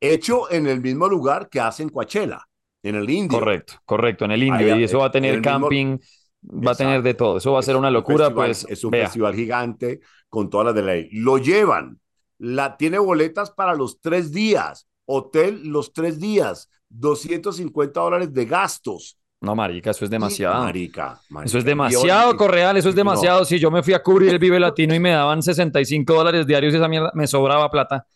es. 0.00 0.12
Hecho 0.14 0.50
en 0.50 0.66
el 0.66 0.80
mismo 0.80 1.08
lugar 1.08 1.48
que 1.48 1.60
hacen 1.60 1.88
Coachella, 1.88 2.40
en 2.82 2.96
el 2.96 3.08
Indio. 3.08 3.38
Correcto, 3.38 3.74
correcto, 3.84 4.24
en 4.26 4.32
el 4.32 4.42
Indio. 4.42 4.66
Allá, 4.74 4.76
y 4.80 4.84
eso 4.84 4.98
va 4.98 5.04
a 5.04 5.06
en 5.08 5.12
tener 5.12 5.38
mismo- 5.40 5.44
camping, 5.62 5.98
va 6.42 6.72
a 6.72 6.74
tener 6.74 7.02
de 7.02 7.14
todo. 7.14 7.38
Eso 7.38 7.52
va 7.52 7.60
a 7.60 7.62
ser 7.62 7.74
Es 7.74 7.78
una 7.78 7.88
un 7.88 7.94
locura, 7.94 8.26
festival- 8.26 8.46
pues 8.48 8.66
Es 8.68 8.84
un 8.84 8.90
vea. 8.90 9.04
festival 9.04 9.34
gigante 9.34 10.00
con 10.28 10.50
todas 10.50 10.66
las 10.66 10.74
de 10.74 10.82
la 10.82 10.92
ley. 10.94 11.08
Lo 11.12 11.38
llevan. 11.38 12.00
La, 12.38 12.76
tiene 12.76 12.98
boletas 12.98 13.50
para 13.52 13.74
los 13.74 14.00
tres 14.00 14.32
días. 14.32 14.86
Hotel 15.06 15.60
los 15.64 15.92
tres 15.92 16.18
días. 16.18 16.68
250 16.88 18.00
dólares 18.00 18.32
de 18.32 18.44
gastos. 18.44 19.18
No, 19.40 19.54
marica, 19.54 19.90
eso 19.90 20.04
es 20.04 20.10
demasiado. 20.10 20.62
Marica, 20.62 21.20
marica. 21.28 21.46
Eso 21.48 21.58
es 21.58 21.64
demasiado, 21.64 22.30
hoy- 22.30 22.36
Correal, 22.36 22.76
eso 22.76 22.88
es 22.88 22.94
no. 22.94 23.00
demasiado. 23.00 23.44
Si 23.44 23.58
yo 23.58 23.70
me 23.70 23.82
fui 23.82 23.92
a 23.92 24.02
cubrir 24.02 24.30
el 24.30 24.38
Vive 24.38 24.58
Latino 24.58 24.94
y 24.94 25.00
me 25.00 25.10
daban 25.10 25.42
65 25.42 26.14
dólares 26.14 26.46
diarios, 26.46 26.72
esa 26.72 26.88
mierda, 26.88 27.10
me 27.14 27.26
sobraba 27.26 27.70
plata. 27.70 28.06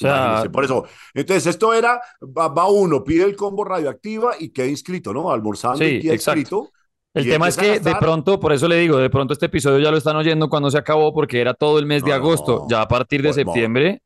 sea, 0.00 0.44
por 0.52 0.64
eso. 0.64 0.84
Entonces, 1.12 1.46
esto 1.46 1.74
era, 1.74 2.00
va, 2.22 2.46
va 2.48 2.68
uno, 2.68 3.02
pide 3.02 3.24
el 3.24 3.34
combo 3.34 3.64
radioactiva 3.64 4.34
y 4.38 4.50
queda 4.50 4.66
inscrito, 4.66 5.12
¿no? 5.12 5.32
Almorzando 5.32 5.78
Sí, 5.78 5.84
y 5.96 6.00
queda 6.02 6.14
exacto. 6.14 6.38
inscrito. 6.38 6.70
el 7.14 7.28
tema 7.28 7.48
es 7.48 7.56
que 7.56 7.80
de 7.80 7.96
pronto, 7.96 8.38
por 8.38 8.52
eso 8.52 8.68
le 8.68 8.76
digo, 8.76 8.98
de 8.98 9.10
pronto 9.10 9.32
este 9.32 9.46
episodio 9.46 9.80
ya 9.80 9.90
lo 9.90 9.96
están 9.96 10.14
oyendo 10.14 10.48
cuando 10.48 10.70
se 10.70 10.78
acabó, 10.78 11.12
porque 11.12 11.40
era 11.40 11.54
todo 11.54 11.80
el 11.80 11.86
mes 11.86 12.04
de 12.04 12.10
No, 12.10 12.16
agosto. 12.16 12.66
Ya 12.70 12.82
a 12.82 12.86
partir 12.86 13.22
de 13.22 13.32
septiembre, 13.32 14.02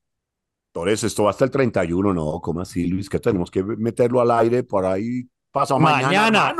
Entonces, 0.74 1.04
esto 1.04 1.24
va 1.24 1.30
hasta 1.30 1.44
el 1.44 1.50
31, 1.50 2.14
¿no? 2.14 2.40
¿Cómo 2.40 2.62
así, 2.62 2.86
Luis? 2.86 3.10
Que 3.10 3.18
tenemos 3.18 3.50
que 3.50 3.62
meterlo 3.62 4.22
al 4.22 4.30
aire 4.30 4.62
por 4.62 4.86
ahí. 4.86 5.28
Pasa 5.50 5.76
mañana. 5.78 6.52
mañana. 6.52 6.54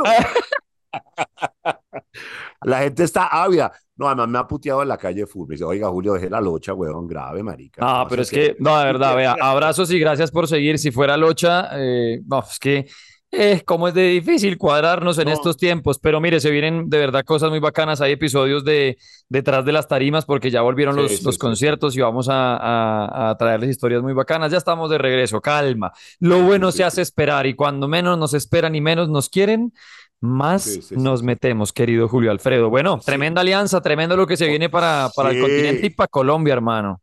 La 2.61 2.79
gente 2.79 3.03
está 3.03 3.27
ávida. 3.27 3.71
No, 3.95 4.07
además 4.07 4.27
me 4.27 4.37
ha 4.39 4.47
puteado 4.47 4.81
en 4.83 4.87
la 4.87 4.97
calle 4.97 5.21
de 5.21 5.27
fútbol. 5.27 5.49
Dice, 5.49 5.63
oiga, 5.63 5.89
Julio, 5.89 6.13
deje 6.13 6.29
la 6.29 6.41
locha, 6.41 6.73
huevón, 6.73 7.07
grave, 7.07 7.43
marica. 7.43 7.81
No, 7.81 7.93
¿Cómo 7.93 8.07
pero 8.07 8.21
es 8.21 8.29
que, 8.31 8.55
no, 8.59 8.77
de 8.77 8.85
verdad, 8.85 9.15
vea, 9.15 9.35
abrazos 9.39 9.91
y 9.91 9.99
gracias 9.99 10.31
por 10.31 10.47
seguir. 10.47 10.77
Si 10.77 10.91
fuera 10.91 11.17
Locha, 11.17 11.69
eh, 11.73 12.21
no, 12.25 12.39
es 12.39 12.59
que, 12.59 12.87
eh, 13.35 13.63
cómo 13.65 13.87
es 13.87 13.93
de 13.95 14.03
difícil 14.09 14.57
cuadrarnos 14.57 15.17
en 15.17 15.25
No. 15.25 15.33
estos 15.33 15.57
tiempos. 15.57 15.97
Pero 15.99 16.21
mire, 16.21 16.39
se 16.39 16.51
vienen 16.51 16.89
de 16.89 16.97
verdad 16.99 17.23
cosas 17.25 17.49
muy 17.49 17.59
bacanas. 17.59 17.99
Hay 18.01 18.11
episodios 18.13 18.63
de 18.63 18.97
detrás 19.27 19.65
de 19.65 19.71
las 19.71 19.87
tarimas 19.87 20.25
porque 20.25 20.51
ya 20.51 20.61
volvieron 20.61 20.95
Sí, 20.95 21.01
los, 21.01 21.11
sí, 21.13 21.23
los 21.25 21.35
sí, 21.35 21.39
conciertos 21.39 21.97
y 21.97 22.01
vamos 22.01 22.29
a, 22.29 22.55
a- 22.57 23.29
a 23.31 23.37
traerles 23.37 23.69
historias 23.71 24.01
muy 24.03 24.13
bacanas. 24.13 24.51
Ya 24.51 24.57
estamos 24.59 24.89
de 24.89 24.97
regreso, 24.99 25.41
calma. 25.41 25.91
Lo 26.19 26.41
bueno 26.43 26.71
se 26.71 26.83
hace 26.83 27.01
esperar 27.01 27.47
y 27.47 27.55
cuando 27.55 27.87
menos 27.87 28.17
nos 28.17 28.33
esperan 28.33 28.75
y 28.75 28.81
menos 28.81 29.09
nos 29.09 29.29
quieren, 29.29 29.73
más 30.21 30.91
nos 30.91 31.21
metemos, 31.21 31.73
querido 31.73 32.07
Julio 32.07 32.31
Alfredo. 32.31 32.69
Bueno, 32.69 32.99
tremenda 33.05 33.41
alianza, 33.41 33.81
tremendo 33.81 34.15
lo 34.15 34.25
que 34.25 34.37
se 34.37 34.47
viene 34.47 34.69
para, 34.69 35.09
para 35.15 35.31
el 35.31 35.41
continente 35.41 35.87
y 35.87 35.89
para 35.89 36.07
Colombia, 36.07 36.53
hermano. 36.53 37.01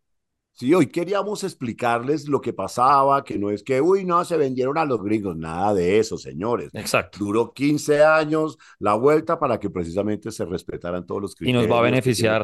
Sí, 0.60 0.74
hoy 0.74 0.88
queríamos 0.88 1.42
explicarles 1.42 2.28
lo 2.28 2.38
que 2.42 2.52
pasaba, 2.52 3.24
que 3.24 3.38
no 3.38 3.48
es 3.48 3.62
que, 3.62 3.80
uy, 3.80 4.04
no, 4.04 4.22
se 4.26 4.36
vendieron 4.36 4.76
a 4.76 4.84
los 4.84 5.02
gringos, 5.02 5.34
nada 5.34 5.72
de 5.72 5.98
eso, 5.98 6.18
señores. 6.18 6.68
Exacto. 6.74 7.18
Duró 7.18 7.54
15 7.54 8.04
años 8.04 8.58
la 8.78 8.92
vuelta 8.92 9.38
para 9.38 9.58
que 9.58 9.70
precisamente 9.70 10.30
se 10.30 10.44
respetaran 10.44 11.06
todos 11.06 11.22
los 11.22 11.32
Y 11.32 11.36
criterios. 11.36 11.62
nos 11.66 11.74
va 11.74 11.78
a 11.78 11.82
beneficiar. 11.82 12.42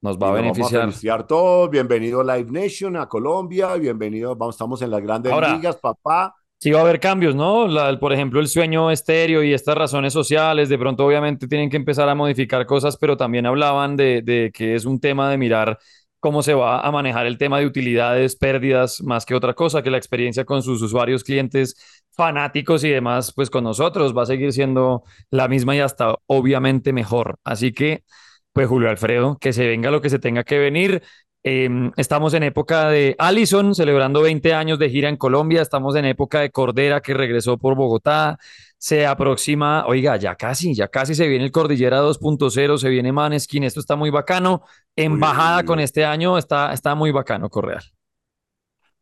Nos 0.00 0.16
Y 0.16 0.18
va 0.20 0.28
a 0.28 0.32
beneficiar. 0.32 0.62
Vamos 0.62 0.74
a 0.74 0.78
beneficiar 0.78 1.26
todos. 1.26 1.70
Bienvenido 1.70 2.22
Live 2.22 2.52
Nation 2.52 2.96
a 2.96 3.08
Colombia. 3.08 3.74
Bienvenido, 3.74 4.36
vamos, 4.36 4.54
estamos 4.54 4.80
en 4.82 4.90
las 4.92 5.02
grandes 5.02 5.32
Ahora- 5.32 5.52
ligas, 5.56 5.74
papá. 5.78 6.36
Sí 6.62 6.70
va 6.70 6.80
a 6.80 6.82
haber 6.82 7.00
cambios, 7.00 7.34
¿no? 7.34 7.66
La- 7.66 7.98
por 7.98 8.12
ejemplo, 8.12 8.38
el 8.38 8.46
sueño 8.46 8.90
estéreo 8.90 9.42
y 9.42 9.54
estas 9.54 9.74
razones 9.76 10.12
sociales, 10.12 10.68
de 10.68 10.78
pronto 10.78 11.04
obviamente 11.06 11.48
tienen 11.48 11.68
que 11.70 11.78
empezar 11.78 12.06
a 12.08 12.14
modificar 12.14 12.64
cosas, 12.66 12.96
pero 12.98 13.16
también 13.16 13.46
hablaban 13.46 13.96
de, 13.96 14.20
de 14.22 14.50
que 14.54 14.74
es 14.74 14.84
un 14.84 15.00
tema 15.00 15.30
de 15.30 15.38
mirar 15.38 15.78
cómo 16.20 16.42
se 16.42 16.54
va 16.54 16.80
a 16.80 16.90
manejar 16.92 17.26
el 17.26 17.38
tema 17.38 17.58
de 17.58 17.66
utilidades, 17.66 18.36
pérdidas, 18.36 19.02
más 19.02 19.26
que 19.26 19.34
otra 19.34 19.54
cosa, 19.54 19.82
que 19.82 19.90
la 19.90 19.96
experiencia 19.96 20.44
con 20.44 20.62
sus 20.62 20.82
usuarios, 20.82 21.24
clientes, 21.24 22.02
fanáticos 22.12 22.84
y 22.84 22.90
demás, 22.90 23.32
pues 23.34 23.50
con 23.50 23.64
nosotros 23.64 24.16
va 24.16 24.22
a 24.22 24.26
seguir 24.26 24.52
siendo 24.52 25.02
la 25.30 25.48
misma 25.48 25.74
y 25.76 25.80
hasta 25.80 26.16
obviamente 26.26 26.92
mejor. 26.92 27.38
Así 27.44 27.72
que, 27.72 28.04
pues 28.52 28.68
Julio 28.68 28.90
Alfredo, 28.90 29.38
que 29.40 29.52
se 29.52 29.66
venga 29.66 29.90
lo 29.90 30.00
que 30.00 30.10
se 30.10 30.18
tenga 30.18 30.44
que 30.44 30.58
venir. 30.58 31.02
Eh, 31.42 31.90
estamos 31.96 32.34
en 32.34 32.42
época 32.42 32.90
de 32.90 33.16
Allison, 33.18 33.74
celebrando 33.74 34.20
20 34.20 34.52
años 34.52 34.78
de 34.78 34.90
gira 34.90 35.08
en 35.08 35.16
Colombia. 35.16 35.62
Estamos 35.62 35.96
en 35.96 36.04
época 36.04 36.40
de 36.40 36.50
Cordera, 36.50 37.00
que 37.00 37.14
regresó 37.14 37.56
por 37.58 37.74
Bogotá. 37.76 38.38
Se 38.82 39.06
aproxima, 39.06 39.84
oiga, 39.86 40.16
ya 40.16 40.34
casi, 40.36 40.74
ya 40.74 40.88
casi 40.88 41.14
se 41.14 41.28
viene 41.28 41.44
el 41.44 41.52
Cordillera 41.52 42.00
2.0, 42.00 42.78
se 42.78 42.88
viene 42.88 43.12
Maneskin. 43.12 43.62
Esto 43.64 43.78
está 43.80 43.94
muy 43.94 44.08
bacano. 44.08 44.62
Embajada 44.96 45.58
uy, 45.58 45.64
con 45.66 45.78
uy. 45.78 45.84
este 45.84 46.06
año 46.06 46.38
está, 46.38 46.72
está 46.72 46.94
muy 46.94 47.10
bacano, 47.10 47.50
Correal. 47.50 47.82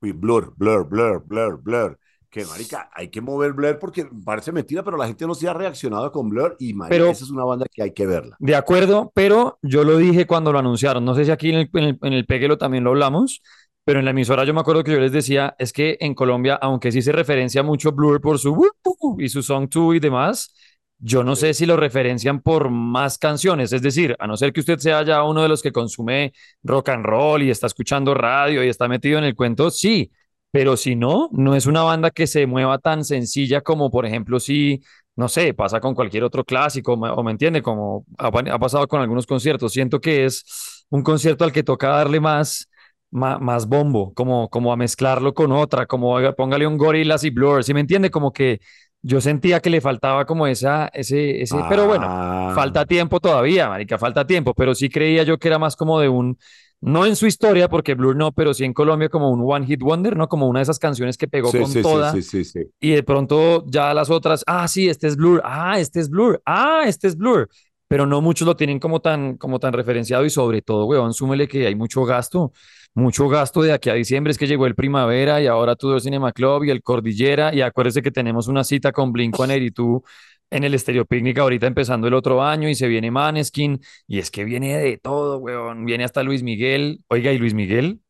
Uy, 0.01 0.13
blur, 0.13 0.53
blur, 0.57 0.89
blur, 0.89 1.25
blur, 1.27 1.63
blur. 1.63 1.99
Que 2.31 2.45
marica, 2.45 2.91
hay 2.93 3.09
que 3.09 3.23
mover 3.23 3.55
Blur 3.55 3.79
porque 3.79 4.07
parece 4.23 4.53
mentira, 4.53 4.83
pero 4.83 4.99
la 4.99 5.07
gente 5.07 5.27
no 5.27 5.35
se 5.35 5.49
ha 5.49 5.55
reaccionado 5.55 6.13
con 6.13 6.29
Blur 6.29 6.57
y 6.59 6.75
marica, 6.75 6.95
Pero- 6.95 7.11
esa 7.11 7.25
es 7.25 7.31
una 7.31 7.45
banda 7.45 7.65
que 7.73 7.83
hay 7.83 7.93
que 7.93 8.07
verla. 8.07 8.37
De 8.39 8.55
acuerdo, 8.55 9.11
pero 9.15 9.59
yo 9.63 9.83
lo 9.83 9.97
dije 9.97 10.27
cuando 10.27 10.53
lo 10.53 10.59
anunciaron. 10.59 11.07
No 11.07 11.15
sé 11.15 11.25
si 11.25 11.31
aquí 11.31 11.49
en 11.49 11.55
el, 11.61 11.71
en 11.73 11.85
el, 11.85 11.99
en 12.03 12.13
el 12.13 12.27
Peguelo 12.27 12.59
también 12.59 12.85
lo 12.85 12.91
hablamos, 12.91 13.41
pero 13.89 14.01
en 14.01 14.05
la 14.05 14.11
emisora 14.11 14.45
yo 14.45 14.53
me 14.53 14.61
acuerdo 14.61 14.85
que 14.85 14.93
yo 14.93 15.01
les 15.01 15.13
decía, 15.13 15.57
es 15.59 15.73
que 15.73 15.97
en 16.01 16.15
Colombia, 16.15 16.59
aunque 16.61 16.93
sí 16.93 17.01
se 17.01 17.11
referencia 17.11 17.63
mucho 17.63 17.91
Blur 17.91 18.21
por 18.21 18.39
su 18.39 18.71
y 19.19 19.31
su 19.31 19.43
Song 19.43 19.67
2 19.71 19.95
y 19.95 19.99
demás, 19.99 20.55
yo 20.99 21.25
no 21.25 21.35
sé 21.35 21.55
si 21.55 21.65
lo 21.65 21.75
referencian 21.75 22.43
por 22.43 22.69
más 22.69 23.17
canciones. 23.17 23.73
Es 23.73 23.81
decir, 23.81 24.15
a 24.19 24.27
no 24.27 24.37
ser 24.37 24.53
que 24.53 24.61
usted 24.61 24.77
sea 24.77 25.03
ya 25.05 25.23
uno 25.23 25.41
de 25.41 25.49
los 25.49 25.63
que 25.63 25.73
consume 25.73 26.35
rock 26.63 26.91
and 26.91 27.07
roll 27.07 27.43
y 27.43 27.49
está 27.49 27.67
escuchando 27.67 28.13
radio 28.13 28.63
y 28.63 28.69
está 28.69 28.89
metido 28.89 29.17
en 29.17 29.25
el 29.25 29.35
cuento, 29.35 29.71
sí. 29.71 30.13
Pero 30.51 30.77
si 30.77 30.95
no, 30.95 31.31
no 31.33 31.55
es 31.55 31.65
una 31.65 31.83
banda 31.83 32.11
que 32.11 32.27
se 32.27 32.47
mueva 32.47 32.79
tan 32.81 33.07
sencilla 33.07 33.63
como, 33.63 33.91
por 33.91 34.05
ejemplo, 34.05 34.39
si 34.39 34.83
no 35.17 35.29
sé, 35.29 35.55
pasa 35.55 35.81
con 35.81 35.95
cualquier 35.95 36.25
otro 36.25 36.45
clásico, 36.45 36.93
o 36.93 37.23
me 37.23 37.31
entiende, 37.31 37.63
como 37.63 38.05
ha, 38.19 38.27
ha 38.27 38.59
pasado 38.59 38.87
con 38.87 39.01
algunos 39.01 39.27
conciertos. 39.27 39.73
Siento 39.73 39.99
que 39.99 40.27
es 40.27 40.85
un 40.91 41.03
concierto 41.03 41.45
al 41.45 41.53
que 41.53 41.63
toca 41.63 41.89
darle 41.89 42.21
más, 42.21 42.69
ma- 43.11 43.39
más, 43.39 43.67
bombo, 43.67 44.13
como, 44.15 44.49
como 44.51 44.73
a 44.73 44.77
mezclarlo 44.77 45.35
con 45.35 45.53
otra, 45.53 45.87
como 45.87 46.11
oiga, 46.13 46.33
póngale 46.33 46.67
un 46.67 46.79
Gorillaz 46.79 47.25
y 47.25 47.31
Blur, 47.31 47.65
¿sí 47.65 47.75
me 47.75 47.81
entiende? 47.81 48.11
Como 48.11 48.33
que 48.33 48.61
yo 49.03 49.21
sentía 49.21 49.61
que 49.61 49.71
le 49.71 49.81
faltaba 49.81 50.25
como 50.27 50.47
esa, 50.47 50.89
ese, 50.93 51.41
ese, 51.43 51.57
pero 51.69 51.87
bueno, 51.87 52.07
Ah. 52.09 52.53
falta 52.55 52.85
tiempo 52.85 53.21
todavía, 53.21 53.69
marica, 53.69 53.99
falta 53.99 54.27
tiempo, 54.27 54.55
pero 54.55 54.75
sí 54.75 54.89
creía 54.89 55.23
yo 55.23 55.39
que 55.39 55.49
era 55.49 55.59
más 55.59 55.77
como 55.77 56.01
de 56.01 56.09
un, 56.09 56.37
no 56.81 57.07
en 57.07 57.17
su 57.17 57.27
historia, 57.27 57.69
porque 57.69 57.95
Blur 57.95 58.17
no, 58.17 58.33
pero 58.33 58.55
sí 58.55 58.65
en 58.65 58.73
Colombia 58.73 59.09
como 59.09 59.31
un 59.31 59.41
One 59.45 59.67
Hit 59.67 59.81
Wonder, 59.83 60.17
¿no? 60.17 60.29
Como 60.29 60.49
una 60.49 60.61
de 60.61 60.65
esas 60.65 60.79
canciones 60.79 61.17
que 61.17 61.29
pegó 61.29 61.51
Sí, 61.51 61.59
con 61.59 61.69
sí, 61.71 61.83
toda 61.83 62.13
sí. 62.13 62.43
y 62.81 62.91
de 62.91 63.03
pronto 63.03 63.65
ya 63.67 63.95
las 63.95 64.11
otras, 64.11 64.45
ah, 64.47 64.67
sí, 64.69 64.89
este 64.89 65.07
es 65.09 65.17
Blur, 65.17 65.41
ah, 65.45 65.79
este 65.79 66.01
es 66.01 66.11
Blur, 66.11 66.41
ah, 66.47 66.83
este 66.87 67.09
es 67.09 67.17
Blur, 67.17 67.49
pero 67.89 68.07
no 68.07 68.21
muchos 68.21 68.47
lo 68.47 68.57
tienen 68.57 68.79
como 68.81 69.01
tan, 69.01 69.37
como 69.39 69.59
tan 69.61 69.73
referenciado 69.73 70.25
y 70.25 70.31
sobre 70.31 70.63
todo, 70.63 70.87
weón, 70.87 71.15
súmele 71.15 71.49
que 71.49 71.67
hay 71.67 71.75
mucho 71.75 72.05
gasto, 72.05 72.53
mucho 72.99 73.29
gasto 73.29 73.63
de 73.63 73.73
aquí 73.73 73.89
a 73.91 73.95
diciembre, 73.95 74.31
es 74.33 74.39
que 74.39 74.47
llegó 74.47 74.67
el 74.67 74.75
Primavera 74.75 75.41
y 75.41 75.47
ahora 75.47 75.77
todo 75.77 75.95
el 75.95 76.01
Cinema 76.01 76.33
Club 76.33 76.65
y 76.65 76.71
el 76.71 76.83
Cordillera 76.83 77.55
y 77.55 77.63
acuérdese 77.63 78.03
que 78.03 78.11
tenemos 78.11 78.49
una 78.49 78.65
cita 78.65 78.93
con 78.93 79.13
Blink-182 79.13 80.03
en 80.51 80.65
el 80.65 80.75
Estéreo 80.75 81.05
Picnic 81.05 81.39
ahorita 81.39 81.67
empezando 81.67 82.09
el 82.09 82.15
otro 82.15 82.43
año 82.43 82.69
y 82.69 82.75
se 82.75 82.89
viene 82.89 83.11
Maneskin 83.11 83.81
y 84.07 84.19
es 84.19 84.31
que 84.31 84.45
viene 84.45 84.77
de 84.79 84.99
todo, 84.99 85.39
weón. 85.39 85.85
Viene 85.85 86.05
hasta 86.05 86.23
Luis 86.23 86.43
Miguel. 86.43 87.01
Oiga, 87.09 87.33
¿y 87.33 87.39
Luis 87.39 87.55
Miguel? 87.55 88.01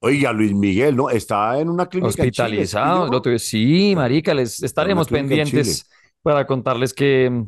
Oiga, 0.00 0.32
Luis 0.32 0.54
Miguel, 0.54 0.96
¿no? 0.96 1.10
Está 1.10 1.60
en 1.60 1.68
una 1.68 1.86
clínica 1.86 2.08
Hospitalizado. 2.08 3.14
En 3.14 3.22
Chile, 3.22 3.38
sí, 3.38 3.92
marica, 3.94 4.32
les 4.32 4.62
estaremos 4.62 5.08
pendientes 5.08 5.90
para 6.22 6.46
contarles 6.46 6.94
qué, 6.94 7.44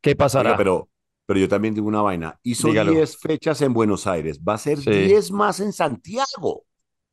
qué 0.00 0.16
pasará. 0.16 0.56
pero, 0.56 0.88
pero 1.30 1.38
yo 1.38 1.48
también 1.48 1.72
digo 1.72 1.86
una 1.86 2.02
vaina. 2.02 2.36
Hizo 2.42 2.72
10 2.72 3.18
fechas 3.18 3.62
en 3.62 3.72
Buenos 3.72 4.08
Aires. 4.08 4.40
Va 4.40 4.54
a 4.54 4.58
ser 4.58 4.80
10 4.80 5.30
más 5.30 5.60
en 5.60 5.72
Santiago. 5.72 6.64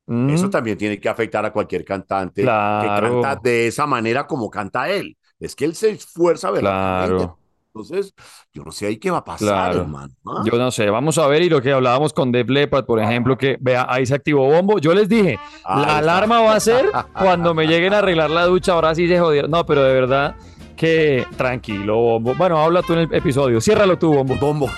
Eso 0.07 0.47
mm. 0.47 0.49
también 0.49 0.75
tiene 0.75 0.99
que 0.99 1.07
afectar 1.07 1.45
a 1.45 1.53
cualquier 1.53 1.85
cantante 1.85 2.41
que 2.41 2.47
canta 2.47 3.35
de 3.35 3.67
esa 3.67 3.85
manera 3.85 4.25
como 4.25 4.49
canta 4.49 4.89
él. 4.89 5.15
Es 5.39 5.55
que 5.55 5.65
él 5.65 5.75
se 5.75 5.91
esfuerza 5.91 6.49
¿verdad? 6.49 7.09
Claro. 7.09 7.37
Entonces, 7.67 8.15
yo 8.51 8.63
no 8.63 8.71
sé 8.71 8.87
ahí 8.87 8.97
qué 8.97 9.11
va 9.11 9.19
a 9.19 9.23
pasar, 9.23 9.75
hermano. 9.75 10.11
¿ah? 10.25 10.41
Yo 10.43 10.57
no 10.57 10.71
sé, 10.71 10.89
vamos 10.89 11.19
a 11.19 11.27
ver. 11.27 11.43
Y 11.43 11.49
lo 11.49 11.61
que 11.61 11.71
hablábamos 11.71 12.11
con 12.11 12.31
Def 12.31 12.49
Leppard, 12.49 12.87
por 12.87 12.99
ejemplo, 12.99 13.37
que 13.37 13.59
vea, 13.61 13.85
ahí 13.87 14.07
se 14.07 14.15
activó 14.15 14.47
bombo. 14.47 14.79
Yo 14.79 14.95
les 14.95 15.07
dije, 15.07 15.37
la 15.63 15.99
alarma 15.99 16.41
va 16.41 16.55
a 16.55 16.59
ser 16.59 16.89
cuando 17.13 17.53
me 17.53 17.67
lleguen 17.67 17.93
a 17.93 17.99
arreglar 17.99 18.31
la 18.31 18.47
ducha. 18.47 18.73
Ahora 18.73 18.95
sí 18.95 19.07
se 19.07 19.19
jodieron. 19.19 19.51
No, 19.51 19.63
pero 19.63 19.83
de 19.83 19.93
verdad 19.93 20.35
que 20.77 21.25
tranquilo, 21.35 21.95
bombo. 21.95 22.35
Bueno, 22.35 22.57
habla 22.59 22.81
tú 22.81 22.93
en 22.93 22.99
el 22.99 23.13
episodio. 23.13 23.59
Ciérralo 23.59 23.97
tú, 23.97 24.13
bombo. 24.13 24.35
Bombo. 24.35 24.69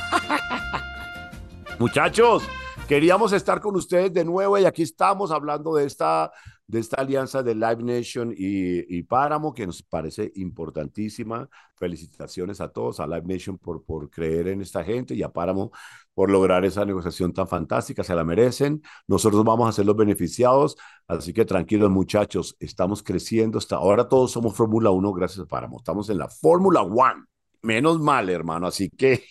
Muchachos, 1.78 2.44
queríamos 2.88 3.34
estar 3.34 3.62
con 3.62 3.76
ustedes 3.76 4.12
de 4.14 4.26
nuevo 4.26 4.58
y 4.58 4.66
aquí 4.66 4.82
estamos 4.82 5.32
hablando 5.32 5.76
de 5.76 5.86
esta 5.86 6.32
de 6.70 6.80
esta 6.80 7.02
alianza 7.02 7.42
de 7.42 7.56
Live 7.56 7.82
Nation 7.82 8.32
y, 8.36 9.02
Páramo, 9.04 9.56
que 9.56 9.66
nos 9.66 9.82
parece 9.82 10.32
importantísima. 10.36 11.50
Felicitaciones 11.76 12.62
a 12.62 12.72
todos, 12.72 13.00
a 13.00 13.08
Live 13.08 13.24
Nation 13.26 13.58
por, 13.58 13.84
por 13.84 14.08
creer 14.12 14.50
en 14.50 14.62
esta 14.62 14.84
gente 14.84 15.16
y 15.16 15.24
a 15.24 15.30
Páramo 15.30 15.72
por 16.20 16.30
lograr 16.30 16.66
esa 16.66 16.84
negociación 16.84 17.32
tan 17.32 17.48
fantástica, 17.48 18.04
se 18.04 18.14
la 18.14 18.26
merecen. 18.26 18.82
Nosotros 19.08 19.42
vamos 19.46 19.70
a 19.70 19.72
ser 19.72 19.86
los 19.86 19.96
beneficiados, 19.96 20.76
así 21.08 21.32
que 21.32 21.46
tranquilos 21.46 21.90
muchachos, 21.90 22.58
estamos 22.60 23.02
creciendo. 23.02 23.58
Hasta 23.58 23.78
ahora 23.78 24.10
todos 24.10 24.30
somos 24.30 24.54
Fórmula 24.54 24.90
1 24.90 25.14
gracias 25.14 25.40
a 25.40 25.46
Páramo. 25.46 25.78
Estamos 25.78 26.10
en 26.10 26.18
la 26.18 26.28
Fórmula 26.28 26.82
1. 26.82 27.26
Menos 27.62 28.02
mal, 28.02 28.30
hermano. 28.30 28.68
Así 28.68 28.90
que, 28.90 29.24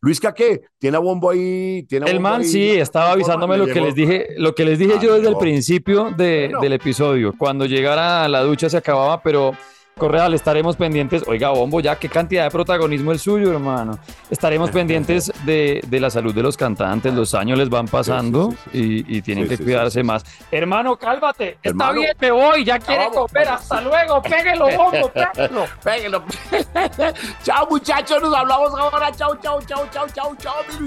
Luis 0.00 0.20
¿qué? 0.20 0.60
¿Tiene 0.78 0.96
a 0.96 1.00
bombo 1.00 1.30
ahí? 1.30 1.84
¿Tiene 1.88 2.08
el 2.08 2.20
man 2.20 2.44
sí, 2.44 2.70
estaba 2.70 3.10
avisándome 3.10 3.56
lo 3.56 3.66
que, 3.66 3.80
les 3.80 3.96
dije, 3.96 4.28
lo 4.36 4.54
que 4.54 4.64
les 4.64 4.78
dije 4.78 5.00
yo 5.02 5.16
desde 5.16 5.28
el 5.28 5.38
principio 5.38 6.12
del 6.12 6.72
episodio. 6.72 7.34
Cuando 7.36 7.66
llegara 7.66 8.28
la 8.28 8.44
ducha 8.44 8.70
se 8.70 8.76
acababa, 8.76 9.20
pero 9.24 9.54
Correal, 9.98 10.34
estaremos 10.34 10.76
pendientes. 10.76 11.24
Oiga, 11.26 11.48
Bombo, 11.48 11.80
ya 11.80 11.96
qué 11.96 12.10
cantidad 12.10 12.44
de 12.44 12.50
protagonismo 12.50 13.12
el 13.12 13.18
suyo, 13.18 13.50
hermano. 13.50 13.98
Estaremos 14.28 14.70
pendientes 14.72 15.32
de, 15.46 15.80
la 15.90 16.10
salud 16.10 16.34
de 16.34 16.42
los 16.42 16.54
cantantes. 16.54 17.14
Los 17.14 17.34
años 17.34 17.56
les 17.56 17.70
van 17.70 17.86
pasando 17.88 18.52
y, 18.74 19.22
tienen 19.22 19.48
que 19.48 19.56
cuidarse 19.56 20.02
más. 20.02 20.22
Hermano, 20.50 20.96
cálmate. 20.96 21.56
Está 21.62 21.92
bien, 21.92 22.12
me 22.20 22.30
voy. 22.30 22.62
Ya 22.62 22.78
quiere 22.78 23.08
comer. 23.08 23.48
Hasta 23.48 23.80
luego. 23.80 24.20
Péguelo, 24.20 24.66
Bombo. 24.76 25.10
Péguelo. 25.10 25.64
Péguelo. 25.82 26.24
chao, 27.42 27.66
muchachos. 27.70 28.20
Nos 28.20 28.34
hablamos 28.34 28.78
ahora. 28.78 29.10
Chao, 29.12 29.34
chao, 29.36 29.62
chao, 29.62 29.88
chao, 29.90 30.06
chao, 30.12 30.36
chao, 30.36 30.56
mi 30.78 30.86